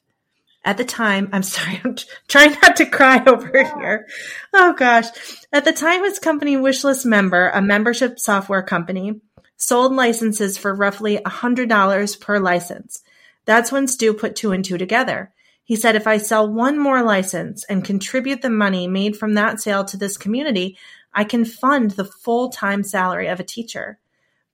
At 0.64 0.78
the 0.78 0.86
time, 0.86 1.30
I'm 1.34 1.44
sorry, 1.56 1.82
I'm 1.84 1.96
trying 2.28 2.56
not 2.62 2.76
to 2.78 2.86
cry 2.86 3.24
over 3.26 3.48
here. 3.52 4.08
Oh 4.54 4.74
gosh. 4.74 5.08
At 5.52 5.66
the 5.66 5.74
time, 5.74 6.04
his 6.04 6.20
company 6.20 6.56
Wishlist 6.56 7.06
Member, 7.06 7.50
a 7.50 7.62
membership 7.62 8.20
software 8.20 8.64
company, 8.64 9.20
sold 9.58 9.94
licenses 9.94 10.58
for 10.58 10.74
roughly 10.74 11.18
$100 11.18 12.20
per 12.20 12.40
license. 12.40 13.02
That's 13.46 13.72
when 13.72 13.88
Stu 13.88 14.14
put 14.14 14.36
two 14.36 14.52
and 14.52 14.64
two 14.64 14.78
together. 14.78 15.34
He 15.72 15.78
said, 15.78 15.96
if 15.96 16.06
I 16.06 16.18
sell 16.18 16.52
one 16.52 16.78
more 16.78 17.02
license 17.02 17.64
and 17.64 17.82
contribute 17.82 18.42
the 18.42 18.50
money 18.50 18.88
made 18.88 19.16
from 19.16 19.36
that 19.36 19.62
sale 19.62 19.86
to 19.86 19.96
this 19.96 20.18
community, 20.18 20.78
I 21.14 21.24
can 21.24 21.46
fund 21.46 21.92
the 21.92 22.04
full 22.04 22.50
time 22.50 22.84
salary 22.84 23.28
of 23.28 23.40
a 23.40 23.46
teacher. 23.46 23.98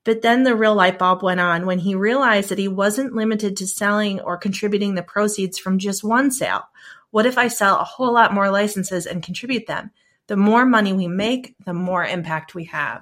But 0.03 0.21
then 0.21 0.43
the 0.43 0.55
real 0.55 0.75
light 0.75 0.99
bulb 0.99 1.23
went 1.23 1.39
on 1.39 1.65
when 1.65 1.79
he 1.79 1.95
realized 1.95 2.49
that 2.49 2.59
he 2.59 2.67
wasn't 2.67 3.15
limited 3.15 3.57
to 3.57 3.65
selling 3.65 4.19
or 4.19 4.37
contributing 4.37 4.93
the 4.93 5.01
proceeds 5.01 5.57
from 5.57 5.79
just 5.79 6.03
one 6.03 6.29
sale. 6.29 6.65
What 7.09 7.25
if 7.25 7.39
I 7.39 7.47
sell 7.47 7.79
a 7.79 7.83
whole 7.83 8.13
lot 8.13 8.31
more 8.31 8.51
licenses 8.51 9.07
and 9.07 9.23
contribute 9.23 9.65
them? 9.65 9.89
The 10.27 10.37
more 10.37 10.67
money 10.67 10.93
we 10.93 11.07
make, 11.07 11.55
the 11.65 11.73
more 11.73 12.05
impact 12.05 12.53
we 12.53 12.65
have. 12.65 13.01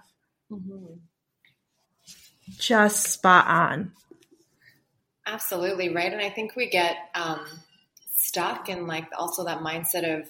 Mm-hmm. 0.50 1.00
Just 2.60 3.08
spot 3.08 3.46
on. 3.48 3.92
Absolutely 5.26 5.90
right. 5.90 6.14
And 6.14 6.22
I 6.22 6.30
think 6.30 6.56
we 6.56 6.70
get 6.70 6.96
um, 7.14 7.46
stuck 8.36 8.68
in 8.68 8.86
like 8.86 9.08
also 9.18 9.46
that 9.46 9.60
mindset 9.60 10.20
of 10.20 10.28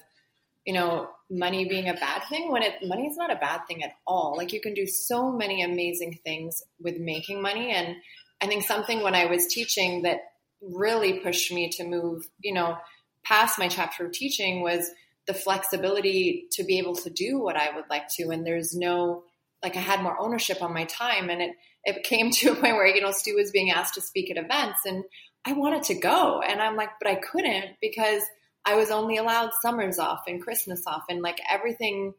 you 0.63 0.73
know 0.73 1.09
money 1.29 1.67
being 1.67 1.89
a 1.89 1.93
bad 1.93 2.21
thing 2.29 2.51
when 2.51 2.61
it 2.61 2.75
money 2.83 3.07
is 3.07 3.17
not 3.17 3.31
a 3.31 3.35
bad 3.35 3.61
thing 3.67 3.83
at 3.83 3.93
all. 4.05 4.35
Like 4.37 4.53
you 4.53 4.61
can 4.61 4.75
do 4.75 4.85
so 4.85 5.31
many 5.31 5.63
amazing 5.63 6.19
things 6.23 6.61
with 6.79 6.99
making 6.99 7.41
money. 7.41 7.71
And 7.71 7.95
i 8.41 8.47
think 8.47 8.63
something 8.63 9.01
when 9.01 9.15
i 9.15 9.25
was 9.27 9.47
teaching 9.47 10.01
that 10.01 10.19
really 10.61 11.19
pushed 11.19 11.53
me 11.53 11.69
to 11.69 11.85
move 11.85 12.27
you 12.41 12.53
know 12.53 12.77
past 13.23 13.57
my 13.57 13.69
chapter 13.69 14.05
of 14.05 14.11
teaching 14.11 14.61
was 14.61 14.89
the 15.25 15.33
flexibility 15.33 16.47
to 16.51 16.65
be 16.65 16.77
able 16.77 16.95
to 16.95 17.09
do 17.09 17.39
what 17.39 17.55
i 17.55 17.73
would 17.75 17.85
like 17.89 18.07
to. 18.17 18.29
And 18.29 18.45
there's 18.45 18.75
no 18.75 19.23
like 19.63 19.75
I 19.75 19.79
had 19.79 20.03
more 20.03 20.19
ownership 20.19 20.61
on 20.61 20.73
my 20.73 20.85
time. 20.85 21.29
And 21.29 21.41
it, 21.41 21.51
it 21.83 22.03
came 22.03 22.29
to 22.37 22.51
a 22.51 22.55
point 22.55 22.75
where, 22.75 22.87
you 22.87 23.01
know, 23.01 23.11
Stu 23.11 23.35
was 23.35 23.51
being 23.51 23.71
asked 23.71 23.95
to 23.95 24.01
speak 24.01 24.29
at 24.29 24.37
events. 24.37 24.79
And 24.85 25.03
I 25.45 25.53
wanted 25.53 25.83
to 25.83 25.95
go. 25.95 26.41
And 26.41 26.61
I'm 26.61 26.75
like, 26.75 26.89
but 26.99 27.09
I 27.09 27.15
couldn't 27.15 27.75
because 27.81 28.23
I 28.65 28.75
was 28.75 28.89
only 28.89 29.17
allowed 29.17 29.51
summers 29.61 29.99
off 29.99 30.21
and 30.27 30.41
Christmas 30.41 30.81
off 30.87 31.03
and 31.09 31.21
like 31.21 31.39
everything 31.49 32.13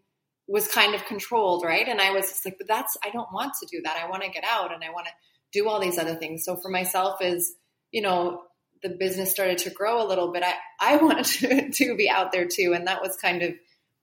was 0.47 0.69
kind 0.69 0.95
of 0.95 1.05
controlled, 1.07 1.65
right? 1.65 1.89
And 1.89 2.01
I 2.01 2.13
was 2.13 2.27
just 2.29 2.45
like, 2.45 2.57
but 2.59 2.69
that's, 2.69 2.97
I 3.05 3.11
don't 3.11 3.33
want 3.33 3.55
to 3.61 3.67
do 3.67 3.83
that. 3.83 4.01
I 4.01 4.09
want 4.09 4.23
to 4.23 4.31
get 4.31 4.45
out 4.45 4.73
and 4.73 4.85
I 4.85 4.91
want 4.91 5.07
to 5.07 5.13
do 5.53 5.69
all 5.69 5.81
these 5.81 5.99
other 5.99 6.15
things. 6.15 6.45
So 6.45 6.57
for 6.57 6.71
myself 6.71 7.21
is, 7.21 7.55
you 7.91 8.01
know, 8.01 8.43
the 8.83 8.91
business 8.91 9.31
started 9.31 9.59
to 9.59 9.71
grow 9.71 10.01
a 10.01 10.07
little 10.07 10.33
bit. 10.33 10.45
I, 10.45 10.55
I 10.81 10.97
wanted 11.03 11.25
to, 11.25 11.71
to 11.71 11.97
be 11.97 12.09
out 12.09 12.31
there 12.31 12.47
too. 12.47 12.75
And 12.77 12.87
that 12.87 13.03
was 13.03 13.17
kind 13.17 13.43
of 13.43 13.55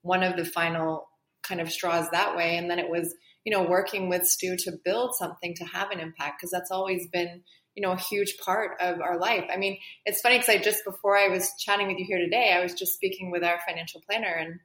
one 0.01 0.23
of 0.23 0.35
the 0.35 0.43
final 0.43 1.07
kind 1.43 1.61
of 1.61 1.71
straws 1.71 2.09
that 2.11 2.35
way. 2.35 2.57
And 2.57 2.69
then 2.69 2.79
it 2.79 2.89
was, 2.89 3.13
you 3.45 3.53
know, 3.53 3.63
working 3.63 4.09
with 4.09 4.27
Stu 4.27 4.57
to 4.57 4.73
build 4.83 5.15
something 5.17 5.53
to 5.55 5.65
have 5.65 5.91
an 5.91 6.01
impact 6.01 6.39
because 6.39 6.51
that's 6.51 6.71
always 6.71 7.07
been, 7.07 7.43
you 7.75 7.81
know, 7.81 7.91
a 7.91 7.97
huge 7.97 8.37
part 8.37 8.79
of 8.79 9.01
our 9.01 9.17
life. 9.17 9.45
I 9.51 9.57
mean, 9.57 9.79
it's 10.05 10.21
funny 10.21 10.37
because 10.37 10.55
I 10.55 10.57
just 10.59 10.85
before 10.85 11.17
I 11.17 11.29
was 11.29 11.51
chatting 11.59 11.87
with 11.87 11.97
you 11.97 12.05
here 12.05 12.19
today, 12.19 12.53
I 12.55 12.61
was 12.61 12.73
just 12.73 12.93
speaking 12.93 13.31
with 13.31 13.43
our 13.43 13.59
financial 13.67 14.01
planner 14.07 14.33
and 14.33 14.59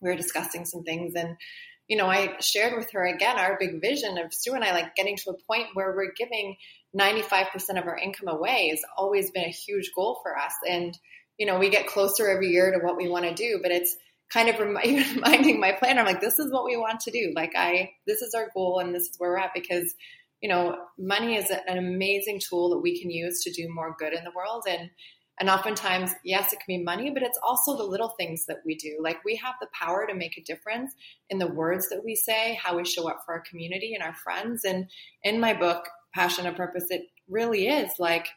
we 0.00 0.10
were 0.10 0.16
discussing 0.16 0.64
some 0.64 0.82
things 0.82 1.14
and 1.14 1.36
you 1.90 1.96
know, 1.96 2.06
I 2.06 2.36
shared 2.40 2.78
with 2.78 2.92
her 2.92 3.04
again 3.04 3.36
our 3.36 3.56
big 3.58 3.80
vision 3.80 4.16
of 4.16 4.32
Stu 4.32 4.54
and 4.54 4.62
I 4.62 4.70
like 4.70 4.94
getting 4.94 5.16
to 5.16 5.30
a 5.30 5.52
point 5.52 5.70
where 5.74 5.92
we're 5.92 6.12
giving 6.16 6.56
95% 6.96 7.48
of 7.78 7.86
our 7.86 7.98
income 7.98 8.28
away 8.28 8.68
has 8.70 8.80
always 8.96 9.32
been 9.32 9.44
a 9.44 9.48
huge 9.48 9.90
goal 9.92 10.20
for 10.22 10.38
us. 10.38 10.52
And, 10.68 10.96
you 11.36 11.46
know, 11.46 11.58
we 11.58 11.68
get 11.68 11.88
closer 11.88 12.28
every 12.28 12.50
year 12.50 12.70
to 12.70 12.78
what 12.78 12.96
we 12.96 13.08
want 13.08 13.24
to 13.24 13.34
do, 13.34 13.58
but 13.60 13.72
it's 13.72 13.96
kind 14.32 14.48
of 14.48 14.60
reminding 14.60 15.58
my 15.58 15.72
planner, 15.72 16.02
I'm 16.02 16.06
like, 16.06 16.20
this 16.20 16.38
is 16.38 16.52
what 16.52 16.64
we 16.64 16.76
want 16.76 17.00
to 17.00 17.10
do. 17.10 17.32
Like 17.34 17.54
I, 17.56 17.90
this 18.06 18.22
is 18.22 18.34
our 18.34 18.50
goal 18.54 18.78
and 18.78 18.94
this 18.94 19.08
is 19.08 19.16
where 19.18 19.30
we're 19.30 19.38
at 19.38 19.52
because, 19.52 19.92
you 20.40 20.48
know, 20.48 20.76
money 20.98 21.36
is 21.36 21.50
an 21.50 21.78
amazing 21.78 22.40
tool 22.40 22.70
that 22.70 22.80
we 22.80 23.00
can 23.00 23.10
use 23.10 23.42
to 23.42 23.52
do 23.52 23.72
more 23.72 23.94
good 23.98 24.14
in 24.14 24.24
the 24.24 24.32
world. 24.34 24.64
And, 24.68 24.90
and 25.38 25.48
oftentimes, 25.48 26.12
yes, 26.24 26.52
it 26.52 26.60
can 26.60 26.78
be 26.78 26.82
money, 26.82 27.10
but 27.10 27.22
it's 27.22 27.38
also 27.42 27.76
the 27.76 27.84
little 27.84 28.14
things 28.18 28.46
that 28.46 28.58
we 28.64 28.74
do. 28.74 28.98
Like 29.02 29.24
we 29.24 29.36
have 29.36 29.54
the 29.60 29.68
power 29.72 30.06
to 30.06 30.14
make 30.14 30.36
a 30.36 30.42
difference 30.42 30.94
in 31.28 31.38
the 31.38 31.46
words 31.46 31.88
that 31.90 32.04
we 32.04 32.14
say, 32.14 32.58
how 32.62 32.76
we 32.76 32.84
show 32.84 33.08
up 33.08 33.20
for 33.24 33.34
our 33.34 33.42
community 33.48 33.94
and 33.94 34.02
our 34.02 34.14
friends. 34.14 34.64
And 34.64 34.90
in 35.22 35.40
my 35.40 35.54
book, 35.54 35.88
Passion 36.14 36.46
and 36.46 36.56
Purpose, 36.56 36.86
it 36.90 37.02
really 37.28 37.68
is 37.68 37.92
like 37.98 38.28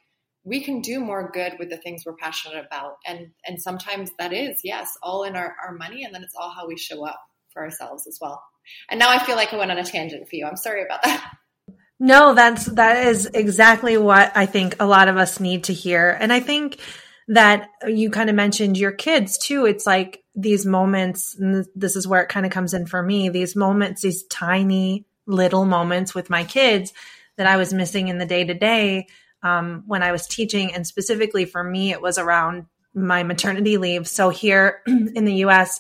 we 0.46 0.62
can 0.62 0.82
do 0.82 1.00
more 1.00 1.32
good 1.32 1.54
with 1.58 1.70
the 1.70 1.78
things 1.78 2.04
we're 2.06 2.16
passionate 2.16 2.66
about. 2.66 2.98
And 3.06 3.32
and 3.48 3.62
sometimes 3.62 4.12
that 4.20 4.34
is, 4.34 4.60
yes, 4.64 4.90
all 5.02 5.24
in 5.24 5.36
our, 5.36 5.56
our 5.66 5.74
money 5.74 6.04
and 6.04 6.14
then 6.14 6.24
it's 6.24 6.36
all 6.38 6.50
how 6.50 6.68
we 6.68 6.78
show 6.78 7.06
up 7.06 7.20
for 7.54 7.64
ourselves 7.64 8.08
as 8.08 8.18
well. 8.22 8.44
And 8.90 9.00
now 9.00 9.10
I 9.10 9.24
feel 9.24 9.36
like 9.36 9.54
I 9.54 9.58
went 9.58 9.72
on 9.72 9.78
a 9.78 9.84
tangent 9.84 10.28
for 10.30 10.36
you. 10.36 10.46
I'm 10.46 10.58
sorry 10.58 10.84
about 10.84 11.04
that. 11.04 11.34
No, 12.04 12.34
that's 12.34 12.66
that 12.66 13.08
is 13.08 13.28
exactly 13.34 13.96
what 13.96 14.36
I 14.36 14.46
think 14.46 14.76
a 14.82 14.86
lot 14.86 15.08
of 15.08 15.16
us 15.16 15.40
need 15.40 15.64
to 15.66 15.74
hear. 15.74 16.10
And 16.10 16.34
I 16.34 16.42
think 16.42 16.82
that 17.30 17.70
you 17.88 18.10
kind 18.10 18.30
of 18.30 18.36
mentioned 18.36 18.78
your 18.78 18.92
kids 18.92 19.38
too. 19.38 19.66
It's 19.66 19.88
like 19.88 20.22
these 20.36 20.66
moments, 20.66 21.34
and 21.40 21.66
this 21.76 21.96
is 21.96 22.06
where 22.06 22.22
it 22.22 22.28
kind 22.28 22.46
of 22.46 22.52
comes 22.52 22.74
in 22.74 22.88
for 22.88 23.02
me, 23.02 23.30
these 23.30 23.56
moments, 23.56 24.02
these 24.02 24.26
tiny 24.26 25.06
little 25.28 25.64
moments 25.64 26.14
with 26.14 26.30
my 26.30 26.44
kids 26.44 26.92
that 27.38 27.48
I 27.48 27.56
was 27.56 27.74
missing 27.74 28.10
in 28.10 28.18
the 28.18 28.26
day 28.26 28.44
to 28.44 28.54
day 28.54 29.08
when 29.42 30.04
I 30.04 30.12
was 30.12 30.28
teaching. 30.28 30.74
And 30.74 30.86
specifically 30.86 31.46
for 31.46 31.64
me, 31.64 31.94
it 31.94 32.02
was 32.02 32.18
around 32.18 32.66
my 32.94 33.24
maternity 33.24 33.78
leave. 33.78 34.10
So 34.10 34.28
here 34.28 34.82
in 34.88 35.24
the 35.24 35.46
US, 35.46 35.80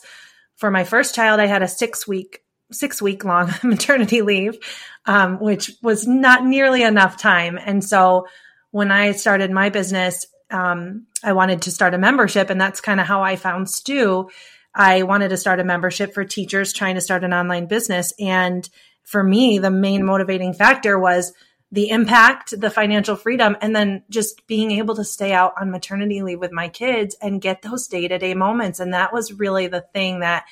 for 0.55 0.71
my 0.71 0.85
first 0.85 1.15
child, 1.15 1.41
I 1.41 1.47
had 1.47 1.63
a 1.63 1.67
six 1.67 2.07
week 2.07 2.42
six 2.73 3.01
week 3.01 3.23
long 3.23 3.51
maternity 3.63 4.21
leave, 4.21 4.57
um, 5.05 5.39
which 5.39 5.71
was 5.81 6.07
not 6.07 6.45
nearly 6.45 6.83
enough 6.83 7.17
time. 7.17 7.59
And 7.63 7.83
so 7.83 8.27
when 8.71 8.91
I 8.91 9.11
started 9.11 9.51
my 9.51 9.69
business, 9.69 10.25
um, 10.49 11.07
I 11.23 11.33
wanted 11.33 11.63
to 11.63 11.71
start 11.71 11.93
a 11.93 11.97
membership, 11.97 12.49
and 12.49 12.59
that's 12.59 12.81
kind 12.81 12.99
of 12.99 13.07
how 13.07 13.21
I 13.21 13.35
found 13.35 13.69
Stu. 13.69 14.29
I 14.75 15.03
wanted 15.03 15.29
to 15.29 15.37
start 15.37 15.59
a 15.59 15.63
membership 15.63 16.13
for 16.13 16.25
teachers 16.25 16.73
trying 16.73 16.95
to 16.95 17.01
start 17.01 17.23
an 17.23 17.33
online 17.33 17.67
business. 17.67 18.13
And 18.19 18.67
for 19.03 19.23
me, 19.23 19.59
the 19.59 19.71
main 19.71 20.05
motivating 20.05 20.53
factor 20.53 20.99
was 20.99 21.33
the 21.71 21.89
impact, 21.89 22.59
the 22.59 22.69
financial 22.69 23.15
freedom, 23.15 23.57
and 23.61 23.75
then 23.75 24.03
just 24.09 24.45
being 24.45 24.71
able 24.71 24.95
to 24.95 25.03
stay 25.03 25.33
out 25.33 25.53
on 25.59 25.71
maternity 25.71 26.21
leave 26.21 26.39
with 26.39 26.51
my 26.51 26.69
kids 26.69 27.15
and 27.19 27.41
get 27.41 27.63
those 27.63 27.87
day 27.87 28.07
to 28.07 28.19
day 28.19 28.35
moments. 28.35 28.79
And 28.79 28.93
that 28.93 29.11
was 29.11 29.33
really 29.33 29.67
the 29.67 29.81
thing 29.81 30.19
that 30.19 30.45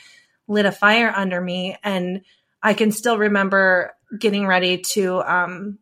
lit 0.47 0.65
a 0.65 0.71
fire 0.71 1.11
under 1.15 1.39
me. 1.39 1.77
And 1.83 2.21
I 2.61 2.73
can 2.73 2.91
still 2.91 3.17
remember 3.17 3.93
getting 4.17 4.45
ready 4.45 4.79
to 4.93 5.21
um, 5.21 5.79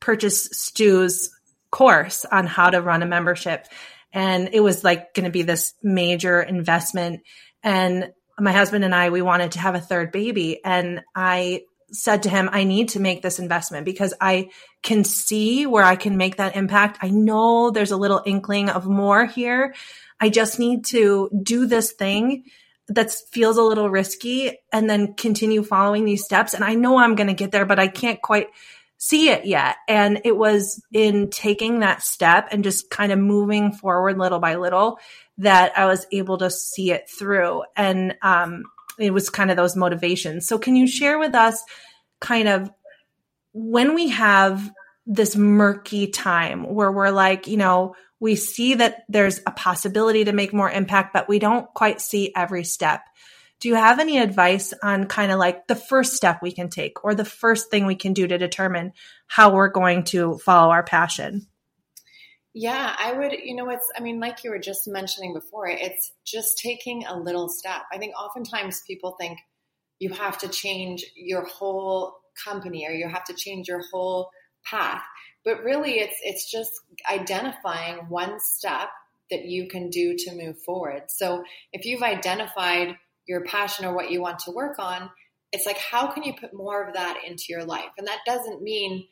purchase 0.00 0.48
Stu's 0.52 1.30
course 1.70 2.24
on 2.24 2.46
how 2.46 2.70
to 2.70 2.80
run 2.80 3.02
a 3.02 3.06
membership. 3.06 3.66
And 4.12 4.50
it 4.52 4.60
was 4.60 4.84
like 4.84 5.14
going 5.14 5.24
to 5.24 5.30
be 5.30 5.42
this 5.42 5.74
major 5.82 6.40
investment. 6.40 7.22
And 7.62 8.12
my 8.38 8.52
husband 8.52 8.84
and 8.84 8.94
I, 8.94 9.10
we 9.10 9.22
wanted 9.22 9.52
to 9.52 9.58
have 9.58 9.74
a 9.74 9.80
third 9.80 10.12
baby. 10.12 10.60
And 10.64 11.02
I 11.14 11.62
said 11.90 12.24
to 12.24 12.28
him, 12.28 12.48
I 12.52 12.64
need 12.64 12.90
to 12.90 13.00
make 13.00 13.22
this 13.22 13.38
investment 13.38 13.84
because 13.84 14.14
I 14.20 14.50
can 14.82 15.04
see 15.04 15.66
where 15.66 15.84
I 15.84 15.96
can 15.96 16.16
make 16.16 16.36
that 16.36 16.56
impact. 16.56 16.98
I 17.02 17.10
know 17.10 17.70
there's 17.70 17.92
a 17.92 17.96
little 17.96 18.22
inkling 18.24 18.68
of 18.68 18.86
more 18.86 19.24
here. 19.26 19.74
I 20.20 20.28
just 20.28 20.58
need 20.58 20.84
to 20.86 21.30
do 21.42 21.66
this 21.66 21.92
thing 21.92 22.44
that 22.88 23.12
feels 23.30 23.56
a 23.56 23.62
little 23.62 23.88
risky 23.88 24.58
and 24.72 24.88
then 24.88 25.14
continue 25.14 25.62
following 25.62 26.04
these 26.04 26.24
steps. 26.24 26.54
And 26.54 26.62
I 26.62 26.74
know 26.74 26.98
I'm 26.98 27.14
going 27.14 27.28
to 27.28 27.34
get 27.34 27.50
there, 27.50 27.64
but 27.64 27.78
I 27.78 27.88
can't 27.88 28.20
quite 28.20 28.48
see 28.98 29.30
it 29.30 29.46
yet. 29.46 29.76
And 29.88 30.20
it 30.24 30.36
was 30.36 30.82
in 30.92 31.30
taking 31.30 31.80
that 31.80 32.02
step 32.02 32.48
and 32.50 32.64
just 32.64 32.90
kind 32.90 33.12
of 33.12 33.18
moving 33.18 33.72
forward 33.72 34.18
little 34.18 34.38
by 34.38 34.56
little 34.56 34.98
that 35.38 35.76
I 35.76 35.86
was 35.86 36.06
able 36.12 36.38
to 36.38 36.50
see 36.50 36.90
it 36.90 37.08
through. 37.08 37.64
And 37.76 38.16
um, 38.22 38.64
it 38.98 39.12
was 39.12 39.30
kind 39.30 39.50
of 39.50 39.56
those 39.56 39.76
motivations. 39.76 40.46
So, 40.46 40.58
can 40.58 40.76
you 40.76 40.86
share 40.86 41.18
with 41.18 41.34
us 41.34 41.62
kind 42.20 42.48
of 42.48 42.70
when 43.52 43.94
we 43.94 44.08
have 44.08 44.70
this 45.06 45.36
murky 45.36 46.06
time 46.06 46.64
where 46.64 46.90
we're 46.90 47.10
like, 47.10 47.46
you 47.46 47.56
know, 47.56 47.94
we 48.24 48.36
see 48.36 48.76
that 48.76 49.04
there's 49.06 49.40
a 49.46 49.50
possibility 49.50 50.24
to 50.24 50.32
make 50.32 50.54
more 50.54 50.70
impact, 50.70 51.12
but 51.12 51.28
we 51.28 51.38
don't 51.38 51.66
quite 51.74 52.00
see 52.00 52.32
every 52.34 52.64
step. 52.64 53.02
Do 53.60 53.68
you 53.68 53.74
have 53.74 54.00
any 54.00 54.16
advice 54.16 54.72
on 54.82 55.08
kind 55.08 55.30
of 55.30 55.38
like 55.38 55.66
the 55.66 55.74
first 55.74 56.14
step 56.14 56.40
we 56.40 56.50
can 56.50 56.70
take 56.70 57.04
or 57.04 57.14
the 57.14 57.26
first 57.26 57.70
thing 57.70 57.84
we 57.84 57.96
can 57.96 58.14
do 58.14 58.26
to 58.26 58.38
determine 58.38 58.94
how 59.26 59.52
we're 59.52 59.68
going 59.68 60.04
to 60.04 60.38
follow 60.38 60.72
our 60.72 60.82
passion? 60.82 61.46
Yeah, 62.54 62.96
I 62.98 63.12
would, 63.12 63.32
you 63.32 63.54
know, 63.54 63.68
it's, 63.68 63.92
I 63.94 64.00
mean, 64.00 64.20
like 64.20 64.42
you 64.42 64.48
were 64.48 64.58
just 64.58 64.88
mentioning 64.88 65.34
before, 65.34 65.68
it's 65.68 66.10
just 66.24 66.56
taking 66.56 67.04
a 67.04 67.20
little 67.20 67.50
step. 67.50 67.82
I 67.92 67.98
think 67.98 68.14
oftentimes 68.18 68.84
people 68.86 69.16
think 69.20 69.38
you 69.98 70.08
have 70.14 70.38
to 70.38 70.48
change 70.48 71.04
your 71.14 71.44
whole 71.44 72.14
company 72.42 72.86
or 72.88 72.92
you 72.92 73.06
have 73.06 73.24
to 73.24 73.34
change 73.34 73.68
your 73.68 73.82
whole 73.92 74.30
path 74.64 75.02
but 75.44 75.62
really 75.62 75.98
it's 76.00 76.16
it's 76.22 76.50
just 76.50 76.70
identifying 77.10 78.08
one 78.08 78.38
step 78.40 78.88
that 79.30 79.44
you 79.44 79.68
can 79.68 79.90
do 79.90 80.16
to 80.16 80.34
move 80.34 80.58
forward. 80.62 81.04
So 81.08 81.44
if 81.72 81.86
you've 81.86 82.02
identified 82.02 82.96
your 83.26 83.44
passion 83.44 83.86
or 83.86 83.94
what 83.94 84.10
you 84.10 84.20
want 84.20 84.40
to 84.40 84.50
work 84.50 84.78
on 84.78 85.10
it's 85.52 85.66
like 85.66 85.78
how 85.78 86.10
can 86.10 86.24
you 86.24 86.34
put 86.34 86.52
more 86.52 86.82
of 86.84 86.94
that 86.94 87.18
into 87.24 87.44
your 87.48 87.64
life? 87.64 87.92
And 87.96 88.08
that 88.08 88.18
doesn't 88.26 88.60
mean 88.60 89.06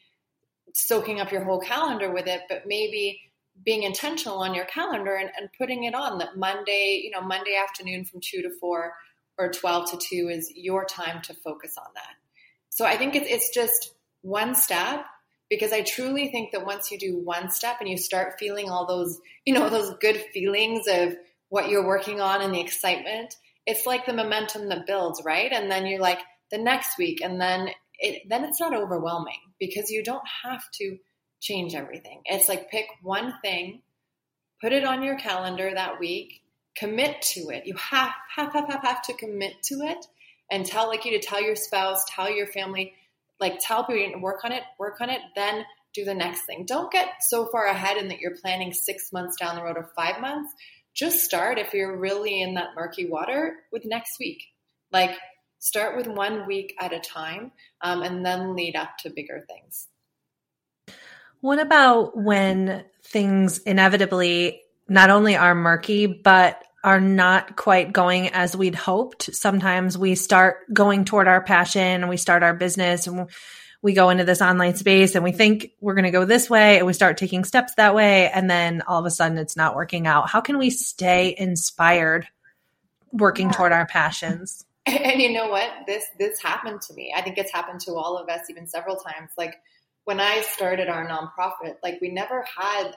soaking 0.75 1.21
up 1.21 1.31
your 1.31 1.45
whole 1.45 1.61
calendar 1.61 2.13
with 2.13 2.27
it 2.27 2.43
but 2.49 2.67
maybe 2.67 3.21
being 3.65 3.85
intentional 3.85 4.39
on 4.39 4.55
your 4.55 4.65
calendar 4.65 5.15
and, 5.15 5.31
and 5.39 5.51
putting 5.57 5.85
it 5.85 5.95
on. 5.95 6.19
That 6.19 6.37
monday 6.37 7.01
you 7.05 7.11
know 7.11 7.21
monday 7.21 7.57
afternoon 7.57 8.05
from 8.05 8.21
2 8.21 8.43
to 8.43 8.51
4 8.59 8.93
or 9.39 9.51
12 9.51 9.91
to 9.93 9.99
2 9.99 10.29
is 10.29 10.53
your 10.55 10.85
time 10.85 11.23
to 11.23 11.35
focus 11.35 11.75
on 11.79 11.91
that. 11.95 12.15
So 12.71 12.85
i 12.85 12.97
think 12.97 13.15
it's, 13.15 13.29
it's 13.29 13.55
just 13.55 13.95
one 14.23 14.55
step 14.55 15.05
because 15.53 15.71
I 15.71 15.83
truly 15.83 16.29
think 16.29 16.53
that 16.53 16.65
once 16.65 16.91
you 16.91 16.99
do 16.99 17.19
one 17.19 17.51
step 17.51 17.77
and 17.79 17.87
you 17.87 17.99
start 17.99 18.39
feeling 18.39 18.71
all 18.71 18.87
those, 18.87 19.21
you 19.45 19.53
know, 19.53 19.69
those 19.69 19.95
good 20.01 20.17
feelings 20.33 20.87
of 20.89 21.15
what 21.51 21.69
you're 21.69 21.87
working 21.87 22.23
on 22.23 22.41
and 22.41 22.55
the 22.55 22.61
excitement, 22.63 23.37
it's 23.67 23.85
like 23.85 24.07
the 24.07 24.15
momentum 24.15 24.71
that 24.71 24.87
builds, 24.87 25.21
right? 25.27 25.53
And 25.53 25.71
then 25.71 25.85
you're 25.85 26.01
like 26.01 26.21
the 26.51 26.57
next 26.57 26.97
week 26.97 27.21
and 27.21 27.39
then 27.39 27.69
it 27.99 28.23
then 28.31 28.45
it's 28.45 28.61
not 28.61 28.75
overwhelming 28.75 29.37
because 29.61 29.91
you 29.91 30.03
don't 30.03 30.25
have 30.43 30.63
to 30.81 30.97
change 31.39 31.75
everything. 31.75 32.23
It's 32.25 32.49
like 32.49 32.71
pick 32.71 32.87
one 33.03 33.35
thing, 33.43 33.83
put 34.63 34.73
it 34.73 34.85
on 34.85 35.03
your 35.03 35.19
calendar 35.19 35.71
that 35.75 36.01
week, 36.01 36.41
commit 36.79 37.21
to 37.21 37.51
it. 37.51 37.67
You 37.67 37.75
have 37.75 38.13
have 38.35 38.55
have 38.55 38.69
have, 38.69 38.85
have 38.85 39.03
to 39.03 39.13
commit 39.13 39.63
to 39.65 39.75
it 39.83 40.07
and 40.51 40.65
tell 40.65 40.89
like 40.89 41.05
you 41.05 41.11
to 41.11 41.27
tell 41.27 41.43
your 41.43 41.57
spouse, 41.57 42.07
tell 42.09 42.31
your 42.31 42.47
family, 42.47 42.95
like 43.43 43.59
tell 43.61 43.85
people 43.85 44.01
you 44.01 44.19
work 44.21 44.45
on 44.45 44.53
it, 44.53 44.63
work 44.79 45.01
on 45.01 45.11
it, 45.11 45.21
then 45.37 45.65
do 45.93 46.05
the 46.05 46.15
next 46.15 46.47
thing. 46.47 46.65
Don't 46.67 46.91
get 46.91 47.09
so 47.29 47.47
far 47.53 47.67
ahead 47.67 47.99
in 47.99 48.09
that 48.09 48.21
you're 48.21 48.37
planning 48.41 48.73
six 48.73 49.13
months 49.13 49.37
down 49.39 49.57
the 49.57 49.63
road 49.63 49.77
or 49.77 49.91
five 49.95 50.21
months. 50.21 50.51
Just 50.95 51.25
start 51.25 51.59
if 51.59 51.75
you're 51.75 51.99
really 51.99 52.41
in 52.41 52.55
that 52.55 52.71
murky 52.75 53.09
water 53.09 53.57
with 53.71 53.85
next 53.85 54.13
week. 54.19 54.43
Like 54.93 55.11
start 55.59 55.97
with 55.97 56.07
one 56.07 56.47
week 56.47 56.75
at 56.81 56.93
a 56.93 57.01
time 57.01 57.53
um, 57.83 58.03
and 58.03 58.25
then 58.25 58.55
lead 58.57 58.77
up 58.77 58.91
to 59.01 59.11
bigger 59.11 59.45
things. 59.49 59.89
What 61.41 61.59
about 61.59 62.17
when 62.17 62.85
things 63.03 63.59
inevitably 63.59 64.63
not 64.89 65.11
only 65.11 65.35
are 65.35 65.55
murky, 65.55 66.07
but 66.07 66.63
are 66.85 67.01
not 67.01 67.57
quite 67.57 67.93
going 67.93 68.29
as 68.29 68.57
we'd 68.57 68.75
hoped? 68.75 69.35
Sometimes 69.35 69.97
we 69.97 70.15
start 70.15 70.73
going 70.73 71.05
toward 71.05 71.29
our 71.29 71.43
passion 71.43 71.83
and 71.83 72.09
we 72.09 72.17
start 72.17 72.43
our 72.43 72.55
business 72.55 73.07
and 73.07 73.29
we 73.83 73.93
go 73.95 74.11
into 74.11 74.25
this 74.25 74.41
online 74.41 74.77
space 74.77 75.15
and 75.15 75.25
we 75.25 75.33
think 75.33 75.73
we're 75.81 75.95
going 75.95 76.05
to 76.05 76.11
go 76.11 76.25
this 76.25 76.49
way 76.49 76.79
and 76.79 76.87
we 76.87 76.93
start 76.93 77.17
taking 77.17 77.45
steps 77.45 77.75
that 77.77 77.95
way. 77.95 78.31
And 78.31 78.49
then 78.49 78.83
all 78.87 79.01
of 79.01 79.07
a 79.07 79.11
sudden 79.11 79.39
it's 79.39 79.57
not 79.57 79.75
working 79.75 80.07
out. 80.07 80.31
How 80.31 80.41
can 80.41 80.59
we 80.59 80.71
stay 80.71 81.35
inspired 81.37 82.29
working 83.13 83.49
yeah. 83.49 83.53
toward 83.53 83.73
our 83.73 83.87
passions? 83.87 84.65
And 84.85 85.23
you 85.23 85.33
know 85.33 85.47
what? 85.47 85.71
This, 85.87 86.05
this 86.19 86.43
happened 86.43 86.81
to 86.83 86.95
me. 86.95 87.15
I 87.17 87.23
think 87.23 87.39
it's 87.39 87.53
happened 87.53 87.79
to 87.83 87.95
all 87.95 88.19
of 88.19 88.29
us 88.29 88.51
even 88.51 88.67
several 88.67 88.97
times. 88.97 89.31
Like 89.39 89.55
when 90.03 90.19
I 90.19 90.41
started 90.41 90.89
our 90.89 91.07
nonprofit, 91.07 91.77
like 91.85 92.01
we 92.01 92.09
never 92.09 92.45
had, 92.57 92.97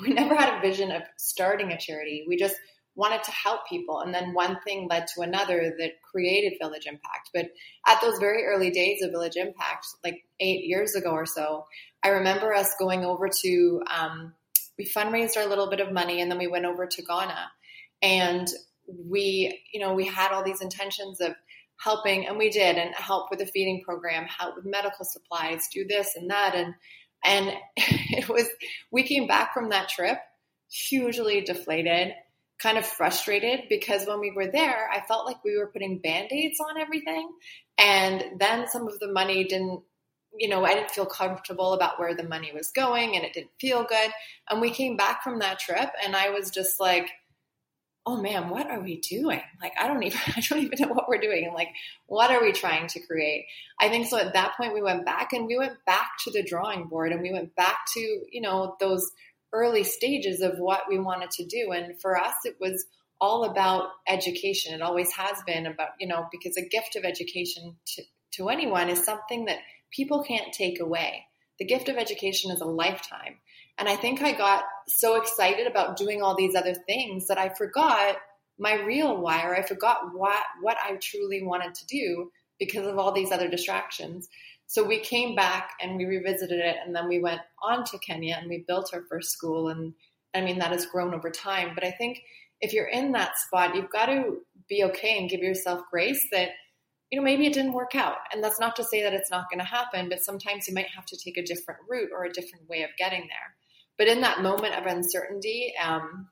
we 0.00 0.14
never 0.14 0.34
had 0.34 0.56
a 0.56 0.62
vision 0.62 0.90
of 0.90 1.02
starting 1.18 1.72
a 1.72 1.78
charity. 1.78 2.24
We 2.26 2.38
just, 2.38 2.56
wanted 2.96 3.22
to 3.24 3.30
help 3.30 3.68
people. 3.68 4.00
And 4.00 4.12
then 4.12 4.32
one 4.32 4.58
thing 4.64 4.88
led 4.88 5.06
to 5.14 5.20
another 5.20 5.74
that 5.78 6.02
created 6.02 6.58
Village 6.60 6.86
Impact. 6.86 7.30
But 7.32 7.50
at 7.86 8.00
those 8.00 8.18
very 8.18 8.44
early 8.44 8.70
days 8.70 9.02
of 9.02 9.10
Village 9.10 9.36
Impact, 9.36 9.86
like 10.02 10.24
eight 10.40 10.64
years 10.64 10.94
ago 10.94 11.10
or 11.10 11.26
so, 11.26 11.66
I 12.02 12.08
remember 12.08 12.54
us 12.54 12.74
going 12.78 13.04
over 13.04 13.28
to, 13.42 13.82
um, 13.94 14.32
we 14.78 14.86
fundraised 14.86 15.36
our 15.36 15.46
little 15.46 15.68
bit 15.68 15.80
of 15.80 15.92
money 15.92 16.20
and 16.20 16.30
then 16.30 16.38
we 16.38 16.46
went 16.46 16.64
over 16.64 16.86
to 16.86 17.02
Ghana. 17.02 17.50
And 18.02 18.48
we, 18.86 19.62
you 19.72 19.80
know, 19.80 19.94
we 19.94 20.06
had 20.06 20.32
all 20.32 20.42
these 20.42 20.62
intentions 20.62 21.20
of 21.20 21.34
helping, 21.78 22.26
and 22.26 22.38
we 22.38 22.48
did, 22.48 22.76
and 22.76 22.94
help 22.94 23.30
with 23.30 23.38
the 23.38 23.46
feeding 23.46 23.82
program, 23.84 24.24
help 24.24 24.56
with 24.56 24.64
medical 24.64 25.04
supplies, 25.04 25.68
do 25.72 25.84
this 25.86 26.16
and 26.16 26.30
that. 26.30 26.54
And, 26.54 26.74
and 27.24 27.56
it 27.76 28.28
was, 28.28 28.48
we 28.90 29.02
came 29.02 29.26
back 29.26 29.52
from 29.52 29.68
that 29.70 29.90
trip 29.90 30.18
hugely 30.70 31.42
deflated 31.42 32.12
kind 32.58 32.78
of 32.78 32.86
frustrated 32.86 33.64
because 33.68 34.06
when 34.06 34.20
we 34.20 34.30
were 34.30 34.46
there, 34.46 34.88
I 34.90 35.00
felt 35.00 35.26
like 35.26 35.44
we 35.44 35.58
were 35.58 35.66
putting 35.66 35.98
band 35.98 36.28
aids 36.30 36.58
on 36.60 36.80
everything. 36.80 37.28
And 37.78 38.38
then 38.38 38.66
some 38.68 38.88
of 38.88 38.98
the 38.98 39.12
money 39.12 39.44
didn't, 39.44 39.82
you 40.38 40.48
know, 40.48 40.64
I 40.64 40.74
didn't 40.74 40.90
feel 40.90 41.06
comfortable 41.06 41.74
about 41.74 41.98
where 41.98 42.14
the 42.14 42.22
money 42.22 42.52
was 42.52 42.70
going 42.70 43.14
and 43.14 43.24
it 43.24 43.34
didn't 43.34 43.50
feel 43.60 43.84
good. 43.84 44.10
And 44.48 44.60
we 44.60 44.70
came 44.70 44.96
back 44.96 45.22
from 45.22 45.40
that 45.40 45.58
trip 45.58 45.90
and 46.02 46.16
I 46.16 46.30
was 46.30 46.50
just 46.50 46.80
like, 46.80 47.10
oh 48.06 48.16
man, 48.16 48.48
what 48.48 48.70
are 48.70 48.80
we 48.80 49.00
doing? 49.00 49.42
Like, 49.60 49.72
I 49.78 49.88
don't 49.88 50.02
even, 50.04 50.20
I 50.36 50.40
don't 50.40 50.60
even 50.60 50.78
know 50.80 50.94
what 50.94 51.08
we're 51.08 51.18
doing. 51.18 51.44
And 51.44 51.54
like, 51.54 51.70
what 52.06 52.30
are 52.30 52.42
we 52.42 52.52
trying 52.52 52.86
to 52.88 53.00
create? 53.00 53.46
I 53.80 53.88
think 53.88 54.06
so 54.06 54.16
at 54.16 54.32
that 54.32 54.56
point 54.56 54.72
we 54.72 54.82
went 54.82 55.04
back 55.04 55.32
and 55.32 55.46
we 55.46 55.58
went 55.58 55.84
back 55.84 56.12
to 56.24 56.30
the 56.30 56.42
drawing 56.42 56.86
board 56.86 57.12
and 57.12 57.20
we 57.20 57.32
went 57.32 57.54
back 57.56 57.78
to, 57.94 58.00
you 58.30 58.40
know, 58.40 58.76
those 58.80 59.10
early 59.52 59.84
stages 59.84 60.40
of 60.40 60.58
what 60.58 60.82
we 60.88 60.98
wanted 60.98 61.30
to 61.30 61.44
do. 61.44 61.72
And 61.72 62.00
for 62.00 62.16
us, 62.16 62.34
it 62.44 62.56
was 62.60 62.84
all 63.20 63.44
about 63.44 63.88
education. 64.08 64.74
It 64.74 64.82
always 64.82 65.12
has 65.12 65.38
been 65.46 65.66
about, 65.66 65.90
you 65.98 66.06
know, 66.06 66.26
because 66.30 66.56
a 66.56 66.68
gift 66.68 66.96
of 66.96 67.04
education 67.04 67.76
to, 67.94 68.02
to 68.32 68.48
anyone 68.48 68.88
is 68.88 69.04
something 69.04 69.46
that 69.46 69.58
people 69.90 70.22
can't 70.22 70.52
take 70.52 70.80
away. 70.80 71.24
The 71.58 71.64
gift 71.64 71.88
of 71.88 71.96
education 71.96 72.50
is 72.50 72.60
a 72.60 72.66
lifetime. 72.66 73.38
And 73.78 73.88
I 73.88 73.96
think 73.96 74.22
I 74.22 74.32
got 74.32 74.64
so 74.88 75.20
excited 75.20 75.66
about 75.66 75.96
doing 75.96 76.22
all 76.22 76.34
these 76.34 76.54
other 76.54 76.74
things 76.74 77.28
that 77.28 77.38
I 77.38 77.50
forgot 77.50 78.16
my 78.58 78.74
real 78.74 79.20
why, 79.20 79.44
or 79.44 79.54
I 79.54 79.62
forgot 79.62 80.14
what, 80.14 80.42
what 80.62 80.76
I 80.82 80.96
truly 80.96 81.42
wanted 81.42 81.74
to 81.74 81.86
do 81.86 82.30
because 82.58 82.86
of 82.86 82.98
all 82.98 83.12
these 83.12 83.32
other 83.32 83.48
distractions. 83.48 84.28
So 84.66 84.84
we 84.84 84.98
came 84.98 85.34
back 85.34 85.70
and 85.80 85.96
we 85.96 86.04
revisited 86.04 86.58
it, 86.58 86.76
and 86.84 86.94
then 86.94 87.08
we 87.08 87.20
went 87.20 87.40
on 87.62 87.84
to 87.84 87.98
Kenya 87.98 88.36
and 88.40 88.48
we 88.48 88.64
built 88.66 88.90
our 88.92 89.02
first 89.08 89.30
school. 89.30 89.68
And 89.68 89.94
I 90.34 90.40
mean, 90.40 90.58
that 90.58 90.72
has 90.72 90.86
grown 90.86 91.14
over 91.14 91.30
time. 91.30 91.72
But 91.74 91.84
I 91.84 91.92
think 91.92 92.20
if 92.60 92.72
you're 92.72 92.88
in 92.88 93.12
that 93.12 93.38
spot, 93.38 93.74
you've 93.74 93.90
got 93.90 94.06
to 94.06 94.38
be 94.68 94.84
okay 94.84 95.18
and 95.18 95.30
give 95.30 95.40
yourself 95.40 95.82
grace 95.90 96.26
that, 96.32 96.50
you 97.10 97.18
know, 97.18 97.24
maybe 97.24 97.46
it 97.46 97.52
didn't 97.52 97.74
work 97.74 97.94
out. 97.94 98.16
And 98.32 98.42
that's 98.42 98.58
not 98.58 98.76
to 98.76 98.84
say 98.84 99.02
that 99.02 99.14
it's 99.14 99.30
not 99.30 99.48
going 99.50 99.60
to 99.60 99.64
happen, 99.64 100.08
but 100.08 100.24
sometimes 100.24 100.66
you 100.66 100.74
might 100.74 100.88
have 100.94 101.06
to 101.06 101.16
take 101.16 101.36
a 101.36 101.44
different 101.44 101.80
route 101.88 102.10
or 102.12 102.24
a 102.24 102.32
different 102.32 102.68
way 102.68 102.82
of 102.82 102.90
getting 102.98 103.20
there. 103.20 103.54
But 103.98 104.08
in 104.08 104.20
that 104.22 104.42
moment 104.42 104.74
of 104.74 104.86
uncertainty, 104.86 105.74
um, 105.82 106.28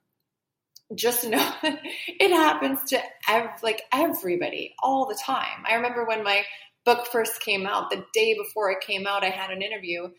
just 0.95 1.25
know 1.29 1.53
it 1.63 2.31
happens 2.31 2.81
to 2.91 3.01
ev- 3.29 3.63
like 3.63 3.83
everybody 3.93 4.75
all 4.83 5.07
the 5.07 5.19
time. 5.25 5.65
I 5.67 5.75
remember 5.75 6.05
when 6.05 6.25
my 6.25 6.43
book 6.85 7.07
first 7.07 7.41
came 7.41 7.67
out, 7.67 7.91
the 7.91 8.05
day 8.13 8.35
before 8.35 8.71
it 8.71 8.81
came 8.81 9.07
out, 9.07 9.25
I 9.25 9.31
had 9.31 9.51
an 9.51 9.63
interview 9.63 10.05
and 10.05 10.13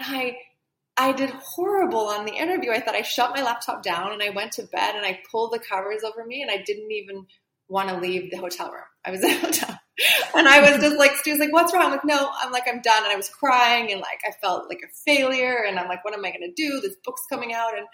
I 0.00 0.36
I 0.96 1.12
did 1.12 1.30
horrible 1.30 2.06
on 2.06 2.24
the 2.24 2.34
interview. 2.34 2.70
I 2.70 2.80
thought 2.80 2.94
I 2.94 3.02
shut 3.02 3.34
my 3.34 3.42
laptop 3.42 3.82
down 3.82 4.12
and 4.12 4.22
I 4.22 4.30
went 4.30 4.52
to 4.52 4.62
bed 4.62 4.94
and 4.94 5.04
I 5.04 5.20
pulled 5.28 5.52
the 5.52 5.58
covers 5.58 6.04
over 6.04 6.24
me 6.24 6.40
and 6.40 6.50
I 6.50 6.58
didn't 6.58 6.92
even 6.92 7.26
want 7.68 7.88
to 7.88 7.98
leave 7.98 8.30
the 8.30 8.36
hotel 8.36 8.70
room. 8.70 8.84
I 9.04 9.10
was 9.10 9.24
in 9.24 9.30
a 9.30 9.38
hotel. 9.38 9.78
And 10.36 10.48
I 10.48 10.60
was 10.60 10.80
just 10.80 10.96
like, 10.96 11.12
Stu's 11.16 11.38
like, 11.38 11.52
what's 11.52 11.72
wrong? 11.72 11.86
I'm 11.86 11.90
like, 11.92 12.04
no, 12.04 12.30
I'm 12.40 12.52
like, 12.52 12.64
I'm 12.68 12.80
done. 12.80 13.04
And 13.04 13.12
I 13.12 13.16
was 13.16 13.28
crying 13.28 13.92
and 13.92 14.00
like, 14.00 14.20
I 14.26 14.32
felt 14.40 14.68
like 14.68 14.80
a 14.84 14.92
failure. 15.04 15.64
And 15.66 15.78
I'm 15.78 15.88
like, 15.88 16.04
what 16.04 16.14
am 16.14 16.24
I 16.24 16.30
going 16.30 16.42
to 16.42 16.52
do? 16.52 16.80
This 16.80 16.96
book's 17.04 17.22
coming 17.28 17.52
out. 17.52 17.76
And, 17.76 17.86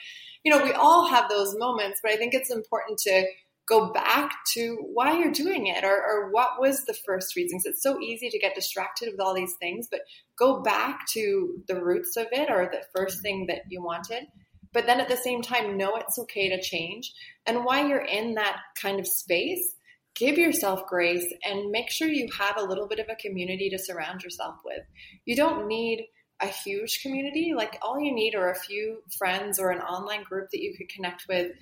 you 0.43 0.51
know, 0.51 0.65
we 0.65 0.73
all 0.73 1.09
have 1.09 1.29
those 1.29 1.57
moments, 1.59 2.01
but 2.03 2.13
I 2.13 2.17
think 2.17 2.33
it's 2.33 2.51
important 2.51 2.99
to 3.01 3.27
go 3.71 3.93
back 3.93 4.33
to 4.55 4.77
why 4.93 5.17
you're 5.17 5.31
doing 5.31 5.69
it 5.69 5.85
or, 5.85 5.95
or 5.95 6.31
what 6.33 6.61
was 6.61 6.85
the 6.85 6.93
first 7.07 7.37
reason. 7.37 7.55
reasons. 7.55 7.67
It's 7.67 7.83
so 7.83 8.01
easy 8.01 8.29
to 8.29 8.39
get 8.39 8.57
distracted 8.57 9.11
with 9.13 9.21
all 9.21 9.33
these 9.33 9.55
things, 9.61 9.87
but 9.89 10.01
go 10.37 10.61
back 10.61 11.07
to 11.13 11.63
the 11.69 11.81
roots 11.83 12.17
of 12.17 12.27
it 12.33 12.51
or 12.51 12.69
the 12.71 12.83
first 12.95 13.19
mm-hmm. 13.19 13.23
thing 13.23 13.47
that 13.47 13.63
you 13.69 13.81
wanted. 13.81 14.25
But 14.73 14.87
then 14.87 15.01
at 15.01 15.09
the 15.09 15.17
same 15.17 15.41
time, 15.41 15.77
know 15.77 15.97
it's 15.97 16.19
okay 16.19 16.49
to 16.49 16.61
change. 16.61 17.13
And 17.47 17.65
while 17.65 17.87
you're 17.87 18.05
in 18.05 18.35
that 18.35 18.57
kind 18.81 18.99
of 18.99 19.07
space, 19.07 19.75
give 20.17 20.37
yourself 20.37 20.87
grace 20.87 21.33
and 21.45 21.71
make 21.71 21.91
sure 21.91 22.09
you 22.09 22.29
have 22.39 22.57
a 22.59 22.65
little 22.65 22.89
bit 22.89 22.99
of 22.99 23.07
a 23.09 23.15
community 23.15 23.71
to 23.71 23.79
surround 23.79 24.23
yourself 24.23 24.57
with. 24.65 24.83
You 25.25 25.37
don't 25.37 25.67
need 25.69 26.07
a 26.41 26.47
huge 26.47 27.03
community. 27.03 27.53
Like 27.55 27.79
all 27.83 28.01
you 28.01 28.13
need 28.13 28.35
are 28.35 28.51
a 28.51 28.59
few 28.59 29.03
friends 29.17 29.59
or 29.59 29.71
an 29.71 29.81
online 29.81 30.25
group 30.25 30.51
that 30.51 30.63
you 30.63 30.75
could 30.77 30.89
connect 30.89 31.27
with 31.29 31.53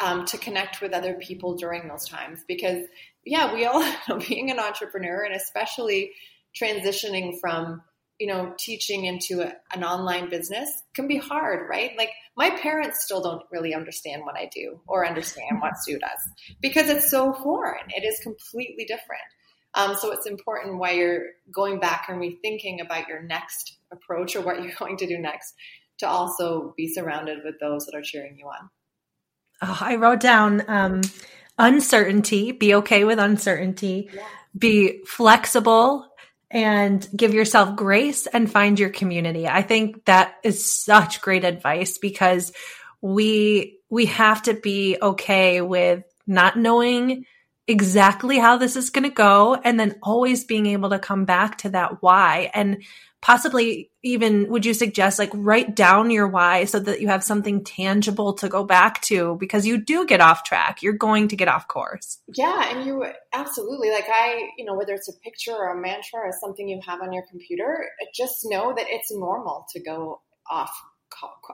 um, 0.00 0.24
to 0.26 0.38
connect 0.38 0.80
with 0.80 0.92
other 0.92 1.14
people 1.14 1.56
during 1.56 1.88
those 1.88 2.08
times. 2.08 2.40
Because 2.46 2.84
yeah 3.28 3.52
we 3.52 3.66
all 3.66 3.84
being 4.28 4.50
an 4.50 4.58
entrepreneur 4.58 5.22
and 5.22 5.34
especially 5.34 6.12
transitioning 6.60 7.38
from 7.40 7.82
you 8.18 8.26
know 8.26 8.52
teaching 8.58 9.04
into 9.04 9.42
a, 9.42 9.52
an 9.74 9.84
online 9.84 10.28
business 10.28 10.70
can 10.94 11.06
be 11.06 11.18
hard 11.18 11.68
right? 11.68 11.92
Like 11.96 12.10
my 12.36 12.50
parents 12.50 13.04
still 13.04 13.20
don't 13.20 13.42
really 13.52 13.74
understand 13.74 14.22
what 14.24 14.36
i 14.36 14.48
do 14.54 14.80
or 14.86 15.06
understand 15.06 15.60
what 15.60 15.76
Stu 15.80 15.98
does 15.98 16.56
because 16.60 16.88
it's 16.88 17.10
so 17.10 17.32
foreign. 17.32 17.86
It 17.88 18.04
is 18.04 18.18
completely 18.20 18.84
different. 18.84 19.22
Um, 19.74 19.94
so 19.94 20.12
it's 20.12 20.26
important 20.26 20.78
while 20.78 20.94
you're 20.94 21.26
going 21.54 21.78
back 21.78 22.06
and 22.08 22.18
rethinking 22.18 22.80
about 22.80 23.06
your 23.06 23.22
next 23.22 23.76
approach 23.92 24.34
or 24.34 24.40
what 24.40 24.62
you're 24.62 24.74
going 24.78 24.96
to 24.96 25.06
do 25.06 25.18
next 25.18 25.54
to 25.98 26.08
also 26.08 26.74
be 26.76 26.92
surrounded 26.92 27.38
with 27.44 27.56
those 27.60 27.84
that 27.86 27.96
are 27.96 28.02
cheering 28.02 28.38
you 28.38 28.46
on 28.46 28.70
oh, 29.62 29.78
I 29.80 29.96
wrote 29.96 30.20
down 30.20 30.62
um, 30.68 31.00
uncertainty, 31.58 32.52
be 32.52 32.74
okay 32.76 33.04
with 33.04 33.18
uncertainty, 33.18 34.10
yeah. 34.12 34.26
be 34.56 35.02
flexible 35.04 36.06
and 36.50 37.06
give 37.14 37.34
yourself 37.34 37.76
grace 37.76 38.26
and 38.26 38.50
find 38.50 38.78
your 38.78 38.90
community. 38.90 39.46
I 39.46 39.62
think 39.62 40.04
that 40.06 40.36
is 40.42 40.72
such 40.72 41.20
great 41.20 41.44
advice 41.44 41.98
because 41.98 42.52
we 43.00 43.78
we 43.90 44.06
have 44.06 44.42
to 44.42 44.54
be 44.54 44.96
okay 45.00 45.60
with 45.60 46.04
not 46.26 46.56
knowing 46.58 47.24
exactly 47.66 48.38
how 48.38 48.56
this 48.56 48.76
is 48.76 48.90
going 48.90 49.04
to 49.04 49.10
go 49.14 49.54
and 49.54 49.78
then 49.78 49.96
always 50.02 50.44
being 50.44 50.66
able 50.66 50.90
to 50.90 50.98
come 50.98 51.26
back 51.26 51.58
to 51.58 51.70
that 51.70 52.02
why 52.02 52.50
and 52.54 52.82
possibly 53.20 53.90
even 54.02 54.48
would 54.48 54.64
you 54.64 54.74
suggest 54.74 55.18
like 55.18 55.30
write 55.34 55.74
down 55.74 56.10
your 56.10 56.28
why 56.28 56.64
so 56.64 56.78
that 56.78 57.00
you 57.00 57.08
have 57.08 57.24
something 57.24 57.64
tangible 57.64 58.32
to 58.34 58.48
go 58.48 58.64
back 58.64 59.02
to? 59.02 59.36
Because 59.40 59.66
you 59.66 59.82
do 59.82 60.06
get 60.06 60.20
off 60.20 60.44
track. 60.44 60.82
You're 60.82 60.92
going 60.92 61.28
to 61.28 61.36
get 61.36 61.48
off 61.48 61.68
course. 61.68 62.18
Yeah 62.34 62.70
and 62.70 62.86
you 62.86 63.04
absolutely. 63.32 63.90
Like 63.90 64.08
i 64.08 64.48
you 64.56 64.64
know 64.64 64.74
whether 64.74 64.94
it's 64.94 65.08
a 65.08 65.18
picture 65.24 65.52
or 65.52 65.76
a 65.76 65.80
mantra 65.80 66.20
or 66.20 66.32
something 66.40 66.68
you 66.68 66.80
have 66.86 67.02
on 67.02 67.12
your 67.12 67.24
computer 67.30 67.86
just 68.14 68.40
know 68.44 68.72
that 68.76 68.86
it's 68.88 69.12
normal 69.12 69.66
to 69.74 69.82
go 69.82 70.20
off 70.50 70.72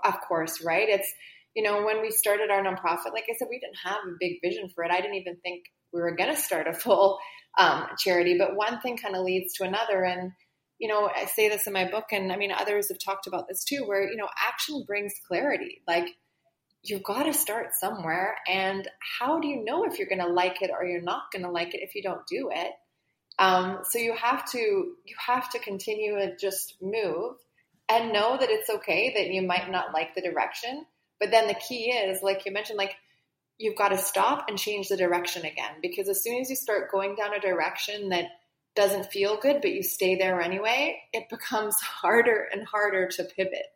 off 0.05 0.19
course 0.29 0.63
right? 0.63 0.89
It's 0.89 1.11
you 1.55 1.63
know 1.63 1.85
when 1.85 2.03
we 2.03 2.11
started 2.11 2.51
our 2.51 2.63
nonprofit 2.63 3.13
like 3.13 3.25
i 3.31 3.35
said 3.39 3.47
we 3.49 3.61
didn't 3.61 3.79
have 3.85 3.99
a 4.07 4.17
big 4.21 4.39
vision 4.43 4.69
for 4.75 4.85
it. 4.85 4.91
I 4.91 5.01
didn't 5.01 5.17
even 5.17 5.37
think 5.43 5.65
we 5.93 6.01
were 6.01 6.17
going 6.17 6.35
to 6.35 6.41
start 6.41 6.67
a 6.67 6.75
full 6.75 7.19
um, 7.57 7.87
charity 7.99 8.37
but 8.37 8.57
one 8.57 8.81
thing 8.81 8.97
kind 8.97 9.15
of 9.15 9.25
leads 9.25 9.55
to 9.55 9.65
another 9.65 10.03
and 10.03 10.33
you 10.79 10.89
know, 10.89 11.09
I 11.15 11.27
say 11.27 11.49
this 11.49 11.67
in 11.67 11.73
my 11.73 11.91
book, 11.91 12.07
and 12.13 12.33
I 12.33 12.37
mean, 12.37 12.53
others 12.53 12.89
have 12.89 12.99
talked 12.99 13.27
about 13.27 13.47
this 13.49 13.65
too, 13.65 13.85
where, 13.87 14.09
you 14.11 14.17
know, 14.17 14.29
action 14.37 14.85
brings 14.87 15.15
clarity. 15.29 15.83
Like, 15.87 16.09
you've 16.83 17.03
got 17.03 17.25
to 17.25 17.33
start 17.33 17.75
somewhere. 17.75 18.37
And 18.47 18.89
how 19.19 19.41
do 19.41 19.49
you 19.49 19.65
know 19.65 19.85
if 19.85 19.99
you're 19.99 20.09
going 20.09 20.21
to 20.21 20.33
like 20.33 20.63
it 20.63 20.71
or 20.71 20.87
you're 20.87 21.01
not 21.01 21.33
going 21.33 21.45
to 21.45 21.51
like 21.51 21.75
it 21.75 21.81
if 21.83 21.95
you 21.95 22.03
don't 22.03 22.27
do 22.27 22.51
it? 22.53 22.73
Um, 23.39 23.79
so 23.91 23.99
you 23.99 24.15
have 24.15 24.49
to 24.53 24.59
you 24.59 25.17
have 25.27 25.51
to 25.51 25.59
continue 25.59 26.17
and 26.19 26.39
just 26.39 26.77
move 26.81 27.35
and 27.89 28.13
know 28.13 28.37
that 28.39 28.51
it's 28.51 28.71
okay 28.71 29.13
that 29.17 29.29
you 29.29 29.43
might 29.43 29.71
not 29.71 29.93
like 29.93 30.15
the 30.15 30.23
direction. 30.23 30.85
But 31.19 31.31
then 31.31 31.49
the 31.49 31.55
key 31.55 31.91
is, 31.91 32.23
like 32.23 32.47
you 32.47 32.53
mentioned, 32.53 32.79
like 32.79 32.95
you've 33.59 33.77
got 33.77 33.89
to 33.89 33.99
stop 33.99 34.47
and 34.49 34.59
change 34.59 34.89
the 34.89 34.97
direction 34.97 35.45
again 35.45 35.77
because 35.83 36.09
as 36.09 36.23
soon 36.23 36.41
as 36.41 36.51
you 36.51 36.57
start 36.57 36.91
going 36.91 37.15
down 37.17 37.35
a 37.35 37.41
direction 37.41 38.09
that 38.11 38.27
doesn't 38.75 39.07
feel 39.07 39.39
good, 39.41 39.61
but 39.61 39.73
you 39.73 39.83
stay 39.83 40.17
there 40.17 40.41
anyway, 40.41 41.01
it 41.13 41.29
becomes 41.29 41.77
harder 41.81 42.49
and 42.53 42.67
harder 42.67 43.09
to 43.09 43.25
pivot. 43.25 43.67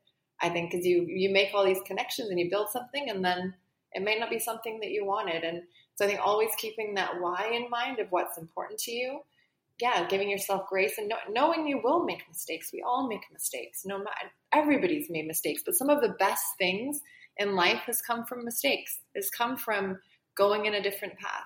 I 0.40 0.48
think 0.50 0.70
because 0.70 0.86
you 0.86 1.04
you 1.08 1.30
make 1.30 1.52
all 1.52 1.64
these 1.64 1.82
connections 1.84 2.30
and 2.30 2.38
you 2.38 2.48
build 2.50 2.68
something, 2.70 3.08
and 3.10 3.24
then 3.24 3.54
it 3.92 4.02
may 4.02 4.18
not 4.18 4.30
be 4.30 4.38
something 4.38 4.80
that 4.80 4.90
you 4.90 5.04
wanted. 5.04 5.42
And 5.42 5.62
so 5.96 6.04
I 6.04 6.08
think 6.08 6.20
always 6.20 6.50
keeping 6.58 6.94
that 6.94 7.20
why 7.20 7.50
in 7.52 7.70
mind 7.70 7.98
of 7.98 8.08
what's 8.10 8.38
important 8.38 8.78
to 8.80 8.92
you. 8.92 9.20
Yeah, 9.80 10.08
giving 10.08 10.28
yourself 10.28 10.68
grace 10.68 10.98
and 10.98 11.08
know, 11.08 11.16
knowing 11.30 11.66
you 11.66 11.80
will 11.82 12.04
make 12.04 12.28
mistakes. 12.28 12.70
We 12.72 12.82
all 12.82 13.08
make 13.08 13.22
mistakes. 13.32 13.82
No 13.84 14.04
everybody's 14.52 15.08
made 15.08 15.26
mistakes, 15.26 15.62
but 15.64 15.74
some 15.74 15.88
of 15.88 16.00
the 16.02 16.16
best 16.18 16.44
things 16.58 17.00
in 17.36 17.54
life 17.54 17.82
has 17.86 18.02
come 18.02 18.24
from 18.24 18.44
mistakes. 18.44 18.98
Has 19.14 19.30
come 19.30 19.56
from 19.56 19.98
going 20.36 20.66
in 20.66 20.74
a 20.74 20.82
different 20.82 21.16
path. 21.18 21.44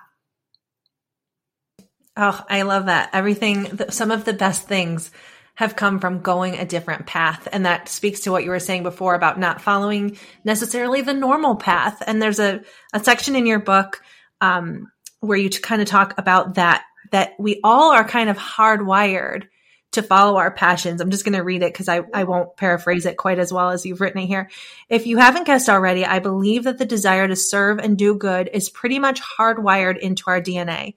Oh, 2.15 2.43
I 2.47 2.61
love 2.61 2.85
that. 2.85 3.09
Everything, 3.13 3.79
some 3.89 4.11
of 4.11 4.25
the 4.25 4.33
best 4.33 4.67
things 4.67 5.09
have 5.55 5.75
come 5.75 5.99
from 5.99 6.21
going 6.21 6.55
a 6.55 6.65
different 6.65 7.05
path. 7.05 7.47
And 7.51 7.65
that 7.65 7.87
speaks 7.89 8.21
to 8.21 8.31
what 8.31 8.43
you 8.43 8.49
were 8.49 8.59
saying 8.59 8.83
before 8.83 9.15
about 9.15 9.39
not 9.39 9.61
following 9.61 10.17
necessarily 10.43 11.01
the 11.01 11.13
normal 11.13 11.55
path. 11.55 12.01
And 12.05 12.21
there's 12.21 12.39
a, 12.39 12.61
a 12.93 13.03
section 13.03 13.35
in 13.35 13.45
your 13.45 13.59
book 13.59 14.01
um, 14.41 14.91
where 15.19 15.37
you 15.37 15.49
kind 15.49 15.81
of 15.81 15.87
talk 15.87 16.15
about 16.17 16.55
that, 16.55 16.83
that 17.11 17.33
we 17.39 17.59
all 17.63 17.91
are 17.91 18.03
kind 18.03 18.29
of 18.29 18.37
hardwired 18.37 19.43
to 19.91 20.01
follow 20.01 20.37
our 20.37 20.51
passions. 20.51 21.01
I'm 21.01 21.11
just 21.11 21.23
going 21.23 21.37
to 21.37 21.43
read 21.43 21.61
it 21.61 21.71
because 21.71 21.87
I, 21.87 22.01
I 22.13 22.23
won't 22.23 22.57
paraphrase 22.57 23.05
it 23.05 23.17
quite 23.17 23.37
as 23.37 23.53
well 23.53 23.69
as 23.69 23.85
you've 23.85 24.01
written 24.01 24.23
it 24.23 24.27
here. 24.27 24.49
If 24.89 25.05
you 25.05 25.17
haven't 25.17 25.45
guessed 25.45 25.69
already, 25.69 26.03
I 26.03 26.17
believe 26.17 26.63
that 26.63 26.79
the 26.79 26.85
desire 26.85 27.27
to 27.27 27.35
serve 27.35 27.77
and 27.77 27.95
do 27.95 28.15
good 28.15 28.49
is 28.51 28.71
pretty 28.71 28.97
much 28.97 29.21
hardwired 29.21 29.99
into 29.99 30.23
our 30.27 30.41
DNA. 30.41 30.95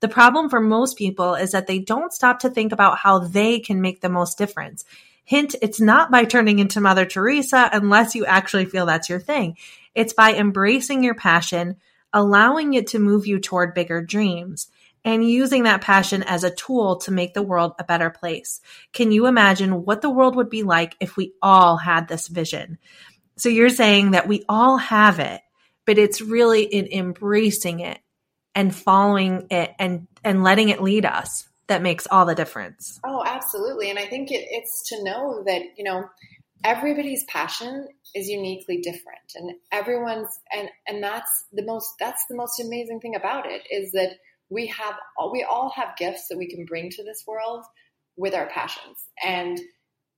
The 0.00 0.08
problem 0.08 0.48
for 0.48 0.60
most 0.60 0.96
people 0.96 1.34
is 1.34 1.52
that 1.52 1.66
they 1.66 1.80
don't 1.80 2.12
stop 2.12 2.40
to 2.40 2.50
think 2.50 2.72
about 2.72 2.98
how 2.98 3.18
they 3.18 3.58
can 3.58 3.80
make 3.80 4.00
the 4.00 4.08
most 4.08 4.38
difference. 4.38 4.84
Hint, 5.24 5.56
it's 5.60 5.80
not 5.80 6.10
by 6.10 6.24
turning 6.24 6.58
into 6.58 6.80
Mother 6.80 7.04
Teresa 7.04 7.68
unless 7.72 8.14
you 8.14 8.24
actually 8.24 8.64
feel 8.64 8.86
that's 8.86 9.08
your 9.08 9.20
thing. 9.20 9.56
It's 9.94 10.12
by 10.12 10.34
embracing 10.34 11.02
your 11.02 11.14
passion, 11.14 11.76
allowing 12.12 12.74
it 12.74 12.88
to 12.88 12.98
move 12.98 13.26
you 13.26 13.40
toward 13.40 13.74
bigger 13.74 14.00
dreams, 14.00 14.68
and 15.04 15.28
using 15.28 15.64
that 15.64 15.80
passion 15.80 16.22
as 16.22 16.44
a 16.44 16.54
tool 16.54 16.96
to 16.96 17.10
make 17.10 17.34
the 17.34 17.42
world 17.42 17.74
a 17.78 17.84
better 17.84 18.10
place. 18.10 18.60
Can 18.92 19.12
you 19.12 19.26
imagine 19.26 19.84
what 19.84 20.00
the 20.00 20.10
world 20.10 20.36
would 20.36 20.50
be 20.50 20.62
like 20.62 20.96
if 21.00 21.16
we 21.16 21.32
all 21.42 21.76
had 21.76 22.08
this 22.08 22.28
vision? 22.28 22.78
So 23.36 23.48
you're 23.48 23.68
saying 23.68 24.12
that 24.12 24.28
we 24.28 24.44
all 24.48 24.76
have 24.76 25.18
it, 25.18 25.40
but 25.84 25.98
it's 25.98 26.20
really 26.20 26.62
in 26.62 26.86
embracing 26.86 27.80
it 27.80 27.98
and 28.58 28.74
following 28.74 29.46
it 29.50 29.72
and 29.78 30.08
and 30.24 30.42
letting 30.42 30.68
it 30.68 30.82
lead 30.82 31.06
us 31.06 31.48
that 31.68 31.80
makes 31.80 32.08
all 32.10 32.26
the 32.26 32.34
difference. 32.34 32.98
Oh, 33.04 33.22
absolutely. 33.24 33.88
And 33.88 34.00
I 34.00 34.06
think 34.06 34.32
it, 34.32 34.46
it's 34.50 34.88
to 34.88 35.04
know 35.04 35.44
that, 35.46 35.62
you 35.76 35.84
know, 35.84 36.06
everybody's 36.64 37.22
passion 37.24 37.86
is 38.16 38.26
uniquely 38.26 38.78
different 38.78 39.20
and 39.36 39.52
everyone's 39.70 40.40
and 40.52 40.68
and 40.88 41.00
that's 41.00 41.44
the 41.52 41.62
most 41.62 41.92
that's 42.00 42.24
the 42.28 42.34
most 42.34 42.58
amazing 42.58 42.98
thing 42.98 43.14
about 43.14 43.44
it 43.46 43.62
is 43.70 43.92
that 43.92 44.16
we 44.50 44.66
have 44.66 44.94
we 45.30 45.46
all 45.48 45.70
have 45.76 45.96
gifts 45.96 46.26
that 46.28 46.38
we 46.38 46.48
can 46.48 46.64
bring 46.64 46.90
to 46.90 47.04
this 47.04 47.22
world 47.28 47.64
with 48.16 48.34
our 48.34 48.48
passions 48.48 48.96
and 49.24 49.60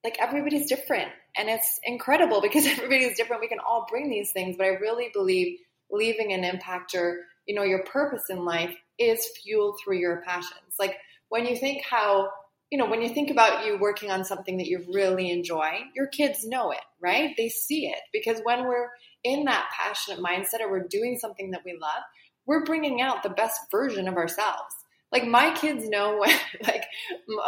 like 0.03 0.16
everybody's 0.18 0.66
different 0.66 1.11
and 1.37 1.50
it's 1.50 1.79
incredible 1.85 2.40
because 2.40 2.64
everybody's 2.79 3.16
different 3.18 3.42
we 3.42 3.48
can 3.48 3.59
all 3.59 3.87
bring 3.90 4.09
these 4.09 4.33
things 4.33 4.57
but 4.57 4.64
i 4.64 4.68
really 4.68 5.11
believe 5.12 5.59
leaving 5.90 6.33
an 6.33 6.44
impact 6.44 6.94
or 6.94 7.18
you 7.46 7.55
know, 7.55 7.62
your 7.62 7.85
purpose 7.85 8.24
in 8.31 8.44
life 8.44 8.74
is 8.98 9.26
fueled 9.42 9.79
through 9.83 9.98
your 9.98 10.22
passions. 10.26 10.74
Like 10.79 10.96
when 11.29 11.46
you 11.46 11.57
think 11.57 11.83
how, 11.88 12.31
you 12.70 12.79
know, 12.79 12.88
when 12.88 13.03
you 13.03 13.09
think 13.09 13.31
about 13.31 13.66
you 13.66 13.79
working 13.79 14.11
on 14.11 14.24
something 14.24 14.59
that 14.59 14.66
you 14.66 14.85
really 14.92 15.31
enjoy, 15.31 15.70
your 15.94 16.07
kids 16.07 16.46
know 16.46 16.70
it, 16.70 16.81
right? 17.00 17.35
They 17.37 17.48
see 17.48 17.87
it 17.87 18.00
because 18.12 18.40
when 18.44 18.64
we're 18.64 18.88
in 19.24 19.44
that 19.46 19.70
passionate 19.76 20.22
mindset 20.22 20.61
or 20.61 20.70
we're 20.70 20.87
doing 20.88 21.18
something 21.18 21.50
that 21.50 21.62
we 21.64 21.72
love, 21.81 22.03
we're 22.46 22.64
bringing 22.64 23.00
out 23.00 23.22
the 23.22 23.31
best 23.31 23.59
version 23.70 24.09
of 24.09 24.16
ourselves. 24.16 24.74
Like 25.12 25.26
my 25.26 25.53
kids 25.55 25.88
know 25.88 26.18
when, 26.20 26.35
like, 26.66 26.85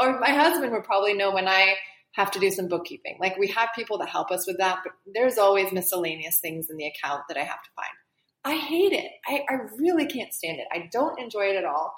or 0.00 0.18
my 0.18 0.30
husband 0.30 0.72
would 0.72 0.84
probably 0.84 1.14
know 1.14 1.32
when 1.32 1.48
I 1.48 1.74
have 2.12 2.30
to 2.32 2.40
do 2.40 2.50
some 2.50 2.68
bookkeeping. 2.68 3.16
Like 3.20 3.38
we 3.38 3.48
have 3.48 3.70
people 3.74 3.98
that 3.98 4.08
help 4.08 4.30
us 4.30 4.46
with 4.46 4.58
that, 4.58 4.80
but 4.84 4.92
there's 5.14 5.38
always 5.38 5.72
miscellaneous 5.72 6.40
things 6.40 6.68
in 6.70 6.76
the 6.76 6.86
account 6.86 7.22
that 7.28 7.36
I 7.36 7.44
have 7.44 7.62
to 7.62 7.70
find. 7.74 7.88
I 8.44 8.56
hate 8.56 8.92
it. 8.92 9.10
I, 9.26 9.44
I 9.48 9.54
really 9.78 10.06
can't 10.06 10.34
stand 10.34 10.58
it. 10.58 10.66
I 10.72 10.88
don't 10.92 11.20
enjoy 11.20 11.46
it 11.46 11.56
at 11.56 11.64
all. 11.64 11.94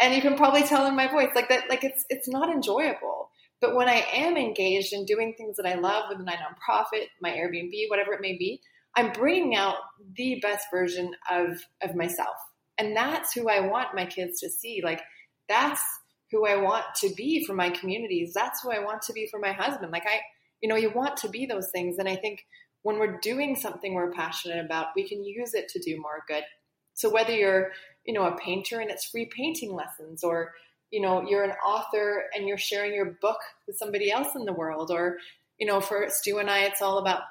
And 0.00 0.14
you 0.14 0.22
can 0.22 0.36
probably 0.36 0.62
tell 0.62 0.86
in 0.86 0.94
my 0.94 1.08
voice 1.08 1.30
like 1.34 1.48
that, 1.48 1.68
like 1.68 1.82
it's 1.82 2.04
it's 2.08 2.28
not 2.28 2.50
enjoyable. 2.50 3.30
But 3.60 3.74
when 3.74 3.88
I 3.88 4.06
am 4.12 4.36
engaged 4.36 4.92
in 4.92 5.04
doing 5.04 5.34
things 5.36 5.56
that 5.56 5.66
I 5.66 5.74
love 5.74 6.04
with 6.08 6.24
my 6.24 6.34
nonprofit, 6.34 7.06
my 7.20 7.30
Airbnb, 7.30 7.72
whatever 7.88 8.12
it 8.12 8.20
may 8.20 8.36
be, 8.36 8.60
I'm 8.94 9.10
bringing 9.10 9.56
out 9.56 9.76
the 10.16 10.38
best 10.40 10.66
version 10.72 11.12
of 11.30 11.60
of 11.82 11.96
myself. 11.96 12.36
And 12.78 12.96
that's 12.96 13.32
who 13.32 13.48
I 13.48 13.60
want 13.60 13.94
my 13.94 14.06
kids 14.06 14.40
to 14.40 14.48
see. 14.48 14.80
Like 14.84 15.02
that's 15.48 15.82
who 16.30 16.46
I 16.46 16.56
want 16.56 16.84
to 17.00 17.12
be 17.16 17.44
for 17.44 17.54
my 17.54 17.70
communities. 17.70 18.32
That's 18.34 18.62
who 18.62 18.70
I 18.70 18.80
want 18.80 19.02
to 19.02 19.12
be 19.12 19.26
for 19.30 19.40
my 19.40 19.52
husband. 19.52 19.90
Like 19.90 20.06
I, 20.06 20.20
you 20.60 20.68
know, 20.68 20.76
you 20.76 20.90
want 20.90 21.16
to 21.18 21.28
be 21.28 21.46
those 21.46 21.70
things. 21.72 21.98
And 21.98 22.08
I 22.08 22.16
think 22.16 22.44
when 22.82 22.98
we're 22.98 23.18
doing 23.20 23.56
something 23.56 23.94
we're 23.94 24.12
passionate 24.12 24.64
about, 24.64 24.88
we 24.96 25.08
can 25.08 25.24
use 25.24 25.54
it 25.54 25.68
to 25.68 25.80
do 25.80 26.00
more 26.00 26.22
good. 26.26 26.44
So 26.94 27.10
whether 27.10 27.32
you're, 27.32 27.72
you 28.04 28.14
know, 28.14 28.24
a 28.24 28.36
painter 28.36 28.80
and 28.80 28.90
it's 28.90 29.06
free 29.06 29.26
painting 29.26 29.74
lessons 29.74 30.24
or 30.24 30.52
you 30.90 31.02
know, 31.02 31.22
you're 31.28 31.44
an 31.44 31.52
author 31.66 32.24
and 32.34 32.48
you're 32.48 32.56
sharing 32.56 32.94
your 32.94 33.18
book 33.20 33.36
with 33.66 33.76
somebody 33.76 34.10
else 34.10 34.28
in 34.34 34.46
the 34.46 34.54
world 34.54 34.90
or 34.90 35.18
you 35.58 35.66
know, 35.66 35.80
for 35.80 36.06
Stu 36.08 36.38
and 36.38 36.48
I 36.48 36.60
it's 36.60 36.80
all 36.80 36.98
about 36.98 37.22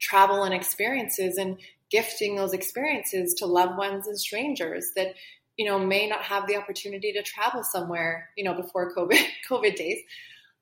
travel 0.00 0.44
and 0.44 0.54
experiences 0.54 1.36
and 1.36 1.58
gifting 1.90 2.36
those 2.36 2.52
experiences 2.52 3.34
to 3.34 3.46
loved 3.46 3.76
ones 3.76 4.06
and 4.06 4.18
strangers 4.18 4.90
that 4.96 5.14
you 5.56 5.66
know 5.66 5.78
may 5.78 6.08
not 6.08 6.22
have 6.22 6.46
the 6.46 6.56
opportunity 6.56 7.12
to 7.12 7.22
travel 7.22 7.62
somewhere 7.62 8.28
you 8.36 8.44
know 8.44 8.54
before 8.54 8.94
covid 8.94 9.24
covid 9.50 9.76
days 9.76 9.98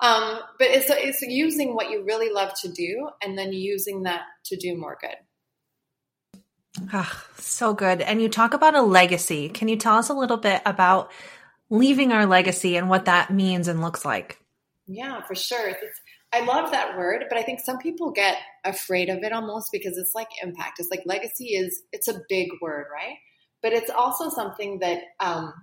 um, 0.00 0.40
but 0.58 0.68
it's 0.68 0.90
it's 0.90 1.22
using 1.22 1.74
what 1.74 1.90
you 1.90 2.04
really 2.04 2.30
love 2.30 2.52
to 2.62 2.68
do 2.68 3.08
and 3.22 3.38
then 3.38 3.52
using 3.52 4.02
that 4.02 4.22
to 4.46 4.56
do 4.56 4.76
more 4.76 4.98
good. 5.00 5.16
Ah, 6.92 7.24
so 7.36 7.72
good. 7.72 8.00
And 8.00 8.20
you 8.20 8.28
talk 8.28 8.52
about 8.54 8.74
a 8.74 8.82
legacy. 8.82 9.48
Can 9.48 9.68
you 9.68 9.76
tell 9.76 9.96
us 9.96 10.08
a 10.08 10.14
little 10.14 10.36
bit 10.36 10.60
about 10.66 11.10
leaving 11.70 12.12
our 12.12 12.26
legacy 12.26 12.76
and 12.76 12.88
what 12.88 13.04
that 13.04 13.32
means 13.32 13.68
and 13.68 13.80
looks 13.80 14.04
like? 14.04 14.40
Yeah, 14.86 15.22
for 15.22 15.34
sure. 15.34 15.68
It's, 15.68 16.00
I 16.32 16.40
love 16.44 16.72
that 16.72 16.98
word, 16.98 17.24
but 17.28 17.38
I 17.38 17.42
think 17.42 17.60
some 17.60 17.78
people 17.78 18.10
get 18.10 18.36
afraid 18.64 19.08
of 19.08 19.22
it 19.22 19.32
almost 19.32 19.70
because 19.72 19.96
it's 19.96 20.14
like 20.14 20.28
impact. 20.42 20.80
It's 20.80 20.90
like 20.90 21.02
legacy 21.06 21.50
is 21.50 21.82
it's 21.92 22.08
a 22.08 22.20
big 22.28 22.48
word, 22.60 22.86
right? 22.92 23.16
But 23.62 23.72
it's 23.72 23.90
also 23.90 24.28
something 24.28 24.80
that 24.80 25.00
um, 25.20 25.54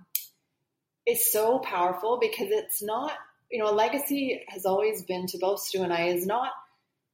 is 1.06 1.30
so 1.30 1.58
powerful 1.58 2.18
because 2.20 2.48
it's 2.50 2.82
not 2.82 3.12
you 3.52 3.62
know, 3.62 3.70
a 3.70 3.74
legacy 3.74 4.42
has 4.48 4.64
always 4.64 5.02
been 5.02 5.26
to 5.26 5.38
both 5.38 5.60
Stu 5.60 5.82
and 5.82 5.92
I 5.92 6.06
is 6.06 6.26
not 6.26 6.50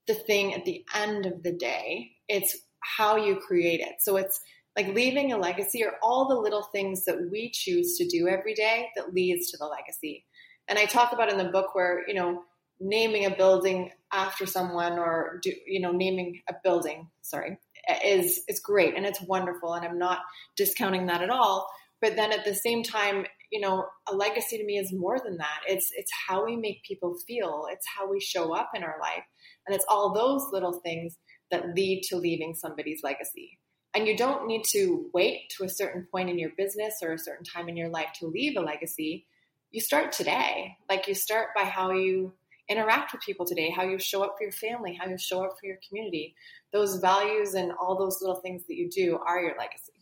the 0.07 0.15
thing 0.15 0.55
at 0.55 0.65
the 0.65 0.85
end 0.95 1.27
of 1.27 1.43
the 1.43 1.53
day. 1.53 2.13
It's 2.29 2.57
how 2.81 3.17
you 3.17 3.37
create 3.37 3.81
it. 3.81 3.97
So 4.01 4.17
it's 4.17 4.41
like 4.77 4.95
leaving 4.95 5.33
a 5.33 5.37
legacy 5.37 5.85
are 5.85 5.97
all 6.03 6.29
the 6.29 6.41
little 6.41 6.63
things 6.63 7.05
that 7.05 7.29
we 7.31 7.51
choose 7.53 7.97
to 7.99 8.07
do 8.07 8.29
every 8.29 8.55
day 8.55 8.89
that 8.95 9.13
leads 9.13 9.51
to 9.51 9.59
the 9.59 9.67
legacy. 9.67 10.25
And 10.69 10.79
I 10.79 10.85
talk 10.85 11.13
about 11.13 11.31
in 11.31 11.39
the 11.39 11.51
book 11.51 11.75
where, 11.75 12.07
you 12.07 12.15
know, 12.15 12.43
naming 12.81 13.27
a 13.27 13.35
building 13.35 13.91
after 14.13 14.47
someone 14.47 14.99
or 14.99 15.41
do, 15.43 15.53
you 15.67 15.81
know, 15.81 15.91
naming 15.91 16.41
a 16.49 16.55
building, 16.63 17.09
sorry, 17.23 17.59
is 18.05 18.43
is 18.49 18.61
great 18.61 18.97
and 18.97 19.05
it's 19.05 19.21
wonderful 19.21 19.75
and 19.75 19.85
I'm 19.85 19.99
not 19.99 20.21
discounting 20.57 21.07
that 21.07 21.23
at 21.23 21.31
all. 21.31 21.69
But 22.01 22.17
then 22.17 22.33
at 22.33 22.45
the 22.45 22.55
same 22.55 22.83
time, 22.83 23.27
you 23.51 23.61
know, 23.61 23.87
a 24.11 24.15
legacy 24.15 24.59
to 24.59 24.65
me 24.65 24.79
is 24.79 24.93
more 24.93 25.19
than 25.19 25.39
that. 25.39 25.61
It's 25.67 25.91
it's 25.97 26.11
how 26.29 26.45
we 26.45 26.57
make 26.57 26.83
people 26.85 27.17
feel. 27.27 27.67
It's 27.71 27.87
how 27.97 28.11
we 28.11 28.21
show 28.21 28.55
up 28.55 28.71
in 28.75 28.83
our 28.83 28.97
life. 29.01 29.25
And 29.67 29.75
it's 29.75 29.87
all 29.89 30.13
those 30.13 30.47
little 30.53 30.81
things 30.81 31.17
that 31.51 31.75
lead 31.75 32.03
to 32.09 32.17
leaving 32.17 32.55
somebody's 32.55 33.03
legacy. 33.03 33.59
And 33.95 34.07
you 34.07 34.17
don't 34.17 34.47
need 34.47 34.65
to 34.71 35.11
wait 35.15 35.51
to 35.57 35.65
a 35.65 35.69
certain 35.69 36.07
point 36.11 36.29
in 36.29 36.39
your 36.39 36.51
business 36.57 36.97
or 37.03 37.13
a 37.13 37.19
certain 37.19 37.45
time 37.45 37.69
in 37.69 37.77
your 37.77 37.89
life 37.89 38.11
to 38.21 38.27
leave 38.27 38.57
a 38.57 38.61
legacy. 38.61 39.27
You 39.71 39.81
start 39.81 40.13
today. 40.13 40.77
Like 40.89 41.09
you 41.09 41.15
start 41.15 41.49
by 41.57 41.65
how 41.65 41.93
you 41.93 42.35
interact 42.69 43.13
with 43.13 43.23
people 43.23 43.47
today, 43.47 43.71
how 43.71 43.83
you 43.83 43.99
show 43.99 44.23
up 44.23 44.35
for 44.37 44.45
your 44.45 44.53
family, 44.53 44.95
how 44.95 45.09
you 45.09 45.17
show 45.17 45.43
up 45.43 45.57
for 45.59 45.67
your 45.67 45.79
community. 45.89 46.35
Those 46.73 46.97
values 46.97 47.55
and 47.55 47.73
all 47.81 47.99
those 47.99 48.19
little 48.21 48.41
things 48.41 48.65
that 48.67 48.77
you 48.77 48.91
do 48.91 49.19
are 49.27 49.41
your 49.41 49.57
legacy. 49.59 49.98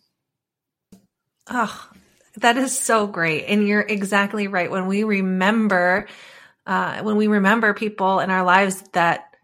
Oh, 1.49 1.89
That 2.39 2.57
is 2.57 2.79
so 2.79 3.07
great. 3.07 3.47
And 3.47 3.67
you're 3.67 3.81
exactly 3.81 4.49
right. 4.49 4.71
When 4.71 4.87
we 4.87 5.05
remember, 5.05 6.07
uh, 6.67 7.03
when 7.03 7.17
we 7.17 7.29
remember 7.29 7.75
people 7.75 8.21
in 8.21 8.31
our 8.31 8.45
lives 8.45 8.83
that 8.93 9.35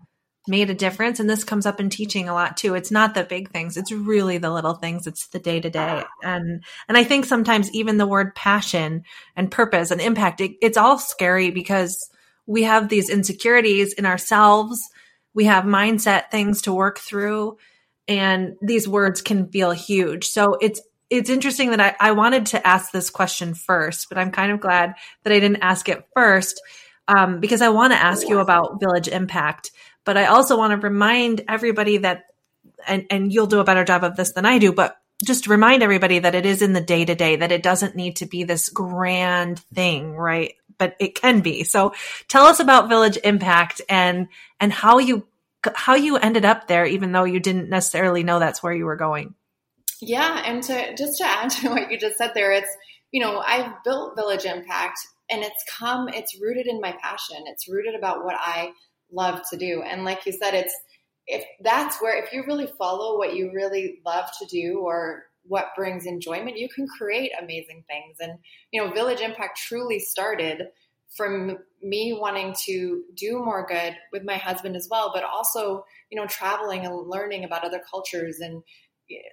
made 0.48 0.70
a 0.70 0.74
difference, 0.74 1.20
and 1.20 1.30
this 1.30 1.44
comes 1.44 1.66
up 1.66 1.80
in 1.80 1.90
teaching 1.90 2.28
a 2.28 2.34
lot 2.34 2.56
too. 2.56 2.74
It's 2.74 2.90
not 2.90 3.14
the 3.14 3.24
big 3.24 3.50
things; 3.52 3.76
it's 3.76 3.92
really 3.92 4.38
the 4.38 4.50
little 4.52 4.74
things. 4.74 5.06
It's 5.06 5.28
the 5.28 5.38
day 5.40 5.60
to 5.60 5.70
day, 5.70 6.04
and 6.22 6.64
and 6.88 6.98
I 6.98 7.04
think 7.04 7.26
sometimes 7.26 7.70
even 7.72 7.98
the 7.98 8.06
word 8.06 8.34
passion 8.34 9.04
and 9.36 9.50
purpose 9.50 9.90
and 9.90 10.00
impact, 10.00 10.40
it, 10.42 10.52
it's 10.62 10.78
all 10.78 10.98
scary 10.98 11.50
because 11.50 12.10
we 12.46 12.64
have 12.64 12.88
these 12.88 13.10
insecurities 13.10 13.94
in 13.94 14.06
ourselves. 14.06 14.80
We 15.34 15.44
have 15.46 15.64
mindset 15.64 16.30
things 16.30 16.62
to 16.62 16.74
work 16.74 16.98
through, 16.98 17.58
and 18.08 18.56
these 18.62 18.88
words 18.88 19.22
can 19.22 19.48
feel 19.50 19.72
huge. 19.72 20.26
So 20.28 20.54
it's 20.60 20.80
it's 21.12 21.28
interesting 21.28 21.70
that 21.70 21.80
I, 21.80 21.94
I 22.08 22.12
wanted 22.12 22.46
to 22.46 22.66
ask 22.66 22.90
this 22.90 23.10
question 23.10 23.52
first, 23.52 24.08
but 24.08 24.16
I'm 24.16 24.30
kind 24.30 24.50
of 24.50 24.60
glad 24.60 24.94
that 25.22 25.32
I 25.32 25.40
didn't 25.40 25.62
ask 25.62 25.86
it 25.90 26.06
first 26.14 26.62
um, 27.06 27.38
because 27.38 27.60
I 27.60 27.68
want 27.68 27.92
to 27.92 27.98
ask 27.98 28.26
you 28.26 28.38
about 28.38 28.80
village 28.80 29.08
impact. 29.08 29.72
But 30.06 30.16
I 30.16 30.26
also 30.26 30.56
want 30.56 30.70
to 30.70 30.88
remind 30.88 31.42
everybody 31.48 31.98
that, 31.98 32.24
and, 32.88 33.06
and 33.10 33.30
you'll 33.30 33.46
do 33.46 33.60
a 33.60 33.64
better 33.64 33.84
job 33.84 34.04
of 34.04 34.16
this 34.16 34.32
than 34.32 34.46
I 34.46 34.58
do, 34.58 34.72
but 34.72 34.96
just 35.22 35.48
remind 35.48 35.82
everybody 35.82 36.18
that 36.18 36.34
it 36.34 36.46
is 36.46 36.62
in 36.62 36.72
the 36.72 36.80
day 36.80 37.04
to 37.04 37.14
day, 37.14 37.36
that 37.36 37.52
it 37.52 37.62
doesn't 37.62 37.94
need 37.94 38.16
to 38.16 38.26
be 38.26 38.44
this 38.44 38.70
grand 38.70 39.58
thing, 39.74 40.14
right? 40.14 40.54
But 40.78 40.96
it 40.98 41.14
can 41.14 41.40
be. 41.40 41.64
So 41.64 41.92
tell 42.26 42.46
us 42.46 42.58
about 42.58 42.88
Village 42.88 43.18
Impact 43.22 43.82
and, 43.86 44.28
and 44.58 44.72
how 44.72 44.98
you, 44.98 45.26
how 45.74 45.94
you 45.94 46.16
ended 46.16 46.46
up 46.46 46.68
there, 46.68 46.86
even 46.86 47.12
though 47.12 47.24
you 47.24 47.38
didn't 47.38 47.68
necessarily 47.68 48.24
know 48.24 48.38
that's 48.38 48.62
where 48.62 48.72
you 48.72 48.86
were 48.86 48.96
going. 48.96 49.34
Yeah, 50.02 50.42
and 50.44 50.60
to 50.64 50.96
just 50.96 51.18
to 51.18 51.24
add 51.24 51.50
to 51.62 51.68
what 51.70 51.90
you 51.90 51.96
just 51.96 52.18
said 52.18 52.32
there, 52.34 52.52
it's 52.52 52.76
you 53.12 53.22
know 53.22 53.38
I've 53.38 53.82
built 53.84 54.16
Village 54.16 54.44
Impact, 54.44 54.98
and 55.30 55.42
it's 55.42 55.64
come, 55.70 56.08
it's 56.08 56.40
rooted 56.40 56.66
in 56.66 56.80
my 56.80 56.92
passion. 57.00 57.44
It's 57.46 57.68
rooted 57.68 57.94
about 57.94 58.24
what 58.24 58.34
I 58.38 58.72
love 59.12 59.42
to 59.50 59.56
do, 59.56 59.82
and 59.82 60.04
like 60.04 60.26
you 60.26 60.32
said, 60.32 60.54
it's 60.54 60.74
if 61.28 61.44
that's 61.60 62.02
where 62.02 62.22
if 62.22 62.32
you 62.32 62.42
really 62.46 62.66
follow 62.78 63.16
what 63.16 63.36
you 63.36 63.52
really 63.54 64.00
love 64.04 64.28
to 64.40 64.46
do 64.46 64.80
or 64.80 65.22
what 65.44 65.74
brings 65.76 66.04
enjoyment, 66.04 66.58
you 66.58 66.68
can 66.68 66.86
create 66.88 67.30
amazing 67.40 67.84
things. 67.86 68.16
And 68.20 68.38
you 68.72 68.82
know, 68.82 68.92
Village 68.92 69.20
Impact 69.20 69.56
truly 69.56 70.00
started 70.00 70.66
from 71.16 71.58
me 71.80 72.16
wanting 72.18 72.54
to 72.64 73.04
do 73.14 73.38
more 73.38 73.66
good 73.66 73.94
with 74.12 74.24
my 74.24 74.36
husband 74.36 74.74
as 74.74 74.88
well, 74.90 75.12
but 75.14 75.22
also, 75.22 75.84
you 76.10 76.18
know, 76.18 76.26
traveling 76.26 76.86
and 76.86 77.06
learning 77.06 77.44
about 77.44 77.64
other 77.64 77.82
cultures 77.88 78.40
and 78.40 78.62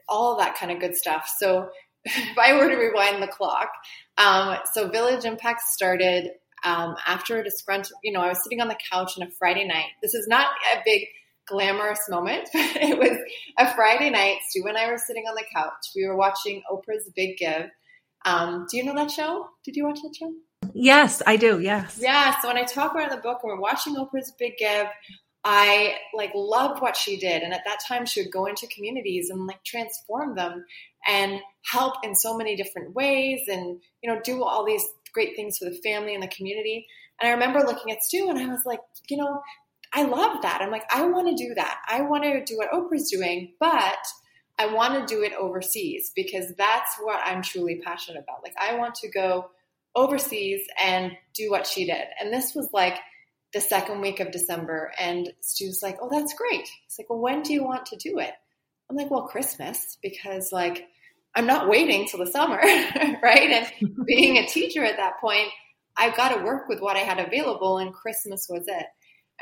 all 0.08 0.38
that 0.38 0.56
kind 0.56 0.72
of 0.72 0.80
good 0.80 0.96
stuff. 0.96 1.30
So 1.38 1.70
if 2.06 2.38
I 2.38 2.54
were 2.54 2.70
to 2.70 2.76
rewind 2.76 3.22
the 3.22 3.28
clock, 3.28 3.70
um, 4.18 4.58
so 4.74 4.90
Village 4.90 5.26
Impact 5.26 5.62
started 5.62 6.32
um, 6.64 6.96
after 7.06 7.40
a 7.40 7.44
disgruntled, 7.44 8.00
you 8.04 8.12
know, 8.12 8.22
I 8.22 8.30
was 8.30 8.44
sitting 8.44 8.62
on 8.62 8.68
the 8.68 8.78
couch 8.92 9.14
on 9.18 9.28
a 9.28 9.32
Friday 9.38 9.66
night. 9.66 9.92
This 10.02 10.14
is 10.14 10.28
not 10.28 10.48
a 10.76 10.82
big 10.86 11.06
glamorous 11.48 12.02
moment, 12.10 12.50
but 12.54 12.76
it 12.76 12.98
was 12.98 13.18
a 13.58 13.74
Friday 13.74 14.10
night. 14.10 14.38
Stu 14.50 14.66
and 14.68 14.78
I 14.78 14.90
were 14.90 14.98
sitting 14.98 15.24
on 15.28 15.36
the 15.36 15.46
couch. 15.54 15.92
We 15.96 16.06
were 16.08 16.16
watching 16.16 16.62
Oprah's 16.72 17.10
Big 17.16 17.38
Give. 17.38 17.70
Um, 18.26 18.66
do 18.70 18.78
you 18.78 18.84
know 18.84 18.96
that 18.96 19.12
show? 19.12 19.48
Did 19.64 19.76
you 19.76 19.86
watch 19.86 20.00
that 20.02 20.16
show? 20.18 20.32
Yes, 20.74 21.22
I 21.26 21.38
do. 21.38 21.60
Yes. 21.60 21.98
Yeah. 22.00 22.40
So 22.42 22.48
when 22.48 22.58
I 22.58 22.64
talk 22.64 22.92
about 22.92 23.10
the 23.10 23.18
book 23.18 23.40
and 23.44 23.52
we're 23.52 23.60
watching 23.60 23.96
Oprah's 23.96 24.34
Big 24.38 24.58
Give, 24.58 24.88
I 25.44 25.96
like 26.14 26.32
loved 26.36 26.82
what 26.82 26.98
she 26.98 27.18
did. 27.18 27.44
And 27.44 27.54
at 27.54 27.64
that 27.66 27.80
time, 27.88 28.06
she 28.06 28.22
would 28.22 28.32
go 28.32 28.46
into 28.46 28.68
communities 28.68 29.30
and 29.30 29.48
like 29.48 29.64
transform 29.64 30.36
them 30.36 30.66
and 31.08 31.40
help 31.64 31.96
in 32.04 32.14
so 32.14 32.36
many 32.36 32.56
different 32.56 32.94
ways 32.94 33.42
and, 33.48 33.80
you 34.02 34.12
know, 34.12 34.20
do 34.22 34.44
all 34.44 34.66
these 34.66 34.84
great 35.14 35.36
things 35.36 35.58
for 35.58 35.66
the 35.66 35.78
family 35.78 36.14
and 36.14 36.22
the 36.22 36.28
community. 36.28 36.88
And 37.20 37.30
I 37.30 37.34
remember 37.34 37.60
looking 37.60 37.92
at 37.92 38.04
Stu 38.04 38.30
and 38.30 38.38
I 38.38 38.48
was 38.48 38.64
like, 38.66 38.82
you 39.10 39.18
know, 39.18 39.42
I 39.94 40.04
love 40.04 40.42
that. 40.42 40.62
I'm 40.62 40.72
like, 40.72 40.86
I 40.94 41.06
want 41.08 41.36
to 41.36 41.44
do 41.44 41.54
that. 41.56 41.80
I 41.88 42.02
want 42.02 42.24
to 42.24 42.44
do 42.44 42.58
what 42.58 42.72
Oprah's 42.72 43.10
doing, 43.10 43.54
but 43.60 43.98
I 44.60 44.68
want 44.74 45.08
to 45.08 45.14
do 45.14 45.24
it 45.24 45.34
overseas 45.34 46.12
because 46.16 46.54
that's 46.58 46.92
what 47.02 47.22
I'm 47.26 47.42
truly 47.42 47.82
passionate 47.84 48.20
about. 48.20 48.44
Like, 48.44 48.56
I 48.60 48.78
want 48.78 48.96
to 48.96 49.10
go 49.10 49.50
overseas 49.96 50.62
and 50.84 51.14
do 51.34 51.50
what 51.50 51.66
she 51.66 51.86
did. 51.86 52.06
And 52.22 52.32
this 52.32 52.54
was 52.54 52.70
like, 52.74 53.00
the 53.54 53.62
second 53.62 54.02
week 54.02 54.20
of 54.20 54.32
December. 54.32 54.91
And 55.00 55.32
Stu's 55.41 55.82
like, 55.82 55.97
oh, 56.02 56.10
that's 56.10 56.34
great. 56.34 56.62
He's 56.62 57.00
like, 57.00 57.10
well, 57.10 57.20
when 57.20 57.41
do 57.41 57.54
you 57.54 57.64
want 57.64 57.88
to 57.88 57.97
do 57.97 58.20
it? 58.20 58.32
I'm 58.89 58.95
like, 58.95 59.12
well, 59.12 59.28
Christmas, 59.28 59.97
because 60.02 60.52
like 60.52 60.88
I'm 61.36 61.45
not 61.45 61.70
waiting 61.70 62.08
till 62.08 62.24
the 62.24 62.32
summer, 62.32 62.58
right? 63.24 63.72
And 63.82 64.06
being 64.06 64.38
a 64.38 64.47
teacher 64.47 64.84
at 64.84 64.97
that 64.97 65.20
point, 65.22 65.50
I've 65.97 66.16
got 66.16 66.36
to 66.36 66.43
work 66.43 66.68
with 66.70 66.80
what 66.80 66.95
I 66.95 67.00
had 67.00 67.20
available, 67.20 67.78
and 67.78 67.93
Christmas 67.93 68.47
was 68.50 68.64
it. 68.68 68.86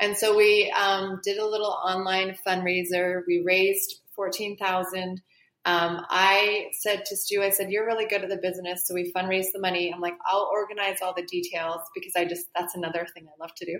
And 0.00 0.16
so 0.16 0.36
we 0.36 0.72
um, 0.76 1.20
did 1.22 1.38
a 1.38 1.46
little 1.46 1.76
online 1.84 2.36
fundraiser. 2.46 3.22
We 3.26 3.42
raised 3.44 4.00
fourteen 4.14 4.56
thousand. 4.56 5.22
Um, 5.68 6.06
I 6.08 6.70
said 6.72 7.04
to 7.04 7.16
Stu, 7.16 7.42
I 7.42 7.50
said, 7.50 7.70
"You're 7.70 7.84
really 7.84 8.06
good 8.06 8.22
at 8.22 8.30
the 8.30 8.38
business, 8.38 8.86
so 8.86 8.94
we 8.94 9.12
fundraise 9.12 9.52
the 9.52 9.60
money." 9.60 9.92
I'm 9.92 10.00
like, 10.00 10.16
"I'll 10.26 10.48
organize 10.50 11.02
all 11.02 11.12
the 11.14 11.26
details 11.26 11.82
because 11.94 12.14
I 12.16 12.24
just 12.24 12.46
that's 12.54 12.74
another 12.74 13.06
thing 13.12 13.26
I 13.28 13.36
love 13.38 13.54
to 13.56 13.66
do." 13.66 13.78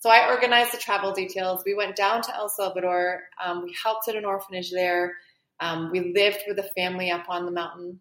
So 0.00 0.10
I 0.10 0.28
organized 0.28 0.72
the 0.72 0.76
travel 0.76 1.10
details. 1.12 1.62
We 1.64 1.72
went 1.74 1.96
down 1.96 2.20
to 2.20 2.34
El 2.34 2.50
Salvador. 2.50 3.22
Um, 3.42 3.62
we 3.64 3.74
helped 3.82 4.08
at 4.08 4.14
an 4.14 4.26
orphanage 4.26 4.72
there. 4.72 5.14
Um, 5.60 5.90
we 5.90 6.12
lived 6.12 6.42
with 6.46 6.58
a 6.58 6.70
family 6.76 7.10
up 7.10 7.24
on 7.30 7.46
the 7.46 7.52
mountain, 7.52 8.00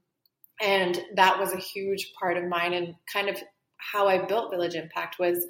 and 0.59 1.01
that 1.15 1.39
was 1.39 1.53
a 1.53 1.57
huge 1.57 2.11
part 2.19 2.35
of 2.35 2.43
mine 2.49 2.73
and 2.73 2.95
kind 3.13 3.29
of 3.29 3.41
how 3.77 4.09
I 4.09 4.25
built 4.25 4.51
Village 4.51 4.75
Impact 4.75 5.19
was 5.19 5.45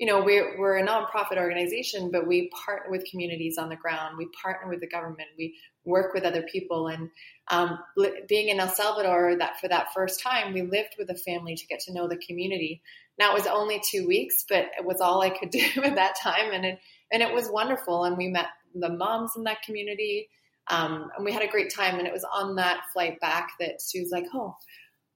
you 0.00 0.06
know, 0.06 0.24
we're, 0.24 0.58
we're 0.58 0.78
a 0.78 0.86
nonprofit 0.86 1.36
organization, 1.36 2.10
but 2.10 2.26
we 2.26 2.48
partner 2.64 2.90
with 2.90 3.04
communities 3.04 3.58
on 3.58 3.68
the 3.68 3.76
ground. 3.76 4.16
We 4.16 4.28
partner 4.42 4.70
with 4.70 4.80
the 4.80 4.88
government. 4.88 5.28
We 5.36 5.58
work 5.84 6.14
with 6.14 6.24
other 6.24 6.40
people. 6.40 6.88
And 6.88 7.10
um, 7.48 7.78
being 8.26 8.48
in 8.48 8.60
El 8.60 8.70
Salvador, 8.70 9.36
that 9.36 9.60
for 9.60 9.68
that 9.68 9.92
first 9.92 10.22
time, 10.22 10.54
we 10.54 10.62
lived 10.62 10.96
with 10.98 11.10
a 11.10 11.14
family 11.14 11.54
to 11.54 11.66
get 11.66 11.80
to 11.80 11.92
know 11.92 12.08
the 12.08 12.16
community. 12.16 12.80
Now 13.18 13.32
it 13.32 13.34
was 13.34 13.46
only 13.46 13.82
two 13.90 14.06
weeks, 14.06 14.46
but 14.48 14.70
it 14.78 14.86
was 14.86 15.02
all 15.02 15.20
I 15.20 15.28
could 15.28 15.50
do 15.50 15.66
at 15.84 15.96
that 15.96 16.16
time, 16.18 16.50
and 16.50 16.64
it 16.64 16.78
and 17.12 17.22
it 17.22 17.34
was 17.34 17.50
wonderful. 17.50 18.04
And 18.04 18.16
we 18.16 18.28
met 18.28 18.46
the 18.74 18.88
moms 18.88 19.32
in 19.36 19.44
that 19.44 19.62
community, 19.62 20.30
um, 20.68 21.10
and 21.14 21.26
we 21.26 21.32
had 21.32 21.42
a 21.42 21.48
great 21.48 21.74
time. 21.74 21.98
And 21.98 22.06
it 22.06 22.12
was 22.12 22.24
on 22.24 22.56
that 22.56 22.84
flight 22.94 23.20
back 23.20 23.50
that 23.60 23.80
she 23.86 24.00
was 24.00 24.10
like, 24.10 24.24
"Oh, 24.32 24.56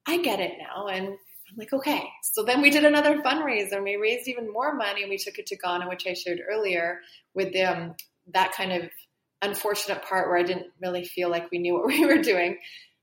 I 0.07 0.19
get 0.19 0.41
it 0.41 0.59
now," 0.59 0.89
and 0.89 1.17
I'm 1.55 1.59
like, 1.59 1.73
okay. 1.73 2.09
So 2.23 2.43
then 2.43 2.63
we 2.63 2.71
did 2.71 2.85
another 2.85 3.19
fundraiser 3.23 3.75
and 3.75 3.85
we 3.85 3.95
raised 3.95 4.27
even 4.27 4.53
more 4.53 4.75
money 4.75 5.03
and 5.03 5.11
we 5.11 5.19
took 5.19 5.39
it 5.39 5.47
to 5.47 5.57
Ghana, 5.57 5.89
which 5.89 6.05
I 6.07 6.15
shared 6.15 6.41
earlier 6.51 6.99
with 7.33 7.55
um, 7.57 7.95
that 8.33 8.53
kind 8.53 8.73
of 8.73 8.91
unfortunate 9.41 10.03
part 10.03 10.29
where 10.29 10.39
I 10.39 10.43
didn't 10.43 10.67
really 10.83 11.05
feel 11.05 11.31
like 11.31 11.51
we 11.53 11.59
knew 11.59 11.75
what 11.75 11.87
we 11.87 12.05
were 12.05 12.23
doing. 12.23 12.59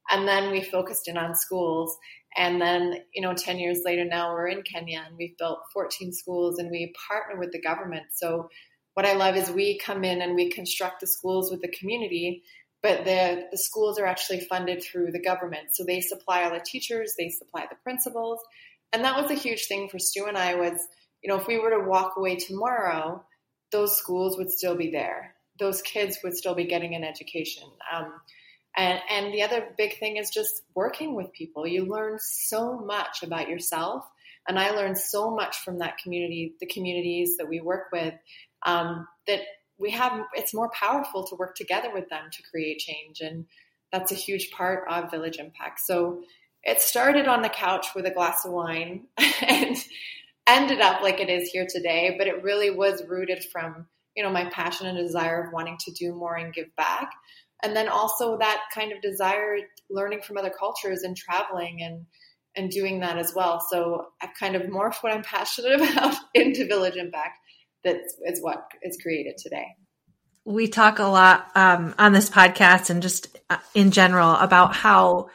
And 0.09 0.27
then 0.27 0.51
we 0.51 0.61
focused 0.61 1.07
in 1.07 1.17
on 1.17 1.35
schools. 1.35 1.97
And 2.37 2.61
then, 2.61 2.95
you 3.13 3.21
know, 3.21 3.33
10 3.33 3.57
years 3.59 3.81
later 3.85 4.03
now 4.03 4.33
we're 4.33 4.47
in 4.47 4.63
Kenya 4.63 5.03
and 5.05 5.15
we've 5.17 5.37
built 5.37 5.59
14 5.73 6.11
schools 6.11 6.59
and 6.59 6.69
we 6.69 6.93
partner 7.07 7.39
with 7.39 7.53
the 7.53 7.61
government. 7.61 8.05
So 8.11 8.49
what 8.95 9.05
I 9.05 9.13
love 9.13 9.37
is 9.37 9.49
we 9.49 9.79
come 9.79 10.03
in 10.03 10.21
and 10.21 10.35
we 10.35 10.49
construct 10.49 10.99
the 10.99 11.07
schools 11.07 11.51
with 11.51 11.61
the 11.61 11.71
community 11.77 12.43
but 12.81 13.05
the, 13.05 13.47
the 13.51 13.57
schools 13.57 13.99
are 13.99 14.05
actually 14.05 14.41
funded 14.41 14.83
through 14.83 15.11
the 15.11 15.21
government. 15.21 15.75
So 15.75 15.83
they 15.83 16.01
supply 16.01 16.43
all 16.43 16.51
the 16.51 16.63
teachers, 16.65 17.15
they 17.17 17.29
supply 17.29 17.65
the 17.69 17.77
principals. 17.83 18.39
And 18.93 19.05
that 19.05 19.21
was 19.21 19.31
a 19.31 19.35
huge 19.35 19.65
thing 19.67 19.87
for 19.89 19.99
Stu 19.99 20.25
and 20.25 20.37
I 20.37 20.55
was, 20.55 20.79
you 21.23 21.29
know, 21.29 21.39
if 21.39 21.47
we 21.47 21.59
were 21.59 21.69
to 21.69 21.87
walk 21.87 22.13
away 22.17 22.35
tomorrow, 22.35 23.23
those 23.71 23.97
schools 23.97 24.37
would 24.37 24.51
still 24.51 24.75
be 24.75 24.91
there. 24.91 25.35
Those 25.59 25.81
kids 25.81 26.17
would 26.23 26.35
still 26.35 26.55
be 26.55 26.65
getting 26.65 26.95
an 26.95 27.03
education. 27.03 27.63
Um, 27.93 28.11
and, 28.75 28.99
and 29.09 29.33
the 29.33 29.43
other 29.43 29.67
big 29.77 29.99
thing 29.99 30.17
is 30.17 30.29
just 30.29 30.63
working 30.75 31.13
with 31.15 31.33
people. 31.33 31.67
You 31.67 31.85
learn 31.85 32.17
so 32.19 32.79
much 32.79 33.23
about 33.23 33.49
yourself. 33.49 34.05
And 34.47 34.57
I 34.57 34.71
learned 34.71 34.97
so 34.97 35.35
much 35.35 35.57
from 35.57 35.79
that 35.79 35.97
community, 35.99 36.55
the 36.59 36.65
communities 36.65 37.37
that 37.37 37.47
we 37.47 37.59
work 37.61 37.87
with, 37.91 38.13
um, 38.65 39.07
that 39.27 39.41
we 39.81 39.91
have 39.91 40.21
it's 40.33 40.53
more 40.53 40.69
powerful 40.69 41.25
to 41.27 41.35
work 41.35 41.55
together 41.55 41.91
with 41.91 42.07
them 42.09 42.25
to 42.31 42.43
create 42.43 42.77
change 42.79 43.19
and 43.19 43.45
that's 43.91 44.11
a 44.11 44.15
huge 44.15 44.51
part 44.51 44.85
of 44.89 45.11
village 45.11 45.37
impact. 45.37 45.81
So 45.81 46.21
it 46.63 46.79
started 46.79 47.27
on 47.27 47.41
the 47.41 47.49
couch 47.49 47.87
with 47.93 48.05
a 48.05 48.11
glass 48.11 48.45
of 48.45 48.53
wine 48.53 49.07
and 49.41 49.75
ended 50.47 50.79
up 50.79 51.01
like 51.01 51.19
it 51.19 51.29
is 51.29 51.49
here 51.49 51.67
today 51.69 52.15
but 52.17 52.27
it 52.27 52.43
really 52.43 52.69
was 52.69 53.03
rooted 53.07 53.43
from 53.51 53.87
you 54.15 54.23
know 54.23 54.29
my 54.29 54.45
passion 54.45 54.87
and 54.87 54.97
desire 54.97 55.43
of 55.43 55.53
wanting 55.53 55.77
to 55.79 55.91
do 55.91 56.13
more 56.13 56.35
and 56.35 56.53
give 56.53 56.73
back. 56.75 57.11
And 57.63 57.75
then 57.75 57.89
also 57.89 58.37
that 58.37 58.61
kind 58.73 58.91
of 58.91 59.01
desire 59.01 59.57
learning 59.89 60.21
from 60.21 60.37
other 60.37 60.49
cultures 60.57 61.03
and 61.03 61.17
traveling 61.17 61.81
and 61.81 62.05
and 62.55 62.69
doing 62.69 62.99
that 62.99 63.17
as 63.17 63.33
well. 63.35 63.61
So 63.69 64.07
i've 64.21 64.33
kind 64.39 64.55
of 64.55 64.63
morphed 64.63 65.01
what 65.01 65.13
i'm 65.13 65.23
passionate 65.23 65.81
about 65.91 66.15
into 66.33 66.67
village 66.67 66.95
impact 66.95 67.37
that 67.83 67.97
is 68.25 68.41
what 68.41 68.63
is 68.81 68.97
created 69.01 69.37
today. 69.37 69.67
We 70.45 70.67
talk 70.67 70.99
a 70.99 71.03
lot 71.03 71.47
um, 71.55 71.93
on 71.99 72.13
this 72.13 72.29
podcast 72.29 72.89
and 72.89 73.01
just 73.01 73.37
uh, 73.49 73.57
in 73.75 73.91
general 73.91 74.31
about 74.35 74.75
how 74.75 75.29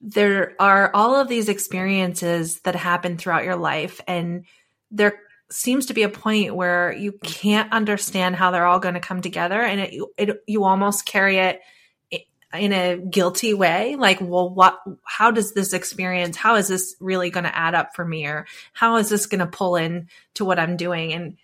there 0.00 0.54
are 0.58 0.90
all 0.94 1.16
of 1.16 1.28
these 1.28 1.48
experiences 1.48 2.60
that 2.60 2.74
happen 2.74 3.16
throughout 3.16 3.44
your 3.44 3.56
life. 3.56 4.00
And 4.06 4.44
there 4.90 5.20
seems 5.50 5.86
to 5.86 5.94
be 5.94 6.02
a 6.02 6.08
point 6.08 6.54
where 6.54 6.92
you 6.92 7.12
can't 7.12 7.72
understand 7.72 8.36
how 8.36 8.50
they're 8.50 8.66
all 8.66 8.80
going 8.80 8.94
to 8.94 9.00
come 9.00 9.22
together. 9.22 9.60
And 9.60 9.80
it, 9.80 10.02
it 10.16 10.42
you 10.46 10.64
almost 10.64 11.06
carry 11.06 11.38
it 11.38 11.60
in 12.52 12.72
a 12.72 12.96
guilty 12.96 13.54
way. 13.54 13.96
Like 13.96 14.20
well 14.20 14.48
what 14.50 14.78
how 15.04 15.30
does 15.30 15.52
this 15.52 15.72
experience 15.72 16.36
how 16.36 16.54
is 16.56 16.68
this 16.68 16.96
really 17.00 17.30
going 17.30 17.44
to 17.44 17.56
add 17.56 17.74
up 17.74 17.94
for 17.94 18.04
me? 18.04 18.26
Or 18.26 18.46
how 18.72 18.96
is 18.96 19.08
this 19.08 19.26
going 19.26 19.40
to 19.40 19.46
pull 19.46 19.76
in 19.76 20.08
to 20.34 20.44
what 20.44 20.58
i'm 20.58 20.76
doing? 20.76 21.12
And 21.12 21.36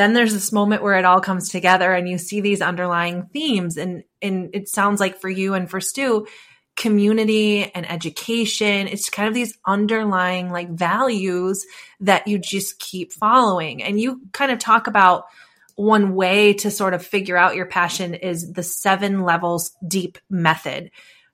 then 0.00 0.14
there's 0.14 0.32
this 0.32 0.52
moment 0.52 0.82
where 0.82 0.98
it 0.98 1.04
all 1.04 1.20
comes 1.20 1.50
together 1.50 1.92
and 1.92 2.08
you 2.08 2.18
see 2.18 2.40
these 2.40 2.62
underlying 2.62 3.26
themes 3.32 3.76
and 3.76 4.02
and 4.22 4.50
it 4.54 4.68
sounds 4.68 5.00
like 5.00 5.20
for 5.20 5.28
you 5.28 5.54
and 5.54 5.70
for 5.70 5.80
stu 5.80 6.26
community 6.76 7.70
and 7.74 7.90
education 7.90 8.88
it's 8.88 9.10
kind 9.10 9.28
of 9.28 9.34
these 9.34 9.58
underlying 9.66 10.50
like 10.50 10.70
values 10.70 11.66
that 12.00 12.26
you 12.26 12.38
just 12.38 12.78
keep 12.78 13.12
following 13.12 13.82
and 13.82 14.00
you 14.00 14.22
kind 14.32 14.50
of 14.50 14.58
talk 14.58 14.86
about 14.86 15.24
one 15.80 16.14
way 16.14 16.52
to 16.52 16.70
sort 16.70 16.92
of 16.92 17.04
figure 17.04 17.38
out 17.38 17.56
your 17.56 17.64
passion 17.64 18.12
is 18.12 18.52
the 18.52 18.62
seven 18.62 19.22
levels 19.22 19.74
deep 19.86 20.18
method. 20.28 20.90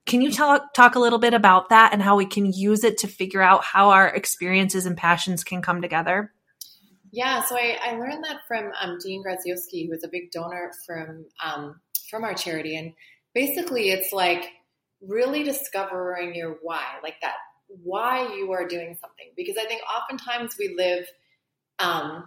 Can 0.06 0.22
you 0.22 0.30
talk 0.30 0.72
talk 0.72 0.94
a 0.94 1.00
little 1.00 1.18
bit 1.18 1.34
about 1.34 1.70
that 1.70 1.92
and 1.92 2.00
how 2.00 2.16
we 2.16 2.26
can 2.26 2.46
use 2.46 2.84
it 2.84 2.98
to 2.98 3.08
figure 3.08 3.42
out 3.42 3.64
how 3.64 3.90
our 3.90 4.06
experiences 4.06 4.86
and 4.86 4.96
passions 4.96 5.42
can 5.42 5.62
come 5.62 5.82
together? 5.82 6.32
Yeah, 7.12 7.42
so 7.44 7.56
I, 7.56 7.78
I 7.82 7.92
learned 7.92 8.24
that 8.24 8.40
from 8.48 8.70
um, 8.80 8.98
Dean 9.02 9.22
Graziosi, 9.24 9.86
who 9.86 9.92
is 9.92 10.04
a 10.04 10.08
big 10.08 10.30
donor 10.30 10.72
from 10.86 11.26
um, 11.44 11.80
from 12.10 12.24
our 12.24 12.34
charity, 12.34 12.76
and 12.76 12.92
basically 13.34 13.90
it's 13.90 14.12
like 14.12 14.48
really 15.00 15.42
discovering 15.42 16.34
your 16.34 16.58
why, 16.62 16.84
like 17.02 17.16
that 17.22 17.34
why 17.68 18.34
you 18.34 18.52
are 18.52 18.66
doing 18.66 18.96
something. 19.00 19.26
Because 19.36 19.56
I 19.58 19.66
think 19.66 19.82
oftentimes 19.82 20.56
we 20.58 20.74
live 20.76 21.06
um, 21.78 22.24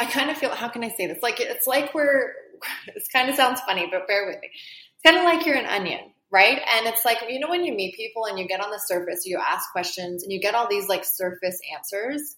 I 0.00 0.06
kind 0.06 0.30
of 0.30 0.38
feel, 0.38 0.50
how 0.50 0.68
can 0.68 0.84
I 0.84 0.90
say 0.90 1.06
this? 1.06 1.18
Like, 1.22 1.40
it's 1.40 1.66
like 1.66 1.94
we're, 1.94 2.32
this 2.94 3.08
kind 3.08 3.28
of 3.28 3.36
sounds 3.36 3.60
funny, 3.62 3.88
but 3.90 4.06
bear 4.06 4.26
with 4.26 4.40
me. 4.40 4.50
It's 4.52 5.02
kind 5.04 5.16
of 5.16 5.24
like 5.24 5.46
you're 5.46 5.56
an 5.56 5.66
onion, 5.66 6.00
right? 6.30 6.60
And 6.76 6.86
it's 6.86 7.04
like, 7.04 7.18
you 7.28 7.40
know, 7.40 7.48
when 7.48 7.64
you 7.64 7.74
meet 7.74 7.96
people 7.96 8.26
and 8.26 8.38
you 8.38 8.46
get 8.46 8.60
on 8.60 8.70
the 8.70 8.78
surface, 8.78 9.26
you 9.26 9.38
ask 9.38 9.70
questions 9.72 10.22
and 10.22 10.32
you 10.32 10.40
get 10.40 10.54
all 10.54 10.68
these 10.68 10.88
like 10.88 11.04
surface 11.04 11.58
answers. 11.76 12.36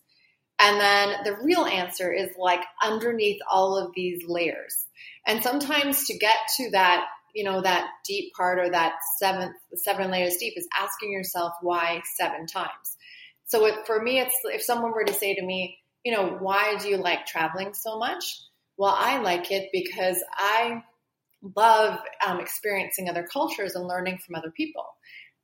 And 0.60 0.80
then 0.80 1.24
the 1.24 1.36
real 1.42 1.64
answer 1.64 2.12
is 2.12 2.30
like 2.38 2.60
underneath 2.82 3.40
all 3.50 3.78
of 3.78 3.92
these 3.94 4.22
layers. 4.26 4.86
And 5.26 5.42
sometimes 5.42 6.06
to 6.06 6.18
get 6.18 6.36
to 6.58 6.70
that, 6.72 7.06
you 7.34 7.44
know, 7.44 7.62
that 7.62 7.88
deep 8.06 8.34
part 8.34 8.58
or 8.58 8.70
that 8.70 8.94
seventh, 9.18 9.54
seven 9.74 10.10
layers 10.10 10.36
deep 10.36 10.54
is 10.56 10.68
asking 10.78 11.12
yourself 11.12 11.52
why 11.62 12.02
seven 12.18 12.46
times. 12.46 12.96
So 13.46 13.66
it, 13.66 13.86
for 13.86 14.00
me, 14.00 14.20
it's 14.20 14.34
if 14.44 14.62
someone 14.62 14.92
were 14.92 15.04
to 15.04 15.12
say 15.12 15.34
to 15.34 15.42
me, 15.42 15.78
you 16.04 16.12
know, 16.12 16.36
why 16.40 16.76
do 16.76 16.88
you 16.88 16.96
like 16.96 17.26
traveling 17.26 17.74
so 17.74 17.98
much? 17.98 18.40
Well, 18.76 18.94
I 18.96 19.18
like 19.18 19.50
it 19.50 19.68
because 19.72 20.22
I 20.36 20.82
love 21.56 21.98
um, 22.26 22.40
experiencing 22.40 23.08
other 23.08 23.26
cultures 23.30 23.74
and 23.74 23.86
learning 23.86 24.18
from 24.24 24.34
other 24.34 24.50
people. 24.50 24.84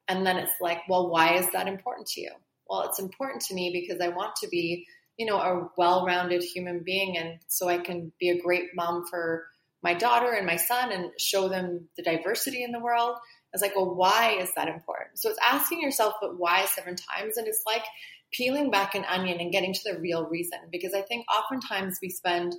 And 0.08 0.26
then 0.26 0.36
it's 0.36 0.60
like, 0.60 0.80
well, 0.88 1.08
why 1.10 1.34
is 1.34 1.50
that 1.52 1.68
important 1.68 2.06
to 2.08 2.20
you? 2.20 2.30
Well, 2.68 2.82
it's 2.82 2.98
important 2.98 3.42
to 3.42 3.54
me 3.54 3.70
because 3.72 4.00
I 4.00 4.08
want 4.08 4.36
to 4.36 4.48
be, 4.48 4.86
you 5.16 5.26
know, 5.26 5.38
a 5.38 5.68
well-rounded 5.76 6.42
human 6.42 6.82
being, 6.84 7.16
and 7.16 7.38
so 7.48 7.68
I 7.68 7.78
can 7.78 8.12
be 8.20 8.30
a 8.30 8.40
great 8.40 8.74
mom 8.74 9.06
for 9.08 9.46
my 9.82 9.94
daughter 9.94 10.32
and 10.32 10.46
my 10.46 10.56
son 10.56 10.90
and 10.90 11.10
show 11.18 11.48
them 11.48 11.88
the 11.96 12.02
diversity 12.02 12.64
in 12.64 12.72
the 12.72 12.80
world. 12.80 13.16
It's 13.52 13.62
like, 13.62 13.76
well, 13.76 13.94
why 13.94 14.36
is 14.40 14.52
that 14.56 14.68
important? 14.68 15.18
So 15.18 15.30
it's 15.30 15.38
asking 15.48 15.80
yourself, 15.80 16.14
but 16.20 16.38
why 16.38 16.66
seven 16.66 16.96
times? 16.96 17.36
And 17.36 17.46
it's 17.46 17.62
like 17.66 17.84
peeling 18.32 18.70
back 18.70 18.94
an 18.94 19.04
onion 19.04 19.38
and 19.40 19.52
getting 19.52 19.72
to 19.72 19.80
the 19.84 20.00
real 20.00 20.26
reason. 20.26 20.58
Because 20.70 20.92
I 20.92 21.02
think 21.02 21.24
oftentimes 21.30 21.98
we 22.02 22.10
spend 22.10 22.56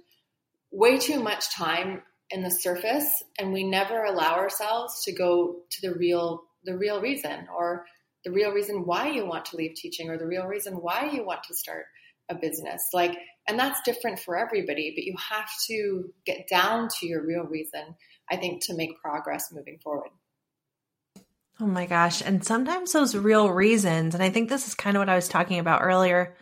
way 0.71 0.97
too 0.97 1.21
much 1.21 1.53
time 1.53 2.01
in 2.29 2.43
the 2.43 2.51
surface 2.51 3.23
and 3.39 3.53
we 3.53 3.63
never 3.63 4.03
allow 4.03 4.35
ourselves 4.35 5.03
to 5.03 5.11
go 5.11 5.57
to 5.69 5.81
the 5.81 5.95
real 5.95 6.43
the 6.65 6.77
real 6.77 6.99
reason 6.99 7.47
or 7.55 7.85
the 8.25 8.31
real 8.31 8.51
reason 8.51 8.85
why 8.85 9.09
you 9.09 9.25
want 9.25 9.45
to 9.45 9.55
leave 9.55 9.73
teaching 9.75 10.09
or 10.09 10.17
the 10.17 10.27
real 10.27 10.45
reason 10.45 10.73
why 10.75 11.09
you 11.13 11.25
want 11.25 11.43
to 11.43 11.55
start 11.55 11.85
a 12.29 12.35
business. 12.35 12.83
Like 12.93 13.17
and 13.47 13.57
that's 13.57 13.79
different 13.85 14.19
for 14.19 14.37
everybody 14.37 14.91
but 14.93 15.05
you 15.05 15.15
have 15.17 15.49
to 15.67 16.13
get 16.25 16.47
down 16.49 16.89
to 16.99 17.07
your 17.07 17.25
real 17.25 17.43
reason 17.43 17.95
i 18.29 18.35
think 18.35 18.61
to 18.61 18.75
make 18.75 19.01
progress 19.01 19.53
moving 19.53 19.79
forward. 19.81 20.09
Oh 21.59 21.65
my 21.65 21.87
gosh. 21.87 22.21
And 22.21 22.43
sometimes 22.43 22.93
those 22.93 23.15
real 23.15 23.49
reasons, 23.49 24.13
and 24.13 24.23
I 24.23 24.29
think 24.29 24.47
this 24.47 24.67
is 24.67 24.75
kind 24.75 24.95
of 24.95 25.01
what 25.01 25.09
I 25.09 25.15
was 25.15 25.27
talking 25.27 25.57
about 25.57 25.81
earlier 25.81 26.35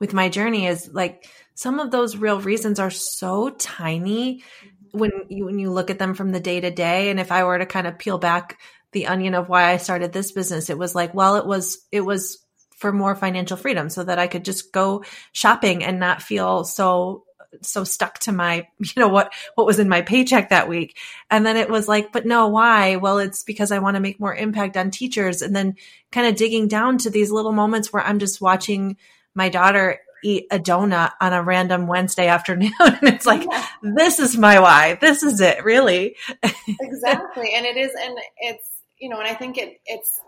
with 0.00 0.14
my 0.14 0.30
journey 0.30 0.66
is 0.66 0.88
like 0.90 1.28
some 1.54 1.80
of 1.80 1.90
those 1.90 2.16
real 2.16 2.40
reasons 2.40 2.78
are 2.78 2.90
so 2.90 3.50
tiny 3.50 4.38
mm-hmm. 4.38 4.98
when 4.98 5.10
you 5.28 5.44
when 5.44 5.58
you 5.58 5.70
look 5.70 5.90
at 5.90 5.98
them 5.98 6.14
from 6.14 6.32
the 6.32 6.40
day 6.40 6.60
to 6.60 6.70
day 6.70 7.10
and 7.10 7.20
if 7.20 7.30
I 7.30 7.44
were 7.44 7.58
to 7.58 7.66
kind 7.66 7.86
of 7.86 7.98
peel 7.98 8.18
back 8.18 8.58
the 8.92 9.06
onion 9.06 9.34
of 9.34 9.48
why 9.48 9.70
I 9.70 9.76
started 9.76 10.12
this 10.12 10.32
business 10.32 10.70
it 10.70 10.78
was 10.78 10.94
like 10.94 11.14
well 11.14 11.36
it 11.36 11.46
was 11.46 11.78
it 11.92 12.00
was 12.00 12.43
for 12.76 12.92
more 12.92 13.14
financial 13.14 13.56
freedom 13.56 13.88
so 13.88 14.04
that 14.04 14.18
I 14.18 14.26
could 14.26 14.44
just 14.44 14.72
go 14.72 15.04
shopping 15.32 15.84
and 15.84 15.98
not 15.98 16.22
feel 16.22 16.64
so 16.64 17.24
so 17.62 17.84
stuck 17.84 18.18
to 18.20 18.32
my, 18.32 18.66
you 18.78 18.92
know, 18.96 19.08
what, 19.08 19.32
what 19.54 19.66
was 19.66 19.78
in 19.78 19.88
my 19.88 20.02
paycheck 20.02 20.50
that 20.50 20.68
week. 20.68 20.96
And 21.30 21.44
then 21.44 21.56
it 21.56 21.70
was 21.70 21.88
like, 21.88 22.12
but 22.12 22.26
no, 22.26 22.48
why? 22.48 22.96
Well, 22.96 23.18
it's 23.18 23.42
because 23.42 23.72
I 23.72 23.78
want 23.78 23.96
to 23.96 24.00
make 24.00 24.20
more 24.20 24.34
impact 24.34 24.76
on 24.76 24.90
teachers. 24.90 25.42
And 25.42 25.54
then 25.54 25.76
kind 26.12 26.26
of 26.26 26.36
digging 26.36 26.68
down 26.68 26.98
to 26.98 27.10
these 27.10 27.30
little 27.30 27.52
moments 27.52 27.92
where 27.92 28.02
I'm 28.02 28.18
just 28.18 28.40
watching 28.40 28.96
my 29.34 29.48
daughter 29.48 30.00
eat 30.22 30.46
a 30.50 30.58
donut 30.58 31.12
on 31.20 31.32
a 31.32 31.42
random 31.42 31.86
Wednesday 31.86 32.26
afternoon. 32.28 32.72
and 32.80 33.08
it's 33.08 33.26
like, 33.26 33.44
yeah. 33.48 33.66
this 33.82 34.18
is 34.18 34.36
my 34.36 34.58
why. 34.60 34.98
This 35.00 35.22
is 35.22 35.40
it, 35.40 35.64
really. 35.64 36.16
exactly. 36.80 37.52
And 37.54 37.66
it 37.66 37.76
is, 37.76 37.92
and 38.00 38.16
it's, 38.38 38.68
you 38.98 39.08
know, 39.08 39.18
and 39.18 39.28
I 39.28 39.34
think 39.34 39.58
it, 39.58 39.80
it's, 39.86 40.20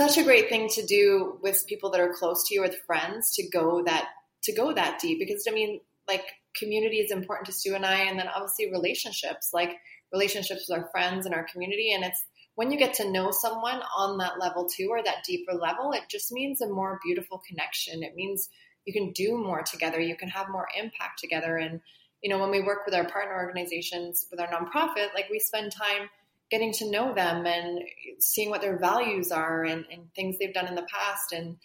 such 0.00 0.16
a 0.16 0.24
great 0.24 0.48
thing 0.48 0.68
to 0.68 0.86
do 0.86 1.38
with 1.42 1.66
people 1.66 1.90
that 1.90 2.00
are 2.00 2.14
close 2.14 2.46
to 2.48 2.54
you 2.54 2.62
with 2.62 2.76
friends 2.86 3.34
to 3.34 3.48
go 3.48 3.82
that 3.84 4.08
to 4.42 4.52
go 4.54 4.72
that 4.72 4.98
deep 4.98 5.18
because 5.18 5.46
I 5.48 5.52
mean 5.52 5.80
like 6.08 6.24
community 6.56 6.96
is 6.96 7.12
important 7.12 7.46
to 7.46 7.52
Stu 7.52 7.74
and 7.74 7.86
I, 7.86 8.00
and 8.00 8.18
then 8.18 8.28
obviously 8.28 8.70
relationships, 8.70 9.50
like 9.52 9.76
relationships 10.12 10.66
with 10.68 10.78
our 10.78 10.88
friends 10.90 11.26
and 11.26 11.34
our 11.34 11.44
community. 11.44 11.92
And 11.92 12.04
it's 12.04 12.22
when 12.56 12.70
you 12.70 12.78
get 12.78 12.94
to 12.94 13.10
know 13.10 13.30
someone 13.30 13.80
on 13.96 14.18
that 14.18 14.40
level 14.40 14.66
too, 14.68 14.88
or 14.90 15.02
that 15.02 15.24
deeper 15.26 15.52
level, 15.52 15.92
it 15.92 16.02
just 16.10 16.32
means 16.32 16.60
a 16.60 16.68
more 16.68 16.98
beautiful 17.04 17.40
connection. 17.46 18.02
It 18.02 18.14
means 18.14 18.48
you 18.84 18.92
can 18.92 19.12
do 19.12 19.36
more 19.36 19.62
together, 19.62 20.00
you 20.00 20.16
can 20.16 20.28
have 20.28 20.48
more 20.50 20.66
impact 20.76 21.20
together. 21.20 21.56
And, 21.56 21.80
you 22.22 22.30
know, 22.30 22.38
when 22.38 22.50
we 22.50 22.60
work 22.60 22.80
with 22.84 22.94
our 22.94 23.08
partner 23.08 23.34
organizations, 23.34 24.26
with 24.30 24.40
our 24.40 24.48
nonprofit, 24.48 25.14
like 25.14 25.28
we 25.30 25.38
spend 25.38 25.72
time 25.72 26.08
getting 26.50 26.72
to 26.72 26.90
know 26.90 27.14
them 27.14 27.46
and 27.46 27.80
seeing 28.18 28.50
what 28.50 28.60
their 28.60 28.78
values 28.78 29.30
are 29.30 29.64
and, 29.64 29.84
and 29.90 30.12
things 30.14 30.36
they've 30.38 30.54
done 30.54 30.66
in 30.66 30.74
the 30.74 30.86
past. 30.90 31.32
And, 31.32 31.56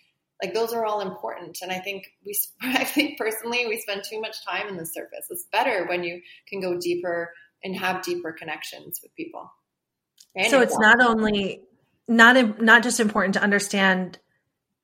like 0.43 0.53
those 0.53 0.73
are 0.73 0.85
all 0.85 1.01
important. 1.01 1.59
And 1.61 1.71
i 1.71 1.79
think 1.79 2.07
we 2.25 2.37
i 2.61 2.83
think 2.83 3.17
personally 3.17 3.67
we 3.67 3.79
spend 3.79 4.03
too 4.03 4.19
much 4.19 4.35
time 4.45 4.67
in 4.67 4.77
the 4.77 4.85
surface. 4.85 5.27
It's 5.29 5.47
better 5.51 5.85
when 5.87 6.03
you 6.03 6.21
can 6.47 6.61
go 6.61 6.77
deeper 6.79 7.31
and 7.63 7.75
have 7.75 8.03
deeper 8.03 8.31
connections 8.31 8.99
with 9.01 9.15
people. 9.15 9.51
And 10.35 10.49
so 10.49 10.61
it's 10.61 10.77
not 10.77 11.01
only 11.01 11.61
not 12.07 12.61
not 12.61 12.83
just 12.83 12.99
important 12.99 13.35
to 13.35 13.41
understand 13.41 14.19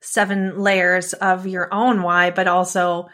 seven 0.00 0.58
layers 0.58 1.12
of 1.12 1.46
your 1.46 1.72
own 1.72 2.02
why 2.02 2.30
but 2.30 2.48
also 2.48 3.08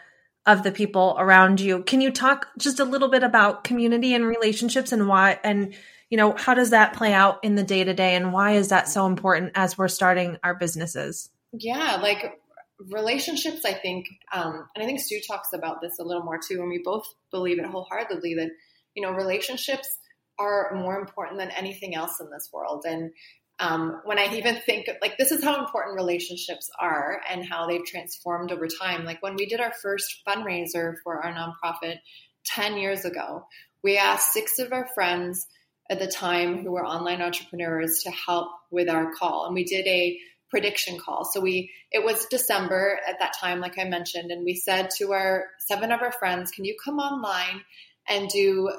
of 0.45 0.63
the 0.63 0.71
people 0.71 1.15
around 1.19 1.59
you. 1.59 1.83
Can 1.83 2.01
you 2.01 2.09
talk 2.11 2.47
just 2.57 2.79
a 2.79 2.85
little 2.85 3.09
bit 3.09 3.21
about 3.21 3.63
community 3.63 4.15
and 4.15 4.25
relationships 4.25 4.91
and 4.91 5.07
why 5.07 5.39
and 5.43 5.75
you 6.09 6.17
know 6.17 6.33
how 6.37 6.53
does 6.53 6.71
that 6.71 6.93
play 6.93 7.13
out 7.13 7.43
in 7.43 7.55
the 7.55 7.63
day 7.63 7.83
to 7.83 7.93
day 7.93 8.15
and 8.15 8.33
why 8.33 8.53
is 8.53 8.69
that 8.69 8.87
so 8.87 9.05
important 9.05 9.51
as 9.55 9.77
we're 9.77 9.87
starting 9.87 10.37
our 10.43 10.55
businesses 10.55 11.29
yeah, 11.51 11.97
like 12.01 12.39
relationships, 12.79 13.65
I 13.65 13.73
think, 13.73 14.07
um, 14.31 14.67
and 14.75 14.83
I 14.83 14.85
think 14.85 14.99
Stu 14.99 15.19
talks 15.27 15.53
about 15.53 15.81
this 15.81 15.99
a 15.99 16.03
little 16.03 16.23
more 16.23 16.39
too, 16.39 16.61
and 16.61 16.69
we 16.69 16.81
both 16.83 17.05
believe 17.31 17.59
it 17.59 17.65
wholeheartedly 17.65 18.35
that, 18.35 18.51
you 18.95 19.03
know, 19.03 19.11
relationships 19.11 19.97
are 20.37 20.71
more 20.75 20.99
important 20.99 21.39
than 21.39 21.51
anything 21.51 21.95
else 21.95 22.19
in 22.19 22.29
this 22.29 22.49
world. 22.53 22.85
And 22.87 23.11
um, 23.59 24.01
when 24.05 24.19
I 24.19 24.33
even 24.35 24.57
think 24.65 24.87
like 25.01 25.17
this 25.17 25.31
is 25.31 25.43
how 25.43 25.59
important 25.59 25.97
relationships 25.97 26.69
are 26.79 27.21
and 27.29 27.45
how 27.45 27.67
they've 27.67 27.83
transformed 27.83 28.53
over 28.53 28.67
time. 28.67 29.03
Like 29.03 29.21
when 29.21 29.35
we 29.35 29.47
did 29.47 29.59
our 29.59 29.73
first 29.83 30.21
fundraiser 30.25 30.93
for 31.03 31.21
our 31.25 31.33
nonprofit 31.33 31.97
10 32.45 32.77
years 32.77 33.03
ago, 33.03 33.45
we 33.83 33.97
asked 33.97 34.31
six 34.31 34.59
of 34.59 34.71
our 34.71 34.87
friends 34.95 35.45
at 35.89 35.99
the 35.99 36.07
time 36.07 36.63
who 36.63 36.71
were 36.71 36.85
online 36.85 37.21
entrepreneurs 37.21 38.03
to 38.03 38.11
help 38.11 38.49
with 38.71 38.89
our 38.89 39.13
call. 39.13 39.45
And 39.45 39.55
we 39.55 39.63
did 39.63 39.87
a 39.87 40.19
prediction 40.49 40.99
call. 40.99 41.25
So 41.25 41.39
we, 41.41 41.71
it 41.91 42.03
was 42.03 42.25
December 42.25 42.99
at 43.07 43.19
that 43.19 43.33
time, 43.39 43.59
like 43.59 43.77
I 43.77 43.83
mentioned, 43.83 44.31
and 44.31 44.43
we 44.43 44.55
said 44.55 44.89
to 44.97 45.13
our 45.13 45.45
seven 45.67 45.91
of 45.91 46.01
our 46.01 46.11
friends, 46.11 46.51
can 46.51 46.65
you 46.65 46.75
come 46.83 46.99
online 46.99 47.61
and 48.07 48.29
do 48.29 48.71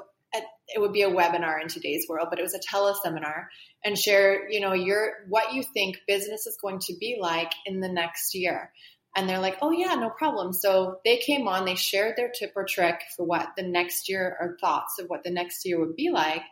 it 0.73 0.79
would 0.79 0.93
be 0.93 1.03
a 1.03 1.09
webinar 1.09 1.61
in 1.61 1.67
today's 1.67 2.05
world, 2.07 2.27
but 2.29 2.39
it 2.39 2.43
was 2.43 2.53
a 2.53 2.59
teleseminar 2.59 3.45
and 3.83 3.97
share, 3.97 4.49
you 4.49 4.59
know, 4.59 4.73
your 4.73 5.13
what 5.27 5.53
you 5.53 5.63
think 5.63 5.97
business 6.07 6.47
is 6.47 6.57
going 6.61 6.79
to 6.79 6.93
be 6.99 7.17
like 7.19 7.51
in 7.65 7.79
the 7.79 7.89
next 7.89 8.33
year. 8.33 8.71
And 9.15 9.27
they're 9.27 9.39
like, 9.39 9.57
oh 9.61 9.71
yeah, 9.71 9.95
no 9.95 10.09
problem. 10.09 10.53
So 10.53 10.99
they 11.03 11.17
came 11.17 11.47
on, 11.47 11.65
they 11.65 11.75
shared 11.75 12.15
their 12.15 12.29
tip 12.29 12.53
or 12.55 12.65
trick 12.65 13.01
for 13.17 13.25
what 13.25 13.49
the 13.57 13.63
next 13.63 14.07
year 14.07 14.37
or 14.39 14.57
thoughts 14.61 14.99
of 14.99 15.07
what 15.07 15.23
the 15.23 15.31
next 15.31 15.65
year 15.65 15.79
would 15.79 15.95
be 15.95 16.09
like. 16.09 16.43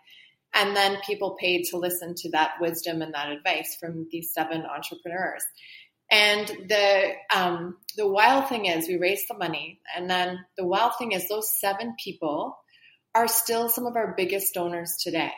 And 0.54 0.76
then 0.76 0.98
people 1.06 1.38
paid 1.40 1.66
to 1.66 1.78
listen 1.78 2.16
to 2.16 2.32
that 2.32 2.54
wisdom 2.60 3.02
and 3.02 3.14
that 3.14 3.32
advice 3.32 3.78
from 3.80 4.08
these 4.12 4.32
seven 4.34 4.66
entrepreneurs. 4.66 5.44
And 6.12 6.48
the 6.48 7.12
um, 7.36 7.78
the 7.96 8.08
wild 8.08 8.50
thing 8.50 8.66
is, 8.66 8.88
we 8.88 8.98
raised 8.98 9.26
the 9.30 9.38
money, 9.38 9.80
and 9.96 10.10
then 10.10 10.40
the 10.58 10.66
wild 10.66 10.94
thing 10.98 11.12
is, 11.12 11.28
those 11.28 11.60
seven 11.60 11.96
people 12.04 12.58
are 13.14 13.28
still 13.28 13.70
some 13.70 13.86
of 13.86 13.96
our 13.96 14.16
biggest 14.18 14.54
donors 14.56 14.98
today. 15.04 15.34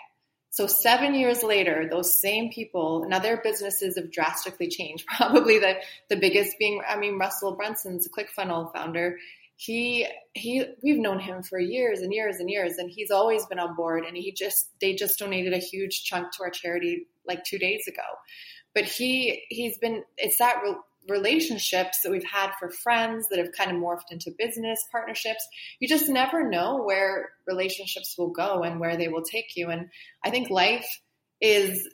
So 0.51 0.67
seven 0.67 1.15
years 1.15 1.43
later, 1.43 1.87
those 1.89 2.19
same 2.19 2.51
people, 2.51 3.05
now 3.07 3.19
their 3.19 3.41
businesses 3.41 3.97
have 3.97 4.11
drastically 4.11 4.67
changed. 4.67 5.05
Probably 5.17 5.59
the, 5.59 5.75
the 6.09 6.17
biggest 6.17 6.59
being, 6.59 6.81
I 6.87 6.97
mean, 6.97 7.17
Russell 7.17 7.55
Brunson's 7.55 8.07
ClickFunnels 8.07 8.73
founder. 8.73 9.17
He, 9.63 10.07
he, 10.33 10.65
we've 10.81 10.97
known 10.97 11.19
him 11.19 11.43
for 11.43 11.59
years 11.59 11.99
and 11.99 12.11
years 12.11 12.37
and 12.37 12.49
years, 12.49 12.79
and 12.79 12.89
he's 12.89 13.11
always 13.11 13.45
been 13.45 13.59
on 13.59 13.75
board. 13.75 14.05
And 14.05 14.17
he 14.17 14.31
just, 14.31 14.71
they 14.81 14.95
just 14.95 15.19
donated 15.19 15.53
a 15.53 15.59
huge 15.59 16.03
chunk 16.03 16.31
to 16.31 16.43
our 16.43 16.49
charity 16.49 17.05
like 17.27 17.43
two 17.43 17.59
days 17.59 17.83
ago. 17.87 18.01
But 18.73 18.85
he, 18.85 19.43
he's 19.49 19.77
been, 19.77 20.03
it's 20.17 20.39
that 20.39 20.63
relationships 21.07 21.99
that 22.03 22.11
we've 22.11 22.23
had 22.23 22.53
for 22.59 22.71
friends 22.71 23.27
that 23.29 23.37
have 23.37 23.51
kind 23.55 23.69
of 23.69 23.77
morphed 23.77 24.09
into 24.09 24.31
business 24.35 24.83
partnerships. 24.91 25.47
You 25.79 25.87
just 25.87 26.09
never 26.09 26.49
know 26.49 26.81
where 26.81 27.29
relationships 27.45 28.15
will 28.17 28.31
go 28.31 28.63
and 28.63 28.79
where 28.79 28.97
they 28.97 29.09
will 29.09 29.21
take 29.23 29.55
you. 29.55 29.69
And 29.69 29.89
I 30.25 30.31
think 30.31 30.49
life 30.49 30.87
is 31.39 31.87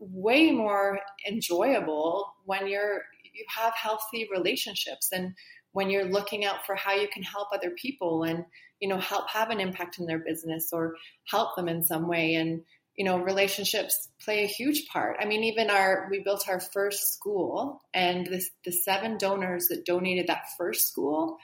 way 0.00 0.50
more 0.50 0.98
enjoyable 1.24 2.34
when 2.46 2.66
you're 2.66 3.02
you 3.36 3.44
have 3.48 3.74
healthy 3.74 4.28
relationships 4.32 5.10
and 5.12 5.34
when 5.76 5.90
you're 5.90 6.06
looking 6.06 6.46
out 6.46 6.64
for 6.64 6.74
how 6.74 6.94
you 6.94 7.06
can 7.06 7.22
help 7.22 7.48
other 7.52 7.70
people 7.70 8.22
and 8.22 8.46
you 8.80 8.88
know 8.88 8.98
help 8.98 9.28
have 9.28 9.50
an 9.50 9.60
impact 9.60 9.98
in 9.98 10.06
their 10.06 10.18
business 10.18 10.70
or 10.72 10.94
help 11.30 11.54
them 11.54 11.68
in 11.68 11.82
some 11.84 12.08
way 12.08 12.34
and 12.34 12.62
you 12.96 13.04
know, 13.04 13.18
relationships 13.18 14.08
play 14.24 14.42
a 14.42 14.46
huge 14.46 14.86
part. 14.88 15.18
I 15.20 15.26
mean, 15.26 15.44
even 15.44 15.68
our, 15.68 16.08
we 16.10 16.20
built 16.20 16.48
our 16.48 16.60
first 16.60 17.12
school 17.12 17.82
and 17.92 18.26
the, 18.26 18.42
the 18.64 18.72
seven 18.72 19.18
donors 19.18 19.68
that 19.68 19.84
donated 19.84 20.28
that 20.28 20.46
first 20.56 20.88
school, 20.88 21.36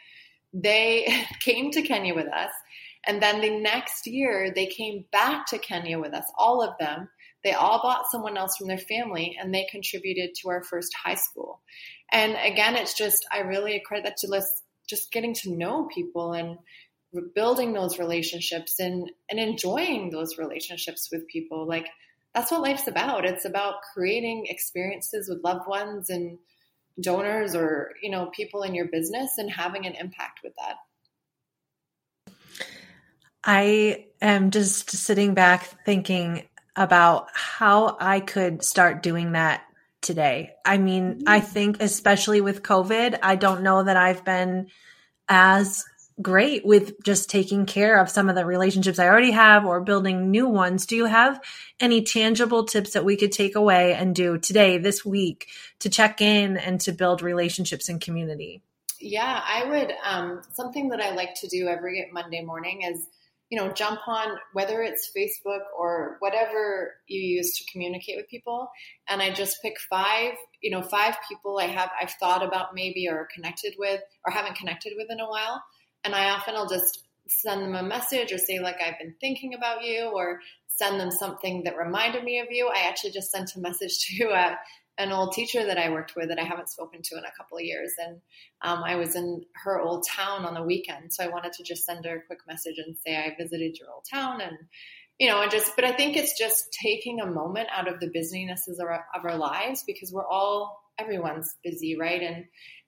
they 0.54 1.06
came 1.40 1.70
to 1.72 1.82
Kenya 1.82 2.14
with 2.14 2.26
us. 2.28 2.50
And 3.06 3.22
then 3.22 3.40
the 3.40 3.60
next 3.60 4.06
year 4.06 4.52
they 4.54 4.66
came 4.66 5.04
back 5.12 5.46
to 5.46 5.58
Kenya 5.58 5.98
with 5.98 6.14
us, 6.14 6.24
all 6.36 6.62
of 6.62 6.78
them. 6.78 7.08
They 7.44 7.52
all 7.52 7.80
bought 7.82 8.10
someone 8.10 8.36
else 8.36 8.56
from 8.56 8.68
their 8.68 8.78
family 8.78 9.36
and 9.40 9.52
they 9.52 9.66
contributed 9.70 10.30
to 10.36 10.50
our 10.50 10.62
first 10.62 10.94
high 10.94 11.16
school. 11.16 11.60
And 12.12 12.36
again, 12.40 12.76
it's 12.76 12.94
just, 12.94 13.26
I 13.32 13.40
really 13.40 13.74
accredit 13.74 14.04
that 14.04 14.16
to 14.18 14.42
just 14.88 15.10
getting 15.10 15.34
to 15.34 15.50
know 15.50 15.88
people 15.92 16.32
and, 16.32 16.58
building 17.34 17.72
those 17.72 17.98
relationships 17.98 18.78
and 18.78 19.10
and 19.30 19.38
enjoying 19.38 20.10
those 20.10 20.38
relationships 20.38 21.10
with 21.12 21.26
people 21.28 21.66
like 21.66 21.86
that's 22.34 22.50
what 22.50 22.62
life's 22.62 22.88
about 22.88 23.26
it's 23.26 23.44
about 23.44 23.82
creating 23.92 24.46
experiences 24.48 25.28
with 25.28 25.44
loved 25.44 25.68
ones 25.68 26.08
and 26.08 26.38
donors 27.00 27.54
or 27.54 27.90
you 28.02 28.10
know 28.10 28.30
people 28.34 28.62
in 28.62 28.74
your 28.74 28.86
business 28.86 29.32
and 29.38 29.50
having 29.50 29.86
an 29.86 29.94
impact 29.94 30.40
with 30.42 30.54
that 30.56 30.76
i 33.44 34.06
am 34.20 34.50
just 34.50 34.90
sitting 34.90 35.34
back 35.34 35.64
thinking 35.84 36.42
about 36.76 37.28
how 37.34 37.96
i 38.00 38.20
could 38.20 38.64
start 38.64 39.02
doing 39.02 39.32
that 39.32 39.62
today 40.00 40.52
i 40.64 40.78
mean 40.78 41.22
i 41.26 41.38
mm-hmm. 41.38 41.46
think 41.46 41.82
especially 41.82 42.40
with 42.40 42.62
covid 42.62 43.18
i 43.22 43.36
don't 43.36 43.62
know 43.62 43.82
that 43.82 43.96
i've 43.96 44.24
been 44.24 44.66
as 45.28 45.84
great 46.20 46.64
with 46.64 47.02
just 47.02 47.30
taking 47.30 47.64
care 47.64 47.98
of 47.98 48.10
some 48.10 48.28
of 48.28 48.34
the 48.34 48.44
relationships 48.44 48.98
I 48.98 49.06
already 49.06 49.30
have 49.30 49.64
or 49.64 49.80
building 49.80 50.30
new 50.30 50.46
ones. 50.46 50.86
Do 50.86 50.96
you 50.96 51.06
have 51.06 51.40
any 51.80 52.02
tangible 52.02 52.64
tips 52.64 52.92
that 52.92 53.04
we 53.04 53.16
could 53.16 53.32
take 53.32 53.54
away 53.54 53.94
and 53.94 54.14
do 54.14 54.38
today, 54.38 54.78
this 54.78 55.04
week, 55.04 55.48
to 55.80 55.88
check 55.88 56.20
in 56.20 56.56
and 56.56 56.80
to 56.82 56.92
build 56.92 57.22
relationships 57.22 57.88
and 57.88 58.00
community? 58.00 58.62
Yeah, 59.00 59.42
I 59.44 59.64
would. 59.64 59.92
Um, 60.04 60.42
something 60.52 60.88
that 60.90 61.00
I 61.00 61.14
like 61.14 61.34
to 61.36 61.48
do 61.48 61.66
every 61.66 62.08
Monday 62.12 62.42
morning 62.42 62.82
is, 62.82 63.08
you 63.52 63.58
know, 63.58 63.70
jump 63.70 64.00
on 64.08 64.38
whether 64.54 64.80
it's 64.82 65.12
Facebook 65.14 65.60
or 65.78 66.16
whatever 66.20 66.94
you 67.06 67.20
use 67.20 67.52
to 67.58 67.70
communicate 67.70 68.16
with 68.16 68.28
people, 68.28 68.70
and 69.06 69.20
I 69.20 69.30
just 69.30 69.60
pick 69.60 69.74
five, 69.90 70.32
you 70.62 70.70
know, 70.70 70.82
five 70.82 71.16
people 71.28 71.58
I 71.60 71.66
have 71.66 71.90
I've 72.00 72.14
thought 72.18 72.42
about 72.42 72.74
maybe 72.74 73.06
or 73.08 73.28
connected 73.34 73.74
with 73.78 74.00
or 74.24 74.32
haven't 74.32 74.56
connected 74.56 74.94
with 74.96 75.08
in 75.10 75.20
a 75.20 75.28
while 75.28 75.62
and 76.04 76.14
I 76.14 76.30
often 76.30 76.54
will 76.54 76.68
just 76.68 77.04
send 77.28 77.62
them 77.62 77.74
a 77.74 77.82
message 77.82 78.32
or 78.32 78.38
say, 78.38 78.58
like, 78.58 78.76
I've 78.84 78.98
been 78.98 79.14
thinking 79.20 79.54
about 79.54 79.84
you, 79.84 80.10
or 80.14 80.40
send 80.66 80.98
them 80.98 81.10
something 81.10 81.62
that 81.64 81.76
reminded 81.76 82.24
me 82.24 82.40
of 82.40 82.48
you. 82.50 82.68
I 82.68 82.88
actually 82.88 83.12
just 83.12 83.30
sent 83.30 83.54
a 83.56 83.60
message 83.60 83.98
to 84.18 84.28
uh, 84.28 84.54
an 85.02 85.12
old 85.12 85.32
teacher 85.32 85.64
that 85.64 85.78
I 85.78 85.90
worked 85.90 86.14
with 86.16 86.28
that 86.28 86.38
I 86.38 86.44
haven't 86.44 86.70
spoken 86.70 87.00
to 87.02 87.18
in 87.18 87.24
a 87.24 87.36
couple 87.36 87.58
of 87.58 87.64
years. 87.64 87.92
And 87.98 88.20
um, 88.62 88.82
I 88.84 88.96
was 88.96 89.14
in 89.14 89.42
her 89.64 89.80
old 89.80 90.06
town 90.08 90.44
on 90.44 90.54
the 90.54 90.62
weekend. 90.62 91.12
So 91.12 91.24
I 91.24 91.28
wanted 91.28 91.52
to 91.54 91.62
just 91.62 91.84
send 91.84 92.04
her 92.04 92.16
a 92.16 92.26
quick 92.26 92.40
message 92.46 92.76
and 92.78 92.96
say, 93.04 93.16
I 93.16 93.34
visited 93.38 93.78
your 93.78 93.90
old 93.90 94.04
town. 94.10 94.40
And, 94.40 94.56
you 95.18 95.28
know, 95.28 95.42
and 95.42 95.50
just, 95.50 95.76
but 95.76 95.84
I 95.84 95.92
think 95.92 96.16
it's 96.16 96.38
just 96.38 96.76
taking 96.82 97.20
a 97.20 97.26
moment 97.26 97.68
out 97.74 97.88
of 97.92 98.00
the 98.00 98.10
busynesses 98.12 98.78
of 98.78 98.86
our, 98.86 99.04
of 99.14 99.24
our 99.24 99.36
lives 99.36 99.84
because 99.86 100.12
we're 100.12 100.26
all, 100.26 100.80
everyone's 100.98 101.54
busy, 101.62 101.96
right? 101.98 102.22
And, 102.22 102.44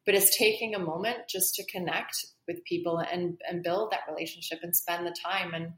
but 0.06 0.14
it's 0.14 0.36
taking 0.36 0.74
a 0.74 0.78
moment 0.78 1.16
just 1.28 1.54
to 1.54 1.64
connect 1.66 2.16
with 2.46 2.64
people 2.64 2.98
and 2.98 3.38
and 3.48 3.62
build 3.62 3.90
that 3.90 4.10
relationship 4.10 4.58
and 4.62 4.76
spend 4.76 5.06
the 5.06 5.14
time 5.24 5.54
and 5.54 5.72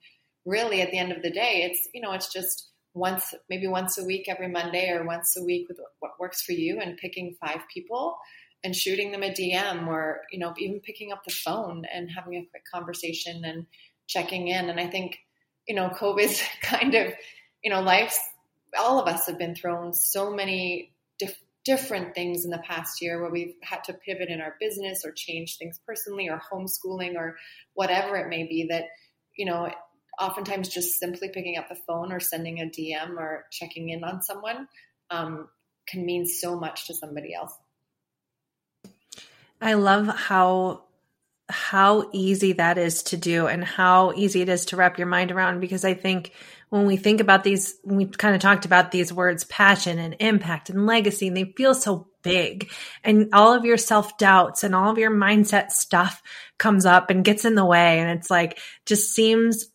really 0.44 0.82
at 0.82 0.90
the 0.90 0.98
end 0.98 1.12
of 1.12 1.22
the 1.22 1.30
day 1.30 1.68
it's 1.68 1.88
you 1.94 2.00
know 2.00 2.12
it's 2.12 2.32
just 2.32 2.70
once 2.96 3.34
maybe 3.48 3.66
once 3.66 3.98
a 3.98 4.04
week 4.04 4.26
every 4.28 4.48
monday 4.48 4.90
or 4.90 5.04
once 5.04 5.36
a 5.36 5.44
week 5.44 5.68
with 5.68 5.78
what 6.00 6.18
works 6.18 6.42
for 6.42 6.52
you 6.52 6.80
and 6.80 6.96
picking 6.96 7.36
five 7.40 7.60
people 7.72 8.16
and 8.64 8.74
shooting 8.74 9.12
them 9.12 9.22
a 9.22 9.30
dm 9.30 9.86
or 9.86 10.22
you 10.30 10.38
know 10.38 10.54
even 10.58 10.80
picking 10.80 11.12
up 11.12 11.22
the 11.24 11.32
phone 11.32 11.84
and 11.92 12.10
having 12.10 12.34
a 12.34 12.46
quick 12.50 12.62
conversation 12.72 13.44
and 13.44 13.66
checking 14.06 14.48
in. 14.48 14.70
And 14.70 14.80
i 14.80 14.86
think 14.86 15.18
you 15.68 15.74
know 15.74 15.90
covid's 15.90 16.42
kind 16.62 16.94
of 16.94 17.12
you 17.62 17.70
know 17.70 17.80
life's 17.80 18.18
all 18.78 19.00
of 19.00 19.08
us 19.08 19.26
have 19.26 19.38
been 19.38 19.54
thrown 19.54 19.92
so 19.92 20.30
many 20.30 20.92
different 21.66 22.14
things 22.14 22.44
in 22.44 22.50
the 22.52 22.58
past 22.58 23.02
year 23.02 23.20
where 23.20 23.30
we've 23.30 23.56
had 23.60 23.82
to 23.82 23.92
pivot 23.92 24.28
in 24.28 24.40
our 24.40 24.54
business 24.60 25.04
or 25.04 25.10
change 25.10 25.58
things 25.58 25.80
personally 25.84 26.28
or 26.28 26.40
homeschooling 26.40 27.16
or 27.16 27.36
whatever 27.74 28.16
it 28.16 28.28
may 28.28 28.44
be 28.44 28.68
that, 28.70 28.84
you 29.36 29.44
know, 29.44 29.68
oftentimes 30.20 30.68
just 30.68 30.98
simply 30.98 31.28
picking 31.28 31.56
up 31.58 31.68
the 31.68 31.78
phone 31.86 32.12
or 32.12 32.20
sending 32.20 32.60
a 32.60 32.64
DM 32.64 33.16
or 33.18 33.44
checking 33.50 33.90
in 33.90 34.04
on 34.04 34.22
someone 34.22 34.68
um, 35.10 35.48
can 35.88 36.04
mean 36.04 36.26
so 36.26 36.58
much 36.58 36.86
to 36.86 36.94
somebody 36.94 37.34
else. 37.34 37.52
I 39.60 39.74
love 39.74 40.06
how 40.06 40.82
how 41.48 42.10
easy 42.12 42.54
that 42.54 42.76
is 42.76 43.04
to 43.04 43.16
do 43.16 43.46
and 43.46 43.64
how 43.64 44.12
easy 44.16 44.42
it 44.42 44.48
is 44.48 44.64
to 44.64 44.76
wrap 44.76 44.98
your 44.98 45.06
mind 45.06 45.30
around 45.30 45.60
because 45.60 45.84
I 45.84 45.94
think 45.94 46.32
when 46.70 46.86
we 46.86 46.96
think 46.96 47.20
about 47.20 47.44
these, 47.44 47.76
we 47.84 48.06
kind 48.06 48.34
of 48.34 48.40
talked 48.40 48.64
about 48.64 48.90
these 48.90 49.12
words 49.12 49.44
passion 49.44 49.98
and 49.98 50.16
impact 50.18 50.70
and 50.70 50.86
legacy, 50.86 51.28
and 51.28 51.36
they 51.36 51.52
feel 51.56 51.74
so 51.74 52.08
big. 52.22 52.70
And 53.04 53.28
all 53.32 53.52
of 53.52 53.64
your 53.64 53.76
self 53.76 54.18
doubts 54.18 54.64
and 54.64 54.74
all 54.74 54.90
of 54.90 54.98
your 54.98 55.12
mindset 55.12 55.70
stuff 55.70 56.20
comes 56.58 56.84
up 56.84 57.08
and 57.08 57.24
gets 57.24 57.44
in 57.44 57.54
the 57.54 57.64
way. 57.64 58.00
And 58.00 58.18
it's 58.18 58.30
like, 58.30 58.58
just 58.84 59.14
seems 59.14 59.66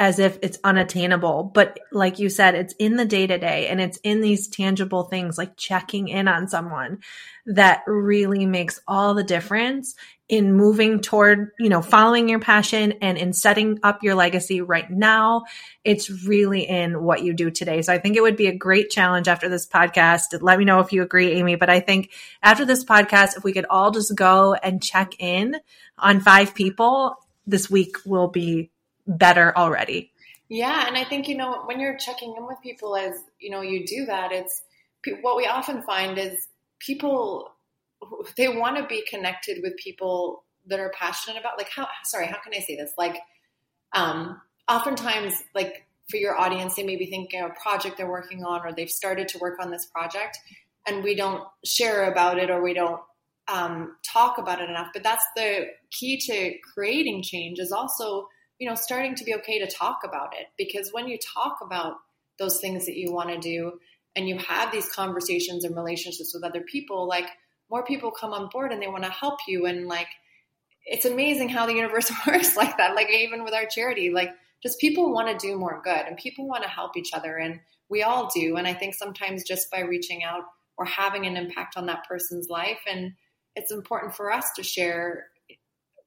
as 0.00 0.18
if 0.20 0.38
it's 0.42 0.58
unattainable. 0.62 1.42
But 1.42 1.80
like 1.90 2.18
you 2.20 2.28
said, 2.28 2.54
it's 2.54 2.74
in 2.78 2.96
the 2.96 3.04
day 3.04 3.26
to 3.26 3.38
day 3.38 3.66
and 3.66 3.80
it's 3.80 3.98
in 4.04 4.20
these 4.20 4.46
tangible 4.46 5.04
things 5.04 5.36
like 5.36 5.56
checking 5.56 6.08
in 6.08 6.28
on 6.28 6.46
someone 6.46 7.00
that 7.46 7.82
really 7.86 8.46
makes 8.46 8.80
all 8.86 9.14
the 9.14 9.24
difference 9.24 9.96
in 10.28 10.52
moving 10.52 11.00
toward, 11.00 11.50
you 11.58 11.70
know, 11.70 11.80
following 11.80 12.28
your 12.28 12.38
passion 12.38 12.92
and 13.00 13.16
in 13.16 13.32
setting 13.32 13.80
up 13.82 14.02
your 14.02 14.14
legacy 14.14 14.60
right 14.60 14.88
now. 14.88 15.44
It's 15.84 16.10
really 16.26 16.68
in 16.68 17.02
what 17.02 17.22
you 17.22 17.32
do 17.32 17.50
today. 17.50 17.80
So 17.82 17.92
I 17.92 17.98
think 17.98 18.16
it 18.16 18.22
would 18.22 18.36
be 18.36 18.46
a 18.46 18.54
great 18.54 18.90
challenge 18.90 19.26
after 19.26 19.48
this 19.48 19.66
podcast. 19.66 20.38
Let 20.40 20.58
me 20.58 20.66
know 20.66 20.80
if 20.80 20.92
you 20.92 21.02
agree, 21.02 21.32
Amy. 21.32 21.56
But 21.56 21.70
I 21.70 21.80
think 21.80 22.10
after 22.42 22.64
this 22.66 22.84
podcast, 22.84 23.36
if 23.36 23.42
we 23.42 23.54
could 23.54 23.66
all 23.68 23.90
just 23.90 24.14
go 24.14 24.54
and 24.54 24.82
check 24.82 25.14
in 25.18 25.56
on 25.98 26.20
five 26.20 26.54
people, 26.54 27.16
this 27.46 27.70
week 27.70 27.96
will 28.04 28.28
be 28.28 28.70
better 29.08 29.56
already. 29.56 30.12
Yeah. 30.48 30.86
And 30.86 30.96
I 30.96 31.04
think, 31.04 31.28
you 31.28 31.36
know, 31.36 31.62
when 31.66 31.80
you're 31.80 31.96
checking 31.96 32.34
in 32.36 32.46
with 32.46 32.58
people 32.62 32.96
as, 32.96 33.14
you 33.40 33.50
know, 33.50 33.60
you 33.60 33.84
do 33.86 34.06
that, 34.06 34.32
it's 34.32 34.62
what 35.20 35.36
we 35.36 35.46
often 35.46 35.82
find 35.82 36.18
is 36.18 36.46
people 36.78 37.52
they 38.36 38.48
want 38.48 38.76
to 38.76 38.86
be 38.86 39.04
connected 39.10 39.58
with 39.62 39.76
people 39.76 40.44
that 40.66 40.78
are 40.78 40.92
passionate 40.96 41.38
about 41.38 41.58
like 41.58 41.68
how 41.74 41.88
sorry 42.04 42.26
how 42.26 42.36
can 42.38 42.52
i 42.54 42.60
say 42.60 42.76
this 42.76 42.92
like 42.96 43.16
um 43.94 44.40
oftentimes 44.68 45.34
like 45.54 45.88
for 46.10 46.16
your 46.16 46.38
audience, 46.38 46.74
they 46.74 46.82
may 46.82 46.96
be 46.96 47.06
thinking 47.06 47.40
of 47.40 47.50
a 47.50 47.54
project 47.62 47.96
they're 47.96 48.08
working 48.08 48.44
on 48.44 48.60
or 48.64 48.72
they've 48.72 48.88
started 48.88 49.28
to 49.28 49.38
work 49.38 49.58
on 49.60 49.70
this 49.70 49.86
project 49.86 50.38
and 50.86 51.04
we 51.04 51.14
don't 51.14 51.44
share 51.64 52.10
about 52.10 52.38
it 52.38 52.50
or 52.50 52.62
we 52.62 52.72
don't 52.72 53.00
um, 53.48 53.96
talk 54.10 54.38
about 54.38 54.60
it 54.60 54.70
enough. 54.70 54.88
But 54.92 55.02
that's 55.02 55.24
the 55.36 55.66
key 55.90 56.18
to 56.26 56.54
creating 56.74 57.22
change 57.22 57.58
is 57.58 57.72
also, 57.72 58.28
you 58.58 58.68
know, 58.68 58.74
starting 58.74 59.14
to 59.14 59.24
be 59.24 59.34
okay 59.34 59.58
to 59.60 59.66
talk 59.66 60.00
about 60.04 60.34
it 60.38 60.46
because 60.56 60.90
when 60.92 61.08
you 61.08 61.18
talk 61.34 61.58
about 61.62 61.94
those 62.38 62.60
things 62.60 62.86
that 62.86 62.96
you 62.96 63.12
want 63.12 63.30
to 63.30 63.38
do 63.38 63.72
and 64.16 64.28
you 64.28 64.38
have 64.38 64.72
these 64.72 64.88
conversations 64.90 65.64
and 65.64 65.76
relationships 65.76 66.32
with 66.34 66.44
other 66.44 66.62
people, 66.62 67.06
like 67.06 67.26
more 67.70 67.84
people 67.84 68.10
come 68.10 68.32
on 68.32 68.48
board 68.52 68.72
and 68.72 68.82
they 68.82 68.88
want 68.88 69.04
to 69.04 69.10
help 69.10 69.38
you 69.46 69.66
and 69.66 69.86
like 69.86 70.08
it's 70.84 71.04
amazing 71.04 71.48
how 71.48 71.66
the 71.66 71.74
universe 71.74 72.10
works 72.26 72.56
like 72.56 72.76
that. 72.78 72.94
Like 72.94 73.10
even 73.10 73.44
with 73.44 73.54
our 73.54 73.66
charity, 73.66 74.10
like 74.10 74.30
just 74.62 74.80
people 74.80 75.12
want 75.12 75.28
to 75.28 75.46
do 75.46 75.56
more 75.56 75.80
good 75.84 76.06
and 76.06 76.16
people 76.16 76.48
want 76.48 76.62
to 76.64 76.68
help 76.68 76.96
each 76.96 77.10
other 77.12 77.36
and 77.36 77.60
we 77.88 78.02
all 78.02 78.30
do. 78.34 78.56
And 78.56 78.66
I 78.66 78.74
think 78.74 78.94
sometimes 78.94 79.44
just 79.44 79.70
by 79.70 79.80
reaching 79.80 80.24
out 80.24 80.42
or 80.76 80.84
having 80.84 81.26
an 81.26 81.36
impact 81.36 81.76
on 81.76 81.86
that 81.86 82.04
person's 82.08 82.48
life 82.48 82.80
and 82.90 83.12
it's 83.54 83.72
important 83.72 84.14
for 84.14 84.32
us 84.32 84.46
to 84.56 84.62
share 84.62 85.26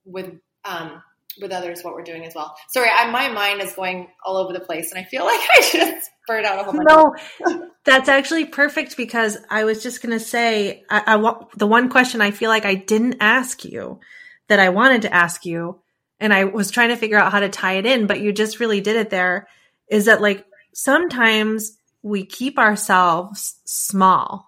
with 0.06 0.32
um, 0.64 1.04
with 1.40 1.52
others 1.52 1.84
what 1.84 1.94
we're 1.94 2.04
doing 2.04 2.26
as 2.26 2.36
well. 2.36 2.56
Sorry, 2.70 2.90
I, 2.94 3.10
my 3.10 3.30
mind 3.30 3.62
is 3.62 3.74
going 3.74 4.08
all 4.26 4.38
over 4.38 4.54
the 4.54 4.60
place, 4.60 4.92
and 4.92 5.00
I 5.00 5.08
feel 5.08 5.24
like 5.26 5.40
I 5.40 5.62
just 5.62 6.12
spurred 6.24 6.46
out 6.46 6.60
a 6.60 6.64
whole 6.64 6.74
bunch. 6.74 7.22
No, 7.46 7.70
that's 7.86 8.10
actually 8.10 8.46
perfect 8.46 8.98
because 8.98 9.38
I 9.50 9.64
was 9.64 9.84
just 9.84 10.02
going 10.02 10.18
to 10.18 10.24
say, 10.24 10.84
I, 10.90 11.04
I 11.16 11.46
the 11.56 11.68
one 11.68 11.90
question 11.90 12.22
I 12.22 12.32
feel 12.32 12.50
like 12.50 12.66
I 12.66 12.76
didn't 12.76 13.18
ask 13.20 13.64
you 13.66 14.00
that 14.48 14.60
I 14.60 14.70
wanted 14.70 15.04
to 15.04 15.14
ask 15.14 15.46
you, 15.46 15.80
and 16.20 16.34
I 16.34 16.46
was 16.46 16.72
trying 16.72 16.90
to 16.90 16.98
figure 16.98 17.18
out 17.18 17.32
how 17.32 17.40
to 17.40 17.50
tie 17.50 17.74
it 17.74 17.86
in, 17.86 18.08
but 18.08 18.20
you 18.20 18.34
just 18.34 18.60
really 18.60 18.82
did 18.82 18.96
it. 18.96 19.10
There 19.10 19.48
is 19.90 20.06
that 20.06 20.22
like 20.22 20.46
sometimes 20.74 21.78
we 22.02 22.26
keep 22.26 22.58
ourselves 22.58 23.60
small 23.66 24.48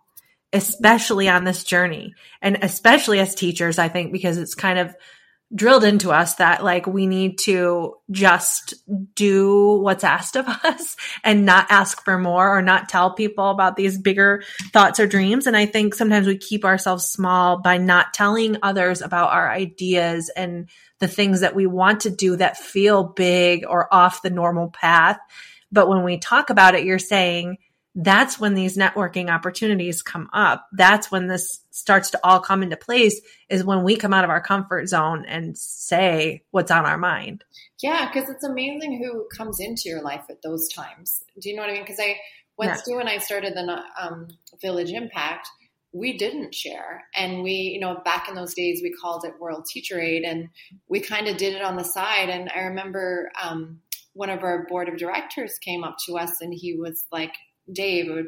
especially 0.54 1.28
on 1.28 1.44
this 1.44 1.64
journey 1.64 2.14
and 2.42 2.60
especially 2.62 3.20
as 3.20 3.36
teachers 3.36 3.80
i 3.80 3.90
think 3.90 4.12
because 4.12 4.38
it's 4.38 4.56
kind 4.56 4.80
of 4.80 4.96
drilled 5.56 5.84
into 5.84 6.12
us 6.12 6.36
that 6.36 6.64
like 6.64 6.88
we 6.88 7.06
need 7.06 7.38
to 7.38 7.96
just 8.10 8.74
do 9.14 9.80
what's 9.82 10.04
asked 10.04 10.36
of 10.36 10.48
us 10.64 10.96
and 11.24 11.46
not 11.46 11.68
ask 11.70 12.04
for 12.04 12.18
more 12.18 12.58
or 12.58 12.62
not 12.62 12.90
tell 12.90 13.14
people 13.14 13.50
about 13.50 13.76
these 13.76 13.98
bigger 13.98 14.44
thoughts 14.72 15.00
or 15.00 15.08
dreams. 15.08 15.46
And 15.48 15.56
i 15.56 15.66
think 15.66 15.94
sometimes 15.94 16.28
we 16.28 16.38
keep 16.38 16.66
ourselves 16.66 17.06
small 17.06 17.60
by 17.60 17.78
not 17.78 18.14
telling 18.14 18.58
others 18.64 19.02
about 19.02 19.32
our 19.32 19.52
ideas 19.52 20.30
and 20.36 20.70
the 21.00 21.08
things 21.08 21.42
that 21.42 21.56
we 21.56 21.68
want 21.68 22.02
to 22.02 22.10
do 22.10 22.36
that 22.38 22.58
feel 22.58 23.04
big 23.04 23.66
or 23.68 23.94
off 23.94 24.22
the 24.22 24.30
normal 24.30 24.70
path. 24.70 25.20
But 25.72 25.90
when 25.90 26.04
we 26.04 26.18
talk 26.18 26.50
about 26.50 26.76
it 26.76 26.86
you're 26.86 27.00
saying 27.00 27.58
that's 27.96 28.40
when 28.40 28.56
these 28.56 28.78
networking 28.78 29.30
opportunities 29.30 30.02
come 30.02 30.30
up. 30.34 30.68
That's 30.74 31.12
when 31.12 31.28
this 31.28 31.62
starts 31.70 32.10
to 32.12 32.20
all 32.24 32.40
come 32.40 32.64
into 32.64 32.78
place 32.78 33.22
is 33.50 33.64
when 33.64 33.84
we 33.84 33.96
come 33.96 34.14
out 34.14 34.24
of 34.24 34.30
our 34.30 34.42
comfort 34.42 34.88
zone 34.88 35.26
and 35.28 35.58
say 35.58 36.44
what's 36.52 36.72
on 36.72 36.86
our 36.86 36.98
mind. 36.98 37.44
Yeah, 37.82 38.10
because 38.12 38.30
it's 38.30 38.44
amazing 38.44 39.04
who 39.04 39.28
comes 39.36 39.60
into 39.60 39.84
your 39.86 40.02
life 40.02 40.24
at 40.30 40.42
those 40.42 40.70
times. 40.70 41.24
Do 41.40 41.50
you 41.50 41.56
know 41.56 41.62
what 41.62 41.70
I 41.70 41.74
mean? 41.74 41.84
Because 41.84 42.00
I, 42.00 42.18
when 42.56 42.70
yeah. 42.70 42.76
Stu 42.76 42.98
and 42.98 43.10
I 43.10 43.20
started 43.20 43.54
the 43.54 43.84
um, 44.02 44.28
Village 44.62 44.92
Impact, 44.92 45.48
we 45.92 46.18
didn't 46.18 46.56
share. 46.56 47.04
And 47.16 47.44
we, 47.44 47.52
you 47.52 47.80
know, 47.80 48.02
back 48.04 48.28
in 48.28 48.34
those 48.34 48.56
days, 48.56 48.82
we 48.82 48.92
called 49.00 49.26
it 49.26 49.40
World 49.40 49.66
Teacher 49.72 50.00
Aid 50.00 50.24
and 50.24 50.50
we 50.88 51.00
kind 51.00 51.28
of 51.28 51.38
did 51.38 51.54
it 51.54 51.62
on 51.62 51.78
the 51.78 51.84
side. 51.84 52.30
And 52.30 52.50
I 52.56 52.62
remember 52.62 53.32
um, 53.42 53.82
one 54.14 54.32
of 54.32 54.44
our 54.44 54.66
board 54.68 54.90
of 54.90 54.98
directors 54.98 55.60
came 55.60 55.84
up 55.84 55.98
to 56.08 56.18
us 56.18 56.42
and 56.42 56.52
he 56.52 56.76
was 56.76 57.06
like, 57.12 57.34
Dave, 57.72 58.10
a, 58.10 58.24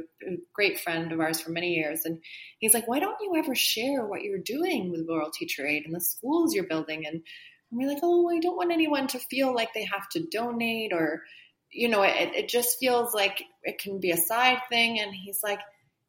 great 0.54 0.80
friend 0.80 1.12
of 1.12 1.20
ours 1.20 1.42
for 1.42 1.52
many 1.52 1.74
years, 1.74 2.06
and 2.06 2.22
he's 2.60 2.74
like, 2.74 2.88
"Why 2.88 3.00
don't 3.00 3.20
you 3.22 3.36
ever 3.36 3.54
share 3.56 4.06
what 4.06 4.22
you're 4.22 4.40
doing 4.40 4.92
with 4.92 5.08
World 5.08 5.34
Teacher 5.34 5.66
Aid 5.66 5.86
and 5.86 5.94
the 5.94 6.00
schools 6.00 6.54
you're 6.54 6.68
building?" 6.68 7.06
And, 7.06 7.16
and 7.16 7.24
we're 7.72 7.90
like, 7.90 8.04
"Oh, 8.04 8.30
I 8.30 8.40
don't 8.40 8.56
want 8.56 8.72
anyone 8.72 9.08
to 9.08 9.20
feel 9.20 9.54
like 9.54 9.74
they 9.74 9.86
have 9.86 10.08
to 10.10 10.26
donate, 10.32 10.94
or, 10.94 11.24
you 11.72 11.90
know, 11.90 12.04
it, 12.04 12.34
it 12.34 12.50
just 12.50 12.80
feels 12.80 13.14
like 13.14 13.44
it 13.64 13.78
can 13.78 14.00
be 14.00 14.12
a 14.12 14.18
side 14.18 14.62
thing." 14.70 15.00
And 15.00 15.14
he's 15.14 15.44
like, 15.44 15.60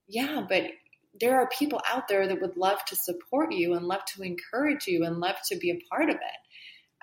"Yeah, 0.06 0.46
but 0.48 0.64
there 1.20 1.40
are 1.40 1.48
people 1.48 1.80
out 1.88 2.08
there 2.08 2.28
that 2.28 2.40
would 2.40 2.56
love 2.56 2.84
to 2.86 2.96
support 2.96 3.52
you 3.52 3.74
and 3.74 3.86
love 3.86 4.04
to 4.14 4.22
encourage 4.22 4.86
you 4.86 5.04
and 5.04 5.18
love 5.18 5.36
to 5.48 5.56
be 5.56 5.70
a 5.70 5.80
part 5.90 6.10
of 6.10 6.16
it." 6.16 6.40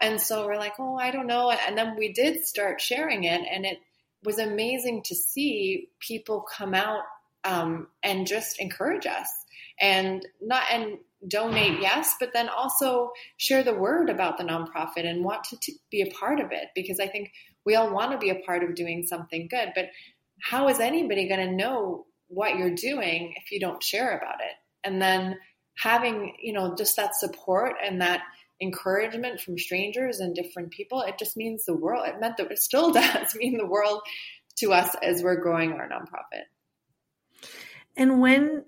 And 0.02 0.22
so 0.22 0.46
we're 0.46 0.58
like, 0.58 0.80
"Oh, 0.80 0.98
I 0.98 1.12
don't 1.12 1.28
know," 1.28 1.52
and 1.52 1.78
then 1.78 1.98
we 1.98 2.14
did 2.14 2.46
start 2.46 2.80
sharing 2.80 3.26
it, 3.26 3.42
and 3.52 3.66
it 3.66 3.80
was 4.24 4.40
amazing 4.40 5.04
to 5.04 5.16
see 5.16 5.90
people 6.00 6.42
come 6.42 6.74
out 6.74 7.04
um, 7.44 7.88
and 8.04 8.28
just 8.28 8.60
encourage 8.60 9.06
us 9.06 9.28
and 9.80 10.26
not 10.42 10.64
and 10.72 10.98
donate 11.28 11.80
yes 11.80 12.16
but 12.20 12.32
then 12.34 12.50
also 12.50 13.12
share 13.38 13.64
the 13.64 13.74
word 13.74 14.10
about 14.10 14.38
the 14.38 14.44
nonprofit 14.44 15.06
and 15.06 15.24
want 15.24 15.44
to, 15.44 15.58
to 15.62 15.72
be 15.90 16.02
a 16.02 16.12
part 16.12 16.40
of 16.40 16.52
it 16.52 16.68
because 16.76 17.00
i 17.00 17.08
think 17.08 17.32
we 17.66 17.76
all 17.76 17.94
want 17.94 18.12
to 18.12 18.18
be 18.18 18.30
a 18.30 18.40
part 18.46 18.62
of 18.62 18.76
doing 18.76 19.06
something 19.08 19.48
good 19.50 19.72
but 19.74 19.86
how 20.42 20.68
is 20.68 20.80
anybody 20.80 21.28
going 21.28 21.48
to 21.48 21.56
know 21.56 22.06
what 22.28 22.58
you're 22.58 22.76
doing 22.76 23.34
if 23.38 23.52
you 23.52 23.60
don't 23.60 23.84
share 23.84 24.18
about 24.18 24.42
it? 24.42 24.56
And 24.84 25.02
then 25.02 25.38
having 25.78 26.36
you 26.42 26.54
know 26.54 26.76
just 26.76 26.96
that 26.98 27.16
support 27.16 27.76
and 27.84 28.02
that 28.02 28.22
encouragement 28.64 29.40
from 29.40 29.58
strangers 29.58 30.20
and 30.20 30.34
different 30.34 30.72
people, 30.72 31.02
it 31.02 31.20
just 31.20 31.38
means 31.38 31.66
the 31.66 31.76
world. 31.76 32.08
It 32.08 32.20
meant 32.20 32.38
that 32.38 32.52
it 32.52 32.60
still 32.60 32.92
does 32.94 33.36
mean 33.36 33.58
the 33.58 33.66
world 33.68 34.02
to 34.58 34.74
us 34.74 34.96
as 35.02 35.22
we're 35.22 35.42
growing 35.42 35.74
our 35.74 35.88
nonprofit. 35.88 36.44
And 37.96 38.20
when 38.20 38.66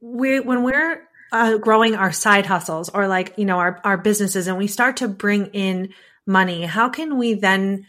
we 0.00 0.38
when 0.40 0.62
we're 0.62 1.08
uh, 1.32 1.56
growing 1.58 1.94
our 1.94 2.12
side 2.12 2.46
hustles 2.46 2.90
or 2.90 3.08
like 3.08 3.34
you 3.36 3.44
know 3.44 3.58
our 3.58 3.80
our 3.84 3.96
businesses, 3.96 4.46
and 4.46 4.58
we 4.58 4.66
start 4.66 4.98
to 4.98 5.08
bring 5.08 5.46
in 5.46 5.92
money, 6.26 6.64
how 6.64 6.88
can 6.88 7.18
we 7.18 7.34
then 7.34 7.86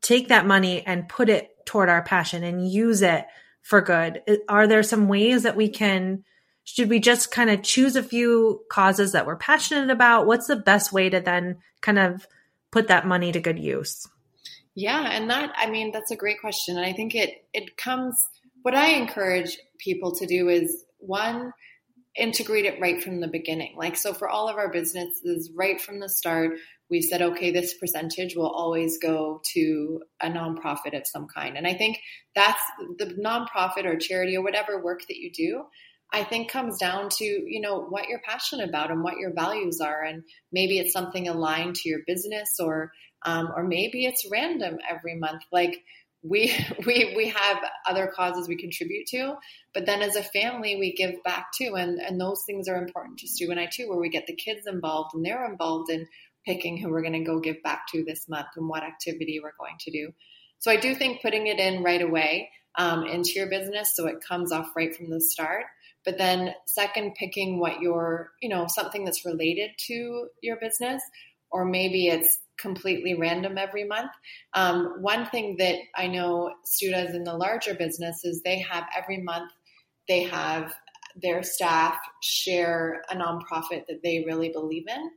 take 0.00 0.28
that 0.28 0.46
money 0.46 0.86
and 0.86 1.08
put 1.08 1.28
it 1.28 1.50
toward 1.66 1.88
our 1.88 2.02
passion 2.02 2.44
and 2.44 2.70
use 2.70 3.02
it 3.02 3.26
for 3.62 3.80
good? 3.80 4.22
Are 4.48 4.66
there 4.66 4.82
some 4.82 5.08
ways 5.08 5.42
that 5.42 5.56
we 5.56 5.68
can? 5.68 6.24
Should 6.66 6.90
we 6.90 6.98
just 6.98 7.30
kind 7.30 7.48
of 7.48 7.62
choose 7.62 7.94
a 7.94 8.02
few 8.02 8.60
causes 8.68 9.12
that 9.12 9.24
we're 9.24 9.36
passionate 9.36 9.88
about? 9.88 10.26
What's 10.26 10.48
the 10.48 10.56
best 10.56 10.92
way 10.92 11.08
to 11.08 11.20
then 11.20 11.58
kind 11.80 11.98
of 11.98 12.26
put 12.72 12.88
that 12.88 13.06
money 13.06 13.30
to 13.32 13.40
good 13.40 13.58
use? 13.58 14.06
Yeah, 14.74 15.08
and 15.10 15.30
that 15.30 15.52
I 15.56 15.70
mean 15.70 15.92
that's 15.92 16.10
a 16.10 16.16
great 16.16 16.40
question 16.40 16.76
and 16.76 16.84
I 16.84 16.92
think 16.92 17.14
it 17.14 17.46
it 17.54 17.76
comes 17.76 18.20
what 18.62 18.74
I 18.74 18.88
encourage 18.88 19.56
people 19.78 20.14
to 20.16 20.26
do 20.26 20.48
is 20.48 20.84
one 20.98 21.52
integrate 22.16 22.64
it 22.64 22.80
right 22.80 23.02
from 23.02 23.20
the 23.20 23.28
beginning. 23.28 23.76
Like 23.76 23.96
so 23.96 24.12
for 24.12 24.28
all 24.28 24.48
of 24.48 24.56
our 24.56 24.70
businesses 24.70 25.50
right 25.54 25.80
from 25.80 26.00
the 26.00 26.08
start, 26.08 26.58
we 26.90 27.00
said 27.00 27.22
okay, 27.22 27.52
this 27.52 27.74
percentage 27.74 28.34
will 28.34 28.50
always 28.50 28.98
go 28.98 29.40
to 29.54 30.02
a 30.20 30.28
nonprofit 30.28 30.96
of 30.96 31.06
some 31.06 31.28
kind. 31.32 31.56
And 31.56 31.66
I 31.66 31.74
think 31.74 32.00
that's 32.34 32.60
the 32.98 33.16
nonprofit 33.24 33.84
or 33.84 33.96
charity 33.96 34.36
or 34.36 34.42
whatever 34.42 34.82
work 34.82 35.06
that 35.06 35.16
you 35.16 35.30
do, 35.30 35.64
I 36.12 36.24
think 36.24 36.50
comes 36.50 36.78
down 36.78 37.08
to, 37.18 37.24
you 37.24 37.60
know, 37.60 37.80
what 37.80 38.08
you're 38.08 38.20
passionate 38.24 38.68
about 38.68 38.90
and 38.90 39.02
what 39.02 39.18
your 39.18 39.32
values 39.32 39.80
are. 39.80 40.02
And 40.02 40.22
maybe 40.52 40.78
it's 40.78 40.92
something 40.92 41.28
aligned 41.28 41.76
to 41.76 41.88
your 41.88 42.00
business 42.06 42.56
or, 42.60 42.92
um, 43.24 43.50
or 43.54 43.64
maybe 43.64 44.06
it's 44.06 44.28
random 44.30 44.78
every 44.88 45.16
month. 45.16 45.42
Like 45.52 45.82
we, 46.22 46.54
we, 46.86 47.14
we 47.16 47.28
have 47.28 47.58
other 47.86 48.06
causes 48.14 48.48
we 48.48 48.56
contribute 48.56 49.06
to, 49.08 49.34
but 49.74 49.86
then 49.86 50.00
as 50.02 50.16
a 50.16 50.22
family, 50.22 50.76
we 50.76 50.94
give 50.94 51.22
back 51.24 51.46
too. 51.56 51.74
And, 51.76 51.98
and 51.98 52.20
those 52.20 52.44
things 52.46 52.68
are 52.68 52.76
important 52.76 53.18
to 53.18 53.28
Stu 53.28 53.50
and 53.50 53.60
I 53.60 53.68
too, 53.70 53.88
where 53.88 53.98
we 53.98 54.08
get 54.08 54.26
the 54.26 54.36
kids 54.36 54.66
involved 54.66 55.14
and 55.14 55.24
they're 55.24 55.50
involved 55.50 55.90
in 55.90 56.06
picking 56.46 56.76
who 56.76 56.88
we're 56.88 57.02
going 57.02 57.12
to 57.14 57.24
go 57.24 57.40
give 57.40 57.62
back 57.64 57.86
to 57.92 58.04
this 58.04 58.28
month 58.28 58.46
and 58.56 58.68
what 58.68 58.84
activity 58.84 59.40
we're 59.42 59.50
going 59.58 59.76
to 59.80 59.90
do. 59.90 60.12
So 60.58 60.70
I 60.70 60.76
do 60.76 60.94
think 60.94 61.20
putting 61.20 61.48
it 61.48 61.58
in 61.58 61.82
right 61.82 62.00
away 62.00 62.50
um, 62.78 63.04
into 63.04 63.32
your 63.34 63.48
business 63.48 63.92
so 63.94 64.06
it 64.06 64.24
comes 64.26 64.52
off 64.52 64.68
right 64.76 64.94
from 64.94 65.10
the 65.10 65.20
start 65.20 65.64
but 66.06 66.16
then 66.16 66.54
second 66.66 67.14
picking 67.16 67.58
what 67.58 67.80
your 67.80 68.32
you 68.40 68.48
know 68.48 68.66
something 68.68 69.04
that's 69.04 69.26
related 69.26 69.70
to 69.76 70.28
your 70.42 70.56
business 70.56 71.02
or 71.50 71.64
maybe 71.64 72.08
it's 72.08 72.38
completely 72.58 73.14
random 73.14 73.58
every 73.58 73.84
month. 73.84 74.10
Um, 74.54 74.96
one 75.00 75.26
thing 75.26 75.56
that 75.58 75.76
i 75.94 76.06
know 76.06 76.54
students 76.64 77.14
in 77.14 77.24
the 77.24 77.36
larger 77.36 77.74
business 77.74 78.24
is 78.24 78.42
they 78.42 78.60
have 78.60 78.84
every 78.96 79.18
month 79.18 79.50
they 80.08 80.22
have 80.22 80.72
their 81.20 81.42
staff 81.42 81.96
share 82.22 83.02
a 83.10 83.16
nonprofit 83.16 83.86
that 83.88 84.00
they 84.02 84.24
really 84.26 84.50
believe 84.50 84.84
in. 84.88 85.10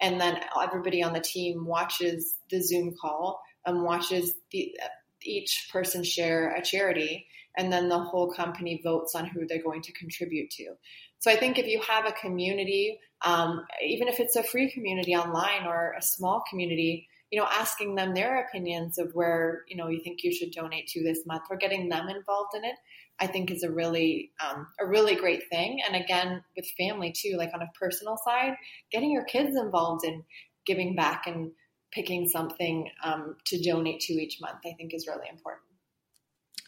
And 0.00 0.20
then 0.20 0.38
everybody 0.62 1.02
on 1.02 1.14
the 1.14 1.20
team 1.20 1.64
watches 1.64 2.36
the 2.50 2.60
zoom 2.62 2.94
call 3.00 3.40
and 3.64 3.82
watches 3.82 4.34
the, 4.52 4.74
each 5.22 5.68
person 5.72 6.04
share 6.04 6.50
a 6.50 6.62
charity 6.62 7.26
and 7.56 7.72
then 7.72 7.88
the 7.88 7.98
whole 7.98 8.30
company 8.32 8.80
votes 8.82 9.14
on 9.14 9.26
who 9.26 9.46
they're 9.46 9.62
going 9.62 9.82
to 9.82 9.92
contribute 9.92 10.50
to. 10.50 10.74
So 11.18 11.30
I 11.30 11.36
think 11.36 11.58
if 11.58 11.66
you 11.66 11.80
have 11.80 12.06
a 12.06 12.12
community, 12.12 12.98
um, 13.24 13.64
even 13.84 14.08
if 14.08 14.20
it's 14.20 14.36
a 14.36 14.42
free 14.42 14.70
community 14.70 15.14
online 15.14 15.66
or 15.66 15.94
a 15.98 16.02
small 16.02 16.42
community, 16.48 17.08
you 17.30 17.40
know, 17.40 17.48
asking 17.50 17.94
them 17.94 18.14
their 18.14 18.44
opinions 18.44 18.98
of 18.98 19.10
where, 19.14 19.64
you 19.68 19.76
know, 19.76 19.88
you 19.88 20.00
think 20.02 20.22
you 20.22 20.32
should 20.32 20.52
donate 20.52 20.86
to 20.88 21.02
this 21.02 21.26
month 21.26 21.44
or 21.50 21.56
getting 21.56 21.88
them 21.88 22.08
involved 22.08 22.54
in 22.54 22.64
it, 22.64 22.76
I 23.18 23.26
think 23.26 23.50
is 23.50 23.62
a 23.62 23.72
really, 23.72 24.30
um, 24.46 24.68
a 24.78 24.86
really 24.86 25.16
great 25.16 25.48
thing. 25.50 25.80
And 25.86 25.96
again, 25.96 26.44
with 26.54 26.66
family 26.78 27.12
too, 27.16 27.36
like 27.36 27.50
on 27.54 27.62
a 27.62 27.70
personal 27.78 28.16
side, 28.24 28.54
getting 28.92 29.10
your 29.10 29.24
kids 29.24 29.56
involved 29.56 30.04
in 30.04 30.22
giving 30.66 30.94
back 30.94 31.26
and 31.26 31.52
picking 31.92 32.28
something 32.28 32.90
um, 33.02 33.36
to 33.46 33.62
donate 33.62 34.00
to 34.00 34.12
each 34.12 34.38
month, 34.40 34.58
I 34.66 34.74
think 34.76 34.92
is 34.92 35.06
really 35.06 35.28
important. 35.30 35.62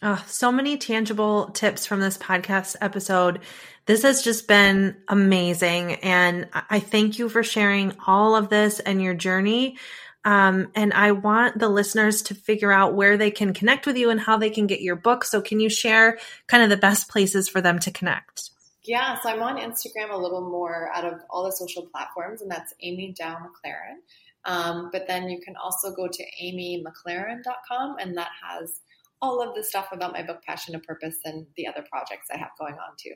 Oh, 0.00 0.22
so 0.28 0.52
many 0.52 0.76
tangible 0.76 1.50
tips 1.50 1.84
from 1.84 2.00
this 2.00 2.16
podcast 2.16 2.76
episode. 2.80 3.40
This 3.86 4.02
has 4.02 4.22
just 4.22 4.46
been 4.46 4.96
amazing. 5.08 5.94
And 5.94 6.48
I 6.52 6.78
thank 6.78 7.18
you 7.18 7.28
for 7.28 7.42
sharing 7.42 7.92
all 8.06 8.36
of 8.36 8.48
this 8.48 8.78
and 8.78 9.02
your 9.02 9.14
journey. 9.14 9.76
Um, 10.24 10.70
and 10.74 10.92
I 10.92 11.12
want 11.12 11.58
the 11.58 11.68
listeners 11.68 12.22
to 12.22 12.34
figure 12.34 12.70
out 12.70 12.94
where 12.94 13.16
they 13.16 13.30
can 13.30 13.54
connect 13.54 13.86
with 13.86 13.96
you 13.96 14.10
and 14.10 14.20
how 14.20 14.36
they 14.36 14.50
can 14.50 14.66
get 14.66 14.82
your 14.82 14.96
book. 14.96 15.24
So, 15.24 15.40
can 15.40 15.58
you 15.58 15.70
share 15.70 16.18
kind 16.48 16.62
of 16.62 16.70
the 16.70 16.76
best 16.76 17.08
places 17.08 17.48
for 17.48 17.60
them 17.60 17.78
to 17.80 17.90
connect? 17.90 18.50
Yeah, 18.82 19.18
so 19.20 19.30
I'm 19.30 19.42
on 19.42 19.56
Instagram 19.56 20.10
a 20.12 20.16
little 20.16 20.48
more 20.48 20.90
out 20.94 21.04
of 21.04 21.20
all 21.30 21.44
the 21.44 21.52
social 21.52 21.86
platforms, 21.86 22.42
and 22.42 22.50
that's 22.50 22.74
Amy 22.82 23.14
Dow 23.18 23.36
McLaren. 23.36 23.98
Um, 24.44 24.90
but 24.92 25.06
then 25.06 25.28
you 25.28 25.40
can 25.40 25.56
also 25.56 25.94
go 25.94 26.08
to 26.08 26.24
amymclaren.com, 26.42 27.96
and 28.00 28.16
that 28.16 28.30
has 28.42 28.80
all 29.20 29.42
of 29.42 29.54
the 29.54 29.64
stuff 29.64 29.88
about 29.92 30.12
my 30.12 30.22
book, 30.22 30.42
Passion 30.44 30.74
to 30.74 30.80
Purpose, 30.80 31.18
and 31.24 31.46
the 31.56 31.66
other 31.66 31.84
projects 31.88 32.28
I 32.32 32.38
have 32.38 32.50
going 32.58 32.74
on 32.74 32.94
too. 32.98 33.14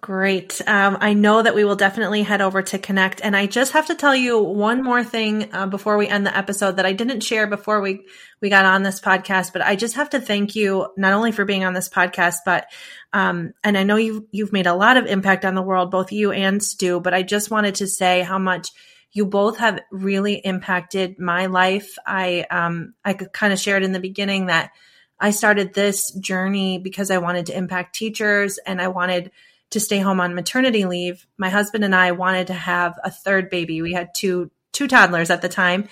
Great. 0.00 0.62
Um, 0.66 0.96
I 0.98 1.12
know 1.12 1.42
that 1.42 1.54
we 1.54 1.62
will 1.62 1.76
definitely 1.76 2.22
head 2.22 2.40
over 2.40 2.62
to 2.62 2.78
connect. 2.78 3.20
And 3.22 3.36
I 3.36 3.44
just 3.44 3.72
have 3.72 3.88
to 3.88 3.94
tell 3.94 4.16
you 4.16 4.42
one 4.42 4.82
more 4.82 5.04
thing 5.04 5.52
uh, 5.52 5.66
before 5.66 5.98
we 5.98 6.08
end 6.08 6.24
the 6.24 6.34
episode 6.34 6.76
that 6.76 6.86
I 6.86 6.94
didn't 6.94 7.20
share 7.20 7.46
before 7.46 7.82
we, 7.82 8.06
we 8.40 8.48
got 8.48 8.64
on 8.64 8.82
this 8.82 8.98
podcast, 8.98 9.52
but 9.52 9.60
I 9.60 9.76
just 9.76 9.96
have 9.96 10.08
to 10.10 10.20
thank 10.20 10.56
you 10.56 10.88
not 10.96 11.12
only 11.12 11.32
for 11.32 11.44
being 11.44 11.66
on 11.66 11.74
this 11.74 11.90
podcast, 11.90 12.36
but, 12.46 12.66
um, 13.12 13.52
and 13.62 13.76
I 13.76 13.82
know 13.82 13.96
you've, 13.96 14.24
you've 14.30 14.54
made 14.54 14.66
a 14.66 14.74
lot 14.74 14.96
of 14.96 15.04
impact 15.04 15.44
on 15.44 15.54
the 15.54 15.60
world, 15.60 15.90
both 15.90 16.12
you 16.12 16.32
and 16.32 16.62
Stu, 16.62 17.00
but 17.00 17.12
I 17.12 17.22
just 17.22 17.50
wanted 17.50 17.74
to 17.76 17.86
say 17.86 18.22
how 18.22 18.38
much 18.38 18.70
you 19.12 19.26
both 19.26 19.58
have 19.58 19.80
really 19.90 20.34
impacted 20.34 21.18
my 21.18 21.46
life. 21.46 21.96
I, 22.06 22.46
um, 22.50 22.94
I 23.04 23.14
could 23.14 23.32
kind 23.32 23.52
of 23.52 23.58
shared 23.58 23.82
in 23.82 23.92
the 23.92 24.00
beginning 24.00 24.46
that 24.46 24.70
I 25.18 25.32
started 25.32 25.74
this 25.74 26.12
journey 26.12 26.78
because 26.78 27.10
I 27.10 27.18
wanted 27.18 27.46
to 27.46 27.56
impact 27.56 27.94
teachers 27.94 28.58
and 28.58 28.80
I 28.80 28.88
wanted 28.88 29.30
to 29.70 29.80
stay 29.80 29.98
home 29.98 30.20
on 30.20 30.34
maternity 30.34 30.84
leave, 30.84 31.26
my 31.36 31.48
husband 31.48 31.84
and 31.84 31.94
I 31.94 32.12
wanted 32.12 32.48
to 32.48 32.54
have 32.54 32.98
a 33.04 33.10
third 33.10 33.50
baby. 33.50 33.82
We 33.82 33.92
had 33.92 34.14
two 34.14 34.50
two 34.72 34.88
toddlers 34.88 35.30
at 35.30 35.42
the 35.42 35.48
time. 35.48 35.88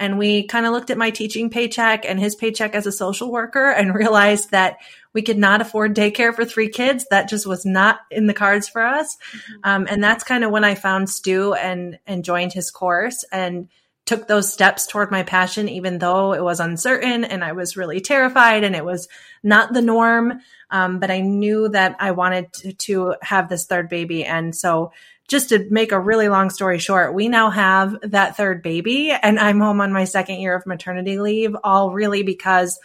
And 0.00 0.18
we 0.18 0.44
kind 0.44 0.66
of 0.66 0.72
looked 0.72 0.90
at 0.90 0.98
my 0.98 1.10
teaching 1.10 1.50
paycheck 1.50 2.04
and 2.04 2.18
his 2.18 2.34
paycheck 2.34 2.74
as 2.74 2.86
a 2.86 2.92
social 2.92 3.30
worker 3.30 3.70
and 3.70 3.94
realized 3.94 4.50
that 4.50 4.78
we 5.12 5.22
could 5.22 5.38
not 5.38 5.60
afford 5.60 5.94
daycare 5.94 6.34
for 6.34 6.44
three 6.44 6.68
kids. 6.70 7.06
That 7.10 7.28
just 7.28 7.46
was 7.46 7.64
not 7.64 8.00
in 8.10 8.26
the 8.26 8.34
cards 8.34 8.68
for 8.68 8.82
us. 8.82 9.16
Mm-hmm. 9.16 9.54
Um, 9.64 9.86
and 9.88 10.02
that's 10.02 10.24
kind 10.24 10.42
of 10.42 10.50
when 10.50 10.64
I 10.64 10.74
found 10.74 11.10
Stu 11.10 11.54
and, 11.54 11.98
and 12.06 12.24
joined 12.24 12.52
his 12.52 12.70
course 12.70 13.24
and 13.30 13.68
took 14.06 14.26
those 14.26 14.52
steps 14.52 14.86
toward 14.86 15.10
my 15.10 15.22
passion, 15.22 15.68
even 15.68 15.98
though 15.98 16.32
it 16.32 16.42
was 16.42 16.58
uncertain 16.58 17.22
and 17.22 17.44
I 17.44 17.52
was 17.52 17.76
really 17.76 18.00
terrified 18.00 18.64
and 18.64 18.74
it 18.74 18.84
was 18.84 19.06
not 19.42 19.72
the 19.72 19.82
norm. 19.82 20.40
Um, 20.70 20.98
but 20.98 21.10
I 21.10 21.20
knew 21.20 21.68
that 21.68 21.96
I 22.00 22.12
wanted 22.12 22.52
to, 22.54 22.72
to 22.72 23.14
have 23.22 23.48
this 23.48 23.66
third 23.66 23.88
baby. 23.88 24.24
And 24.24 24.56
so 24.56 24.92
just 25.30 25.50
to 25.50 25.66
make 25.70 25.92
a 25.92 26.00
really 26.00 26.28
long 26.28 26.50
story 26.50 26.80
short, 26.80 27.14
we 27.14 27.28
now 27.28 27.50
have 27.50 27.96
that 28.02 28.36
third 28.36 28.62
baby 28.62 29.12
and 29.12 29.38
I'm 29.38 29.60
home 29.60 29.80
on 29.80 29.92
my 29.92 30.04
second 30.04 30.40
year 30.40 30.56
of 30.56 30.66
maternity 30.66 31.20
leave, 31.20 31.56
all 31.62 31.92
really 31.92 32.24
because 32.24 32.78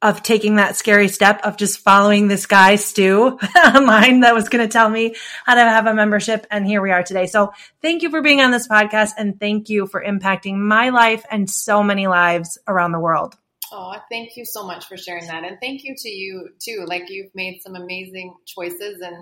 of 0.00 0.22
taking 0.22 0.56
that 0.56 0.76
scary 0.76 1.08
step 1.08 1.40
of 1.44 1.58
just 1.58 1.80
following 1.80 2.26
this 2.26 2.46
guy, 2.46 2.76
Stu, 2.76 3.38
online 3.56 4.20
that 4.20 4.34
was 4.34 4.48
going 4.48 4.66
to 4.66 4.72
tell 4.72 4.88
me 4.88 5.14
how 5.44 5.56
to 5.56 5.60
have 5.60 5.86
a 5.86 5.94
membership. 5.94 6.46
And 6.50 6.66
here 6.66 6.80
we 6.80 6.90
are 6.90 7.02
today. 7.02 7.26
So 7.26 7.52
thank 7.82 8.02
you 8.02 8.08
for 8.08 8.22
being 8.22 8.40
on 8.40 8.50
this 8.50 8.66
podcast 8.66 9.10
and 9.18 9.38
thank 9.38 9.68
you 9.68 9.86
for 9.86 10.02
impacting 10.02 10.56
my 10.56 10.88
life 10.88 11.24
and 11.30 11.50
so 11.50 11.82
many 11.82 12.06
lives 12.06 12.58
around 12.66 12.92
the 12.92 13.00
world. 13.00 13.34
Oh, 13.70 13.94
thank 14.10 14.36
you 14.36 14.46
so 14.46 14.64
much 14.64 14.86
for 14.86 14.96
sharing 14.96 15.26
that. 15.26 15.44
And 15.44 15.58
thank 15.60 15.84
you 15.84 15.94
to 15.98 16.08
you 16.08 16.48
too. 16.58 16.86
Like 16.86 17.10
you've 17.10 17.34
made 17.34 17.60
some 17.60 17.74
amazing 17.74 18.34
choices 18.46 19.02
and 19.02 19.16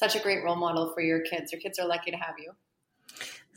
such 0.00 0.16
a 0.16 0.18
great 0.18 0.42
role 0.42 0.56
model 0.56 0.92
for 0.94 1.02
your 1.02 1.20
kids. 1.20 1.52
Your 1.52 1.60
kids 1.60 1.78
are 1.78 1.86
lucky 1.86 2.10
to 2.10 2.16
have 2.16 2.36
you. 2.38 2.52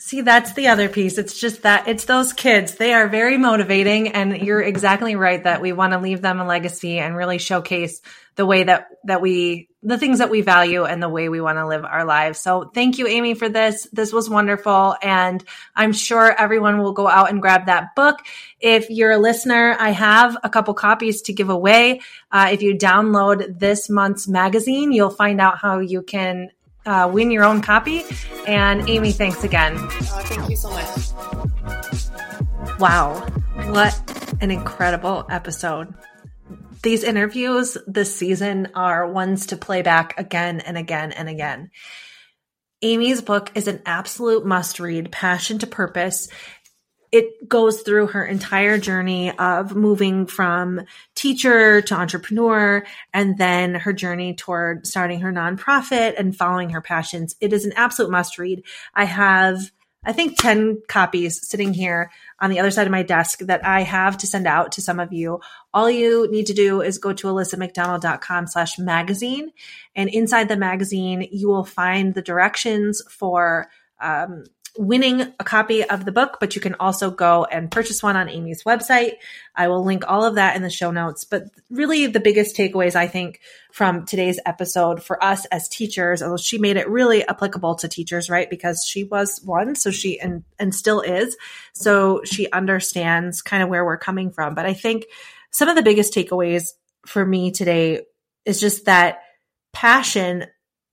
See, 0.06 0.20
that's 0.20 0.52
the 0.52 0.68
other 0.68 0.90
piece. 0.90 1.18
It's 1.18 1.40
just 1.40 1.62
that 1.62 1.88
it's 1.88 2.04
those 2.04 2.34
kids. 2.34 2.76
They 2.76 2.94
are 2.94 3.08
very 3.08 3.38
motivating. 3.38 4.10
And 4.10 4.36
you're 4.42 4.62
exactly 4.62 5.16
right 5.16 5.42
that 5.42 5.62
we 5.62 5.72
want 5.72 5.94
to 5.94 6.00
leave 6.00 6.22
them 6.22 6.42
a 6.42 6.46
legacy 6.46 7.00
and 7.00 7.16
really 7.16 7.38
showcase 7.38 8.02
the 8.36 8.46
way 8.46 8.66
that, 8.66 8.90
that 9.06 9.22
we, 9.22 9.70
the 9.82 9.98
things 9.98 10.18
that 10.20 10.30
we 10.30 10.42
value 10.42 10.84
and 10.84 11.02
the 11.02 11.08
way 11.08 11.30
we 11.30 11.40
want 11.40 11.58
to 11.58 11.66
live 11.66 11.86
our 11.86 12.04
lives. 12.04 12.40
So 12.40 12.70
thank 12.74 12.98
you, 12.98 13.08
Amy, 13.08 13.34
for 13.34 13.48
this. 13.48 13.88
This 13.94 14.12
was 14.12 14.30
wonderful. 14.30 14.98
And 15.02 15.42
I'm 15.74 15.94
sure 15.94 16.30
everyone 16.38 16.80
will 16.80 16.92
go 16.92 17.08
out 17.08 17.30
and 17.30 17.42
grab 17.42 17.68
that 17.68 17.96
book. 17.96 18.20
If 18.60 18.90
you're 18.90 19.12
a 19.12 19.18
listener, 19.18 19.74
I 19.80 19.92
have 19.92 20.36
a 20.44 20.50
couple 20.50 20.74
copies 20.74 21.22
to 21.24 21.34
give 21.34 21.50
away. 21.50 22.02
Uh, 22.30 22.50
if 22.52 22.62
you 22.62 22.76
download 22.76 23.58
this 23.58 23.90
month's 23.90 24.28
magazine, 24.28 24.92
you'll 24.92 25.12
find 25.12 25.40
out 25.40 25.60
how 25.60 25.80
you 25.80 26.02
can 26.02 26.50
uh, 26.86 27.10
win 27.12 27.32
your 27.32 27.44
own 27.44 27.62
copy. 27.62 28.04
And 28.48 28.90
Amy, 28.90 29.12
thanks 29.12 29.44
again. 29.44 29.76
Oh, 29.78 29.88
thank 30.26 30.50
you 30.50 30.56
so 30.56 30.70
much. 30.70 31.14
Wow. 32.80 33.20
What 33.72 34.36
an 34.42 34.52
incredible 34.52 35.26
episode. 35.30 35.94
These 36.82 37.04
interviews 37.04 37.78
this 37.88 38.16
season 38.16 38.70
are 38.76 39.08
ones 39.10 39.48
to 39.48 39.58
play 39.58 39.82
back 39.82 40.20
again 40.20 40.60
and 40.60 40.78
again 40.78 41.14
and 41.14 41.30
again. 41.30 41.72
Amy's 42.82 43.22
book 43.22 43.52
is 43.56 43.70
an 43.70 43.82
absolute 43.86 44.46
must 44.46 44.82
read, 44.82 45.10
Passion 45.10 45.60
to 45.60 45.68
Purpose 45.68 46.28
it 47.14 47.48
goes 47.48 47.84
through 47.84 48.08
her 48.08 48.26
entire 48.26 48.80
journey 48.80 49.32
of 49.38 49.76
moving 49.76 50.26
from 50.26 50.82
teacher 51.14 51.80
to 51.80 51.94
entrepreneur 51.94 52.84
and 53.14 53.38
then 53.38 53.76
her 53.76 53.94
journey 53.94 54.34
toward 54.34 54.88
starting 54.88 55.20
her 55.20 55.32
nonprofit 55.32 56.16
and 56.18 56.36
following 56.36 56.72
her 56.72 56.82
passions. 56.82 57.36
It 57.40 57.54
is 57.54 57.66
an 57.66 57.74
absolute 57.76 58.10
must 58.10 58.40
read. 58.40 58.64
I 58.96 59.06
have, 59.06 59.72
I 60.04 60.12
think 60.12 60.42
10 60.42 60.82
copies 60.88 61.48
sitting 61.48 61.76
here 61.76 62.10
on 62.40 62.50
the 62.50 62.60
other 62.60 62.72
side 62.72 62.88
of 62.88 62.92
my 62.92 63.04
desk 63.04 63.42
that 63.42 63.64
I 63.64 63.84
have 63.84 64.18
to 64.18 64.28
send 64.28 64.48
out 64.48 64.72
to 64.72 64.82
some 64.82 65.00
of 65.00 65.14
you. 65.14 65.40
All 65.72 65.92
you 65.92 66.28
need 66.32 66.48
to 66.48 66.54
do 66.56 66.82
is 66.82 66.98
go 66.98 67.14
to 67.14 67.28
alyssamcdonald.com 67.28 68.48
slash 68.48 68.80
magazine. 68.80 69.52
And 69.96 70.10
inside 70.10 70.50
the 70.50 70.58
magazine, 70.58 71.28
you 71.32 71.48
will 71.48 71.64
find 71.64 72.16
the 72.16 72.24
directions 72.24 73.04
for 73.08 73.70
um, 74.02 74.46
winning 74.78 75.22
a 75.22 75.44
copy 75.44 75.84
of 75.84 76.04
the 76.04 76.12
book, 76.12 76.38
but 76.40 76.56
you 76.56 76.62
can 76.62 76.76
also 76.80 77.12
go 77.12 77.46
and 77.46 77.70
purchase 77.70 78.02
one 78.02 78.16
on 78.16 78.28
Amy's 78.28 78.64
website. 78.64 79.14
I 79.56 79.68
will 79.68 79.84
link 79.84 80.04
all 80.08 80.24
of 80.24 80.36
that 80.36 80.56
in 80.56 80.64
the 80.64 80.70
show 80.70 80.90
notes. 80.90 81.26
But 81.26 81.44
really, 81.70 82.08
the 82.08 82.20
biggest 82.20 82.56
takeaways 82.56 82.96
I 82.96 83.08
think 83.08 83.40
from 83.72 84.06
today's 84.06 84.40
episode 84.46 85.04
for 85.04 85.24
us 85.24 85.46
as 85.46 85.70
teachers, 85.70 86.24
although 86.24 86.38
she 86.38 86.58
made 86.58 86.78
it 86.78 86.90
really 86.90 87.26
applicable 87.28 87.76
to 87.76 87.88
teachers, 87.88 88.30
right? 88.30 88.50
Because 88.50 88.84
she 88.86 89.04
was 89.04 89.40
one, 89.44 89.76
so 89.76 89.92
she 89.92 90.20
and 90.20 90.44
and 90.58 90.74
still 90.74 91.02
is, 91.02 91.38
so 91.74 92.22
she 92.24 92.52
understands 92.52 93.44
kind 93.44 93.62
of 93.62 93.70
where 93.70 93.86
we're 93.86 93.98
coming 93.98 94.32
from. 94.32 94.56
But 94.56 94.66
I 94.66 94.74
think 94.74 95.06
some 95.52 95.70
of 95.70 95.76
the 95.76 95.84
biggest 95.84 96.14
takeaways 96.14 96.70
for 97.06 97.24
me 97.24 97.52
today 97.52 98.02
is 98.44 98.60
just 98.60 98.86
that 98.86 99.20
passion, 99.72 100.46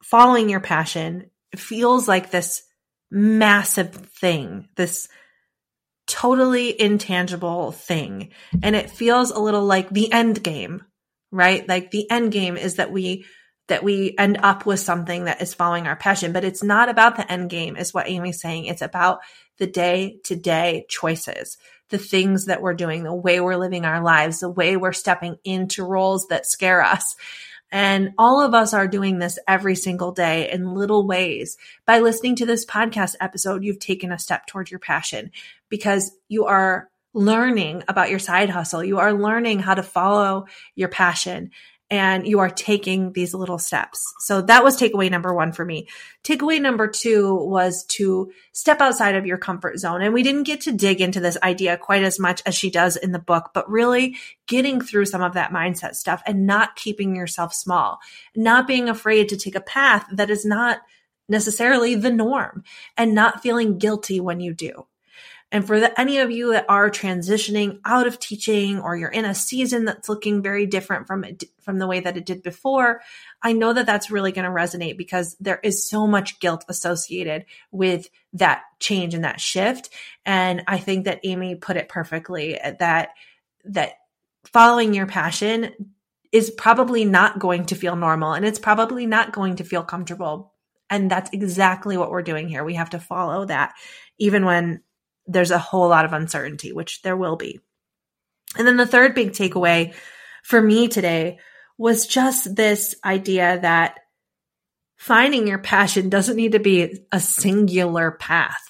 following 0.02 0.50
your 0.50 0.60
passion, 0.60 1.30
feels 1.56 2.06
like 2.06 2.30
this 2.30 2.62
massive 3.10 3.94
thing, 3.94 4.68
this 4.76 5.08
totally 6.06 6.78
intangible 6.80 7.72
thing. 7.72 8.30
And 8.62 8.74
it 8.74 8.90
feels 8.90 9.30
a 9.30 9.38
little 9.38 9.64
like 9.64 9.90
the 9.90 10.12
end 10.12 10.42
game, 10.42 10.82
right? 11.30 11.68
Like 11.68 11.90
the 11.90 12.10
end 12.10 12.32
game 12.32 12.56
is 12.56 12.76
that 12.76 12.90
we 12.90 13.24
that 13.68 13.84
we 13.84 14.16
end 14.18 14.36
up 14.42 14.66
with 14.66 14.80
something 14.80 15.26
that 15.26 15.40
is 15.40 15.54
following 15.54 15.86
our 15.86 15.94
passion, 15.94 16.32
but 16.32 16.42
it's 16.42 16.62
not 16.62 16.88
about 16.88 17.14
the 17.16 17.30
end 17.30 17.48
game 17.48 17.76
is 17.76 17.94
what 17.94 18.08
Amy's 18.08 18.40
saying. 18.40 18.64
It's 18.64 18.82
about 18.82 19.20
the 19.58 19.66
day 19.68 20.18
to 20.24 20.34
day 20.34 20.86
choices, 20.88 21.56
the 21.88 21.98
things 21.98 22.46
that 22.46 22.62
we're 22.62 22.74
doing, 22.74 23.04
the 23.04 23.14
way 23.14 23.40
we're 23.40 23.56
living 23.56 23.84
our 23.84 24.02
lives, 24.02 24.40
the 24.40 24.50
way 24.50 24.76
we're 24.76 24.92
stepping 24.92 25.36
into 25.44 25.84
roles 25.84 26.26
that 26.30 26.46
scare 26.46 26.82
us. 26.82 27.14
And 27.72 28.10
all 28.18 28.40
of 28.40 28.54
us 28.54 28.74
are 28.74 28.88
doing 28.88 29.18
this 29.18 29.38
every 29.46 29.76
single 29.76 30.12
day 30.12 30.50
in 30.50 30.74
little 30.74 31.06
ways. 31.06 31.56
By 31.86 32.00
listening 32.00 32.36
to 32.36 32.46
this 32.46 32.66
podcast 32.66 33.14
episode, 33.20 33.62
you've 33.62 33.78
taken 33.78 34.10
a 34.12 34.18
step 34.18 34.46
toward 34.46 34.70
your 34.70 34.80
passion 34.80 35.30
because 35.68 36.12
you 36.28 36.46
are 36.46 36.90
learning 37.12 37.82
about 37.88 38.10
your 38.10 38.18
side 38.18 38.50
hustle. 38.50 38.84
You 38.84 38.98
are 38.98 39.12
learning 39.12 39.60
how 39.60 39.74
to 39.74 39.82
follow 39.82 40.46
your 40.74 40.88
passion. 40.88 41.50
And 41.90 42.26
you 42.26 42.38
are 42.38 42.48
taking 42.48 43.12
these 43.12 43.34
little 43.34 43.58
steps. 43.58 44.14
So 44.20 44.42
that 44.42 44.62
was 44.62 44.78
takeaway 44.78 45.10
number 45.10 45.34
one 45.34 45.52
for 45.52 45.64
me. 45.64 45.88
Takeaway 46.22 46.60
number 46.60 46.86
two 46.86 47.34
was 47.34 47.84
to 47.86 48.30
step 48.52 48.80
outside 48.80 49.16
of 49.16 49.26
your 49.26 49.38
comfort 49.38 49.78
zone. 49.78 50.00
And 50.00 50.14
we 50.14 50.22
didn't 50.22 50.44
get 50.44 50.60
to 50.62 50.72
dig 50.72 51.00
into 51.00 51.18
this 51.18 51.36
idea 51.42 51.76
quite 51.76 52.04
as 52.04 52.20
much 52.20 52.42
as 52.46 52.54
she 52.54 52.70
does 52.70 52.96
in 52.96 53.10
the 53.10 53.18
book, 53.18 53.50
but 53.52 53.68
really 53.68 54.16
getting 54.46 54.80
through 54.80 55.06
some 55.06 55.22
of 55.22 55.34
that 55.34 55.50
mindset 55.50 55.96
stuff 55.96 56.22
and 56.26 56.46
not 56.46 56.76
keeping 56.76 57.16
yourself 57.16 57.52
small, 57.52 57.98
not 58.36 58.68
being 58.68 58.88
afraid 58.88 59.28
to 59.30 59.36
take 59.36 59.56
a 59.56 59.60
path 59.60 60.06
that 60.12 60.30
is 60.30 60.44
not 60.44 60.78
necessarily 61.28 61.94
the 61.94 62.10
norm 62.10 62.62
and 62.96 63.14
not 63.14 63.42
feeling 63.42 63.78
guilty 63.78 64.20
when 64.20 64.40
you 64.40 64.54
do. 64.54 64.86
And 65.52 65.66
for 65.66 65.80
the, 65.80 66.00
any 66.00 66.18
of 66.18 66.30
you 66.30 66.52
that 66.52 66.66
are 66.68 66.90
transitioning 66.90 67.80
out 67.84 68.06
of 68.06 68.20
teaching 68.20 68.78
or 68.78 68.96
you're 68.96 69.10
in 69.10 69.24
a 69.24 69.34
season 69.34 69.84
that's 69.84 70.08
looking 70.08 70.42
very 70.42 70.64
different 70.64 71.08
from 71.08 71.24
it, 71.24 71.44
from 71.60 71.78
the 71.78 71.88
way 71.88 72.00
that 72.00 72.16
it 72.16 72.24
did 72.24 72.42
before, 72.42 73.00
I 73.42 73.52
know 73.52 73.72
that 73.72 73.86
that's 73.86 74.12
really 74.12 74.30
going 74.30 74.44
to 74.44 74.50
resonate 74.50 74.96
because 74.96 75.36
there 75.40 75.58
is 75.62 75.88
so 75.88 76.06
much 76.06 76.38
guilt 76.38 76.64
associated 76.68 77.46
with 77.72 78.08
that 78.34 78.62
change 78.78 79.14
and 79.14 79.24
that 79.24 79.40
shift. 79.40 79.90
And 80.24 80.62
I 80.68 80.78
think 80.78 81.06
that 81.06 81.20
Amy 81.24 81.56
put 81.56 81.76
it 81.76 81.88
perfectly 81.88 82.54
eh, 82.58 82.74
that, 82.78 83.10
that 83.64 83.94
following 84.44 84.94
your 84.94 85.06
passion 85.06 85.92
is 86.30 86.50
probably 86.50 87.04
not 87.04 87.40
going 87.40 87.66
to 87.66 87.74
feel 87.74 87.96
normal 87.96 88.34
and 88.34 88.44
it's 88.44 88.60
probably 88.60 89.04
not 89.04 89.32
going 89.32 89.56
to 89.56 89.64
feel 89.64 89.82
comfortable. 89.82 90.54
And 90.88 91.10
that's 91.10 91.30
exactly 91.32 91.96
what 91.96 92.10
we're 92.10 92.22
doing 92.22 92.48
here. 92.48 92.64
We 92.64 92.74
have 92.74 92.90
to 92.90 93.00
follow 93.00 93.44
that 93.46 93.74
even 94.18 94.44
when 94.44 94.82
there's 95.26 95.50
a 95.50 95.58
whole 95.58 95.88
lot 95.88 96.04
of 96.04 96.12
uncertainty, 96.12 96.72
which 96.72 97.02
there 97.02 97.16
will 97.16 97.36
be. 97.36 97.60
And 98.56 98.66
then 98.66 98.76
the 98.76 98.86
third 98.86 99.14
big 99.14 99.30
takeaway 99.30 99.94
for 100.42 100.60
me 100.60 100.88
today 100.88 101.38
was 101.78 102.06
just 102.06 102.54
this 102.54 102.94
idea 103.04 103.58
that 103.60 104.00
finding 104.96 105.46
your 105.46 105.58
passion 105.58 106.10
doesn't 106.10 106.36
need 106.36 106.52
to 106.52 106.58
be 106.58 106.98
a 107.12 107.20
singular 107.20 108.10
path. 108.10 108.60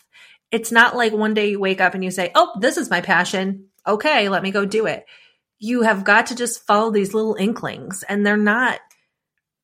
It's 0.50 0.70
not 0.70 0.96
like 0.96 1.12
one 1.12 1.34
day 1.34 1.50
you 1.50 1.60
wake 1.60 1.80
up 1.80 1.94
and 1.94 2.04
you 2.04 2.10
say, 2.10 2.30
Oh, 2.34 2.52
this 2.60 2.76
is 2.76 2.90
my 2.90 3.00
passion. 3.00 3.66
Okay, 3.86 4.28
let 4.28 4.42
me 4.42 4.50
go 4.50 4.64
do 4.64 4.86
it. 4.86 5.06
You 5.58 5.82
have 5.82 6.04
got 6.04 6.26
to 6.26 6.34
just 6.34 6.66
follow 6.66 6.90
these 6.90 7.14
little 7.14 7.34
inklings 7.34 8.04
and 8.08 8.24
they're 8.24 8.36
not 8.36 8.80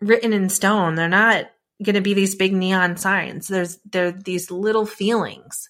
written 0.00 0.32
in 0.32 0.48
stone. 0.48 0.94
They're 0.94 1.08
not 1.08 1.46
going 1.82 1.94
to 1.94 2.00
be 2.00 2.14
these 2.14 2.34
big 2.34 2.52
neon 2.52 2.96
signs. 2.96 3.48
There's, 3.48 3.78
they're 3.90 4.12
these 4.12 4.50
little 4.50 4.86
feelings 4.86 5.68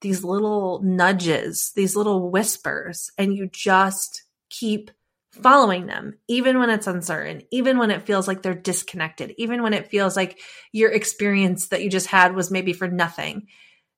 these 0.00 0.24
little 0.24 0.80
nudges, 0.82 1.72
these 1.74 1.96
little 1.96 2.30
whispers, 2.30 3.10
and 3.18 3.34
you 3.34 3.48
just 3.48 4.24
keep 4.48 4.90
following 5.32 5.86
them, 5.86 6.14
even 6.26 6.58
when 6.58 6.70
it's 6.70 6.86
uncertain, 6.86 7.42
even 7.50 7.78
when 7.78 7.90
it 7.90 8.02
feels 8.02 8.26
like 8.26 8.42
they're 8.42 8.54
disconnected, 8.54 9.34
even 9.38 9.62
when 9.62 9.72
it 9.72 9.88
feels 9.88 10.16
like 10.16 10.40
your 10.72 10.90
experience 10.90 11.68
that 11.68 11.82
you 11.82 11.90
just 11.90 12.08
had 12.08 12.34
was 12.34 12.50
maybe 12.50 12.72
for 12.72 12.88
nothing. 12.88 13.46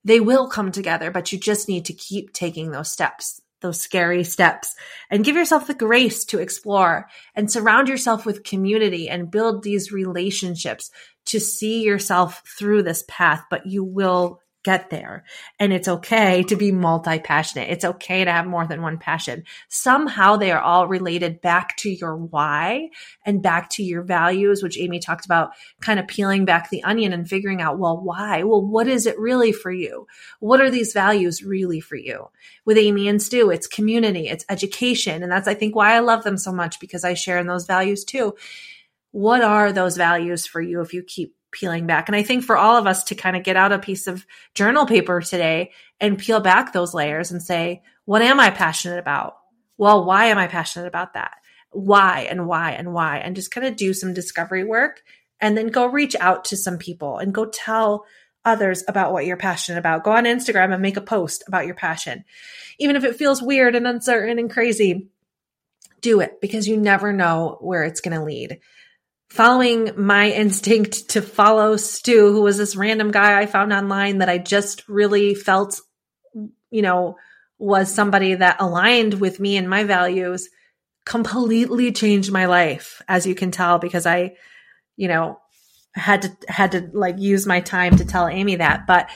They 0.04 0.20
will 0.20 0.48
come 0.48 0.72
together, 0.72 1.10
but 1.10 1.32
you 1.32 1.38
just 1.38 1.68
need 1.68 1.86
to 1.86 1.94
keep 1.94 2.32
taking 2.32 2.70
those 2.70 2.90
steps, 2.90 3.40
those 3.60 3.80
scary 3.80 4.24
steps, 4.24 4.74
and 5.08 5.24
give 5.24 5.36
yourself 5.36 5.66
the 5.66 5.74
grace 5.74 6.24
to 6.26 6.38
explore 6.38 7.08
and 7.34 7.50
surround 7.50 7.88
yourself 7.88 8.26
with 8.26 8.44
community 8.44 9.08
and 9.08 9.30
build 9.30 9.62
these 9.62 9.92
relationships 9.92 10.90
to 11.26 11.38
see 11.40 11.82
yourself 11.82 12.42
through 12.58 12.82
this 12.82 13.04
path, 13.08 13.44
but 13.48 13.64
you 13.64 13.84
will 13.84 14.41
get 14.62 14.90
there. 14.90 15.24
And 15.58 15.72
it's 15.72 15.88
okay 15.88 16.42
to 16.44 16.56
be 16.56 16.72
multi 16.72 17.18
passionate. 17.18 17.70
It's 17.70 17.84
okay 17.84 18.24
to 18.24 18.32
have 18.32 18.46
more 18.46 18.66
than 18.66 18.82
one 18.82 18.98
passion. 18.98 19.44
Somehow 19.68 20.36
they 20.36 20.52
are 20.52 20.60
all 20.60 20.86
related 20.86 21.40
back 21.40 21.76
to 21.78 21.90
your 21.90 22.16
why 22.16 22.90
and 23.24 23.42
back 23.42 23.70
to 23.70 23.82
your 23.82 24.02
values, 24.02 24.62
which 24.62 24.78
Amy 24.78 25.00
talked 25.00 25.24
about 25.24 25.50
kind 25.80 25.98
of 25.98 26.06
peeling 26.06 26.44
back 26.44 26.70
the 26.70 26.82
onion 26.84 27.12
and 27.12 27.28
figuring 27.28 27.60
out, 27.60 27.78
well, 27.78 28.00
why? 28.00 28.42
Well, 28.42 28.62
what 28.62 28.88
is 28.88 29.06
it 29.06 29.18
really 29.18 29.52
for 29.52 29.72
you? 29.72 30.06
What 30.40 30.60
are 30.60 30.70
these 30.70 30.92
values 30.92 31.42
really 31.42 31.80
for 31.80 31.96
you? 31.96 32.28
With 32.64 32.78
Amy 32.78 33.08
and 33.08 33.20
Stu, 33.20 33.50
it's 33.50 33.66
community, 33.66 34.28
it's 34.28 34.44
education. 34.48 35.22
And 35.22 35.32
that's, 35.32 35.48
I 35.48 35.54
think, 35.54 35.74
why 35.74 35.94
I 35.94 36.00
love 36.00 36.22
them 36.22 36.38
so 36.38 36.52
much 36.52 36.78
because 36.80 37.04
I 37.04 37.14
share 37.14 37.38
in 37.38 37.46
those 37.46 37.66
values 37.66 38.04
too. 38.04 38.34
What 39.10 39.42
are 39.42 39.72
those 39.72 39.96
values 39.96 40.46
for 40.46 40.60
you 40.62 40.80
if 40.80 40.94
you 40.94 41.02
keep 41.02 41.34
peeling 41.52 41.86
back. 41.86 42.08
And 42.08 42.16
I 42.16 42.22
think 42.22 42.44
for 42.44 42.56
all 42.56 42.76
of 42.76 42.86
us 42.86 43.04
to 43.04 43.14
kind 43.14 43.36
of 43.36 43.44
get 43.44 43.56
out 43.56 43.72
a 43.72 43.78
piece 43.78 44.06
of 44.06 44.26
journal 44.54 44.86
paper 44.86 45.20
today 45.20 45.72
and 46.00 46.18
peel 46.18 46.40
back 46.40 46.72
those 46.72 46.94
layers 46.94 47.30
and 47.30 47.42
say, 47.42 47.82
what 48.04 48.22
am 48.22 48.40
I 48.40 48.50
passionate 48.50 48.98
about? 48.98 49.36
Well, 49.78 50.04
why 50.04 50.26
am 50.26 50.38
I 50.38 50.48
passionate 50.48 50.86
about 50.88 51.14
that? 51.14 51.34
Why 51.70 52.26
and 52.30 52.46
why 52.46 52.72
and 52.72 52.92
why? 52.92 53.18
And 53.18 53.36
just 53.36 53.50
kind 53.50 53.66
of 53.66 53.76
do 53.76 53.94
some 53.94 54.14
discovery 54.14 54.64
work 54.64 55.02
and 55.40 55.56
then 55.56 55.68
go 55.68 55.86
reach 55.86 56.16
out 56.16 56.46
to 56.46 56.56
some 56.56 56.78
people 56.78 57.18
and 57.18 57.34
go 57.34 57.46
tell 57.46 58.04
others 58.44 58.84
about 58.88 59.12
what 59.12 59.24
you're 59.24 59.36
passionate 59.36 59.78
about. 59.78 60.04
Go 60.04 60.12
on 60.12 60.24
Instagram 60.24 60.72
and 60.72 60.82
make 60.82 60.96
a 60.96 61.02
post 61.02 61.44
about 61.46 61.66
your 61.66 61.74
passion. 61.74 62.24
Even 62.78 62.96
if 62.96 63.04
it 63.04 63.16
feels 63.16 63.42
weird 63.42 63.74
and 63.74 63.86
uncertain 63.86 64.38
and 64.38 64.50
crazy, 64.50 65.08
do 66.00 66.20
it 66.20 66.40
because 66.40 66.66
you 66.66 66.76
never 66.76 67.12
know 67.12 67.58
where 67.60 67.84
it's 67.84 68.00
going 68.00 68.18
to 68.18 68.24
lead 68.24 68.58
following 69.32 69.90
my 69.96 70.30
instinct 70.32 71.10
to 71.10 71.22
follow 71.22 71.76
Stu, 71.76 72.32
who 72.32 72.42
was 72.42 72.58
this 72.58 72.76
random 72.76 73.10
guy 73.10 73.40
I 73.40 73.46
found 73.46 73.72
online 73.72 74.18
that 74.18 74.28
I 74.28 74.38
just 74.38 74.88
really 74.88 75.34
felt, 75.34 75.80
you 76.70 76.82
know, 76.82 77.16
was 77.58 77.92
somebody 77.92 78.34
that 78.34 78.60
aligned 78.60 79.14
with 79.14 79.40
me 79.40 79.56
and 79.56 79.70
my 79.70 79.84
values, 79.84 80.48
completely 81.06 81.92
changed 81.92 82.30
my 82.30 82.46
life, 82.46 83.00
as 83.08 83.26
you 83.26 83.34
can 83.34 83.50
tell, 83.50 83.78
because 83.78 84.04
I, 84.04 84.34
you 84.96 85.08
know, 85.08 85.38
had 85.94 86.22
to 86.22 86.36
had 86.48 86.72
to 86.72 86.90
like 86.92 87.18
use 87.18 87.46
my 87.46 87.60
time 87.60 87.96
to 87.96 88.04
tell 88.04 88.26
Amy 88.26 88.56
that, 88.56 88.86
but 88.86 89.10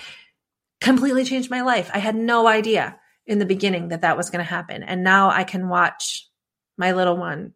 completely 0.80 1.24
changed 1.24 1.50
my 1.50 1.62
life. 1.62 1.90
I 1.92 1.98
had 1.98 2.14
no 2.14 2.46
idea 2.46 2.98
in 3.26 3.38
the 3.38 3.46
beginning 3.46 3.88
that 3.88 4.02
that 4.02 4.16
was 4.16 4.30
going 4.30 4.44
to 4.44 4.50
happen, 4.50 4.82
and 4.82 5.02
now 5.02 5.30
I 5.30 5.44
can 5.44 5.68
watch 5.68 6.28
my 6.78 6.92
little 6.92 7.16
one 7.16 7.54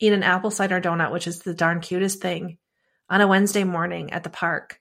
eat 0.00 0.12
an 0.12 0.22
apple 0.22 0.50
cider 0.50 0.80
donut, 0.80 1.12
which 1.12 1.26
is 1.26 1.40
the 1.40 1.54
darn 1.54 1.80
cutest 1.80 2.20
thing, 2.20 2.58
on 3.08 3.20
a 3.20 3.28
Wednesday 3.28 3.64
morning 3.64 4.12
at 4.12 4.24
the 4.24 4.30
park 4.30 4.80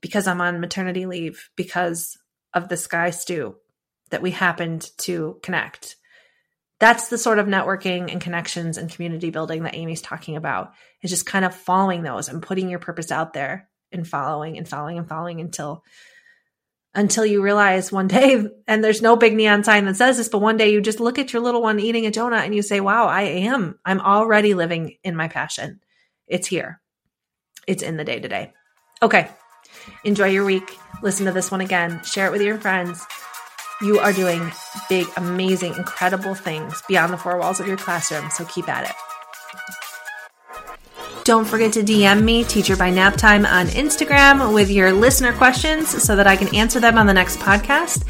because 0.00 0.26
I'm 0.26 0.40
on 0.40 0.60
maternity 0.60 1.06
leave 1.06 1.50
because 1.56 2.16
of 2.52 2.68
the 2.68 2.76
Sky 2.76 3.10
Stu 3.10 3.56
that 4.10 4.22
we 4.22 4.30
happened 4.30 4.88
to 4.98 5.38
connect. 5.42 5.96
That's 6.78 7.08
the 7.08 7.18
sort 7.18 7.38
of 7.38 7.46
networking 7.46 8.12
and 8.12 8.20
connections 8.20 8.76
and 8.76 8.90
community 8.90 9.30
building 9.30 9.62
that 9.62 9.74
Amy's 9.74 10.02
talking 10.02 10.36
about. 10.36 10.72
Is 11.02 11.10
just 11.10 11.26
kind 11.26 11.44
of 11.44 11.54
following 11.54 12.02
those 12.02 12.28
and 12.28 12.42
putting 12.42 12.68
your 12.68 12.78
purpose 12.78 13.10
out 13.10 13.32
there 13.32 13.68
and 13.92 14.06
following 14.06 14.58
and 14.58 14.68
following 14.68 14.98
and 14.98 15.08
following 15.08 15.40
until 15.40 15.82
until 16.94 17.26
you 17.26 17.42
realize 17.42 17.90
one 17.90 18.06
day, 18.06 18.46
and 18.66 18.84
there's 18.84 19.02
no 19.02 19.16
big 19.16 19.34
neon 19.34 19.64
sign 19.64 19.84
that 19.86 19.96
says 19.96 20.16
this, 20.16 20.28
but 20.28 20.40
one 20.40 20.56
day 20.56 20.72
you 20.72 20.80
just 20.80 21.00
look 21.00 21.18
at 21.18 21.32
your 21.32 21.42
little 21.42 21.62
one 21.62 21.80
eating 21.80 22.06
a 22.06 22.10
donut 22.10 22.44
and 22.44 22.54
you 22.54 22.62
say, 22.62 22.80
wow, 22.80 23.06
I 23.06 23.22
am, 23.22 23.78
I'm 23.84 24.00
already 24.00 24.54
living 24.54 24.96
in 25.02 25.16
my 25.16 25.28
passion. 25.28 25.80
It's 26.28 26.46
here. 26.46 26.80
It's 27.66 27.82
in 27.82 27.96
the 27.96 28.04
day 28.04 28.20
to 28.20 28.28
day. 28.28 28.52
Okay. 29.02 29.28
Enjoy 30.04 30.28
your 30.28 30.44
week. 30.44 30.78
Listen 31.02 31.26
to 31.26 31.32
this 31.32 31.50
one 31.50 31.60
again. 31.60 32.02
Share 32.04 32.26
it 32.26 32.32
with 32.32 32.42
your 32.42 32.58
friends. 32.58 33.04
You 33.82 33.98
are 33.98 34.12
doing 34.12 34.52
big, 34.88 35.06
amazing, 35.16 35.74
incredible 35.74 36.34
things 36.34 36.82
beyond 36.86 37.12
the 37.12 37.18
four 37.18 37.38
walls 37.38 37.60
of 37.60 37.66
your 37.66 37.76
classroom. 37.76 38.30
So 38.30 38.44
keep 38.44 38.68
at 38.68 38.88
it. 38.88 38.96
Don't 41.24 41.46
forget 41.46 41.72
to 41.72 41.82
DM 41.82 42.22
me, 42.22 42.44
Teacher 42.44 42.76
by 42.76 42.90
Naptime, 42.90 43.50
on 43.50 43.68
Instagram 43.68 44.52
with 44.52 44.70
your 44.70 44.92
listener 44.92 45.32
questions 45.32 45.88
so 46.02 46.16
that 46.16 46.26
I 46.26 46.36
can 46.36 46.54
answer 46.54 46.80
them 46.80 46.98
on 46.98 47.06
the 47.06 47.14
next 47.14 47.38
podcast. 47.38 48.04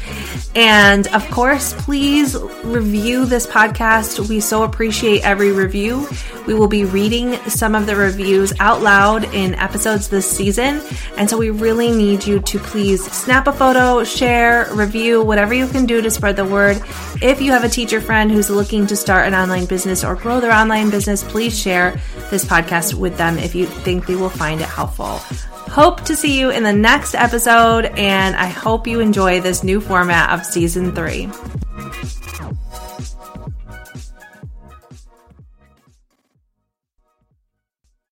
And 0.53 1.07
of 1.07 1.25
course, 1.31 1.73
please 1.73 2.35
review 2.65 3.25
this 3.25 3.47
podcast. 3.47 4.27
We 4.27 4.41
so 4.41 4.63
appreciate 4.63 5.23
every 5.23 5.53
review. 5.53 6.07
We 6.45 6.53
will 6.55 6.67
be 6.67 6.83
reading 6.83 7.35
some 7.47 7.73
of 7.73 7.85
the 7.85 7.95
reviews 7.95 8.51
out 8.59 8.81
loud 8.81 9.33
in 9.33 9.55
episodes 9.55 10.09
this 10.09 10.29
season. 10.29 10.81
And 11.17 11.29
so 11.29 11.37
we 11.37 11.51
really 11.51 11.91
need 11.91 12.27
you 12.27 12.41
to 12.41 12.59
please 12.59 13.09
snap 13.11 13.47
a 13.47 13.53
photo, 13.53 14.03
share, 14.03 14.67
review, 14.73 15.23
whatever 15.23 15.53
you 15.53 15.67
can 15.67 15.85
do 15.85 16.01
to 16.01 16.11
spread 16.11 16.35
the 16.35 16.45
word. 16.45 16.81
If 17.21 17.41
you 17.41 17.53
have 17.53 17.63
a 17.63 17.69
teacher 17.69 18.01
friend 18.01 18.29
who's 18.29 18.49
looking 18.49 18.85
to 18.87 18.95
start 18.97 19.25
an 19.25 19.33
online 19.33 19.67
business 19.67 20.03
or 20.03 20.15
grow 20.15 20.41
their 20.41 20.51
online 20.51 20.89
business, 20.89 21.23
please 21.23 21.57
share 21.57 21.99
this 22.29 22.43
podcast 22.43 22.93
with 23.05 23.17
them 23.17 23.37
if 23.37 23.53
you 23.53 23.67
think 23.67 24.07
they 24.07 24.15
will 24.15 24.29
find 24.29 24.59
it 24.59 24.67
helpful. 24.67 25.19
Hope 25.69 26.01
to 26.05 26.15
see 26.15 26.39
you 26.39 26.49
in 26.49 26.63
the 26.63 26.73
next 26.73 27.13
episode, 27.13 27.85
and 27.85 28.35
I 28.35 28.47
hope 28.47 28.87
you 28.87 28.99
enjoy 28.99 29.41
this 29.41 29.63
new 29.63 29.79
format 29.79 30.31
of 30.31 30.43
season 30.43 30.91
three. 30.93 31.29